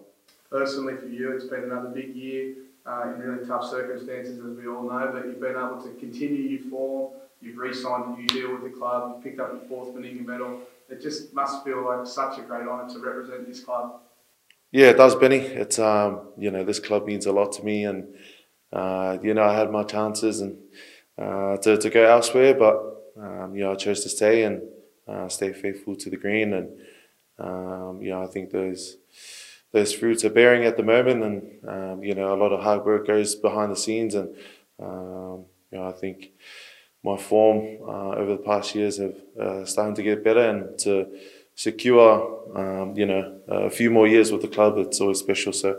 Personally, 0.50 0.96
for 0.96 1.06
you, 1.06 1.32
it's 1.32 1.46
been 1.46 1.64
another 1.64 1.88
big 1.88 2.14
year 2.14 2.54
uh, 2.86 3.12
in 3.12 3.20
really 3.20 3.44
tough 3.46 3.68
circumstances, 3.68 4.38
as 4.38 4.56
we 4.56 4.68
all 4.68 4.84
know. 4.84 5.10
But 5.12 5.26
you've 5.26 5.40
been 5.40 5.56
able 5.56 5.82
to 5.82 5.90
continue 5.98 6.42
your 6.42 6.70
form. 6.70 7.14
You've 7.40 7.58
re-signed 7.58 8.04
a 8.04 8.20
new 8.20 8.28
deal 8.28 8.52
with 8.52 8.62
the 8.62 8.78
club. 8.78 9.14
You've 9.14 9.24
picked 9.24 9.40
up 9.40 9.52
your 9.52 9.68
fourth 9.68 9.96
Meninga 9.96 10.24
medal. 10.24 10.60
It 10.88 11.02
just 11.02 11.34
must 11.34 11.64
feel 11.64 11.84
like 11.84 12.06
such 12.06 12.38
a 12.38 12.42
great 12.42 12.68
honour 12.68 12.88
to 12.94 12.98
represent 13.00 13.48
this 13.48 13.64
club. 13.64 14.00
Yeah, 14.72 14.88
it 14.90 14.96
does, 14.96 15.14
Benny. 15.14 15.38
It's 15.38 15.78
um, 15.78 16.28
you 16.38 16.50
know, 16.50 16.64
this 16.64 16.80
club 16.80 17.06
means 17.06 17.26
a 17.26 17.32
lot 17.32 17.52
to 17.52 17.62
me, 17.64 17.84
and 17.84 18.14
uh, 18.72 19.18
you 19.22 19.34
know, 19.34 19.42
I 19.44 19.54
had 19.54 19.70
my 19.70 19.84
chances 19.84 20.40
and 20.40 20.56
uh, 21.18 21.58
to 21.58 21.76
to 21.76 21.90
go 21.90 22.04
elsewhere, 22.04 22.54
but 22.54 22.76
um, 23.20 23.54
you 23.54 23.64
know, 23.64 23.72
I 23.72 23.76
chose 23.76 24.02
to 24.04 24.08
stay 24.08 24.44
and 24.44 24.62
uh, 25.06 25.28
stay 25.28 25.52
faithful 25.52 25.96
to 25.96 26.10
the 26.10 26.16
green, 26.16 26.54
and 26.54 26.70
um, 27.38 28.00
you 28.02 28.10
know, 28.10 28.22
I 28.22 28.26
think 28.26 28.50
those 28.50 28.96
those 29.72 29.92
fruits 29.92 30.24
are 30.24 30.30
bearing 30.30 30.64
at 30.64 30.78
the 30.78 30.82
moment, 30.82 31.22
and 31.22 31.68
um, 31.68 32.04
you 32.04 32.14
know, 32.14 32.34
a 32.34 32.38
lot 32.42 32.52
of 32.52 32.62
hard 32.62 32.84
work 32.86 33.06
goes 33.06 33.34
behind 33.34 33.72
the 33.72 33.76
scenes, 33.76 34.14
and 34.14 34.34
um, 34.80 35.46
you 35.70 35.78
know, 35.78 35.86
I 35.88 35.92
think 35.92 36.30
my 37.04 37.16
form 37.16 37.78
uh, 37.82 38.16
over 38.16 38.32
the 38.32 38.42
past 38.42 38.74
years 38.74 38.98
have 38.98 39.16
uh, 39.40 39.64
started 39.64 39.96
to 39.96 40.02
get 40.02 40.24
better, 40.24 40.48
and 40.48 40.78
to 40.80 41.06
secure, 41.62 42.08
um, 42.60 42.96
you 42.96 43.06
know, 43.06 43.22
a 43.48 43.70
few 43.70 43.90
more 43.90 44.06
years 44.06 44.32
with 44.32 44.42
the 44.42 44.52
club, 44.56 44.78
it's 44.78 45.00
always 45.00 45.18
special. 45.18 45.52
So, 45.52 45.70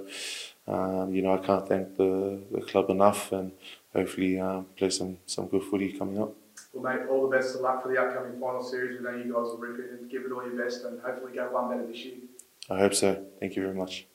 um, 0.68 1.14
you 1.14 1.22
know, 1.22 1.34
I 1.34 1.42
can't 1.48 1.68
thank 1.68 1.98
the, 1.98 2.40
the 2.52 2.62
club 2.62 2.90
enough, 2.90 3.32
and 3.32 3.52
hopefully 3.94 4.32
play 4.78 4.90
some 4.90 5.18
some 5.26 5.48
good 5.48 5.64
footy 5.64 5.90
coming 6.00 6.22
up. 6.24 6.32
Well, 6.74 6.84
mate, 6.84 7.08
all 7.10 7.22
the 7.28 7.38
best 7.38 7.56
of 7.56 7.62
luck 7.62 7.84
for 7.84 7.90
the 7.90 8.00
upcoming 8.02 8.40
final 8.40 8.64
series. 8.64 8.98
We 8.98 9.04
know 9.06 9.16
you 9.16 9.32
guys 9.34 9.50
will 9.52 9.58
rip 9.58 9.80
it 9.80 9.92
and 9.92 10.10
give 10.10 10.24
it 10.26 10.32
all 10.32 10.44
your 10.44 10.58
best 10.64 10.84
and 10.86 11.00
hopefully 11.02 11.34
go 11.34 11.52
one 11.52 11.70
better 11.70 11.86
this 11.86 12.04
year. 12.06 12.16
I 12.70 12.80
hope 12.80 12.94
so. 12.94 13.24
Thank 13.40 13.56
you 13.56 13.62
very 13.62 13.76
much. 13.76 14.08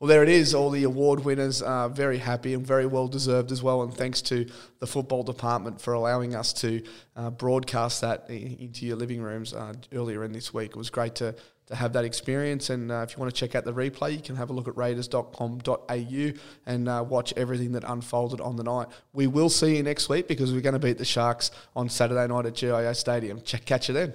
Well, 0.00 0.06
there 0.06 0.22
it 0.22 0.28
is. 0.28 0.54
All 0.54 0.70
the 0.70 0.84
award 0.84 1.24
winners 1.24 1.60
are 1.60 1.88
very 1.88 2.18
happy 2.18 2.54
and 2.54 2.64
very 2.64 2.86
well 2.86 3.08
deserved 3.08 3.50
as 3.50 3.64
well. 3.64 3.82
And 3.82 3.92
thanks 3.92 4.22
to 4.22 4.46
the 4.78 4.86
football 4.86 5.24
department 5.24 5.80
for 5.80 5.92
allowing 5.92 6.36
us 6.36 6.52
to 6.54 6.84
uh, 7.16 7.30
broadcast 7.30 8.02
that 8.02 8.30
into 8.30 8.86
your 8.86 8.96
living 8.96 9.20
rooms 9.20 9.52
uh, 9.52 9.72
earlier 9.92 10.22
in 10.22 10.30
this 10.30 10.54
week. 10.54 10.70
It 10.70 10.76
was 10.76 10.88
great 10.88 11.16
to, 11.16 11.34
to 11.66 11.74
have 11.74 11.94
that 11.94 12.04
experience. 12.04 12.70
And 12.70 12.92
uh, 12.92 13.04
if 13.08 13.16
you 13.16 13.20
want 13.20 13.34
to 13.34 13.40
check 13.40 13.56
out 13.56 13.64
the 13.64 13.74
replay, 13.74 14.12
you 14.12 14.22
can 14.22 14.36
have 14.36 14.50
a 14.50 14.52
look 14.52 14.68
at 14.68 14.76
raiders.com.au 14.76 16.32
and 16.66 16.88
uh, 16.88 17.04
watch 17.08 17.34
everything 17.36 17.72
that 17.72 17.82
unfolded 17.84 18.40
on 18.40 18.54
the 18.54 18.62
night. 18.62 18.86
We 19.12 19.26
will 19.26 19.50
see 19.50 19.78
you 19.78 19.82
next 19.82 20.08
week 20.08 20.28
because 20.28 20.52
we're 20.52 20.60
going 20.60 20.74
to 20.74 20.78
beat 20.78 20.98
the 20.98 21.04
Sharks 21.04 21.50
on 21.74 21.88
Saturday 21.88 22.28
night 22.28 22.46
at 22.46 22.54
GIO 22.54 22.92
Stadium. 22.92 23.40
Check, 23.42 23.64
catch 23.64 23.88
you 23.88 23.94
then. 23.94 24.14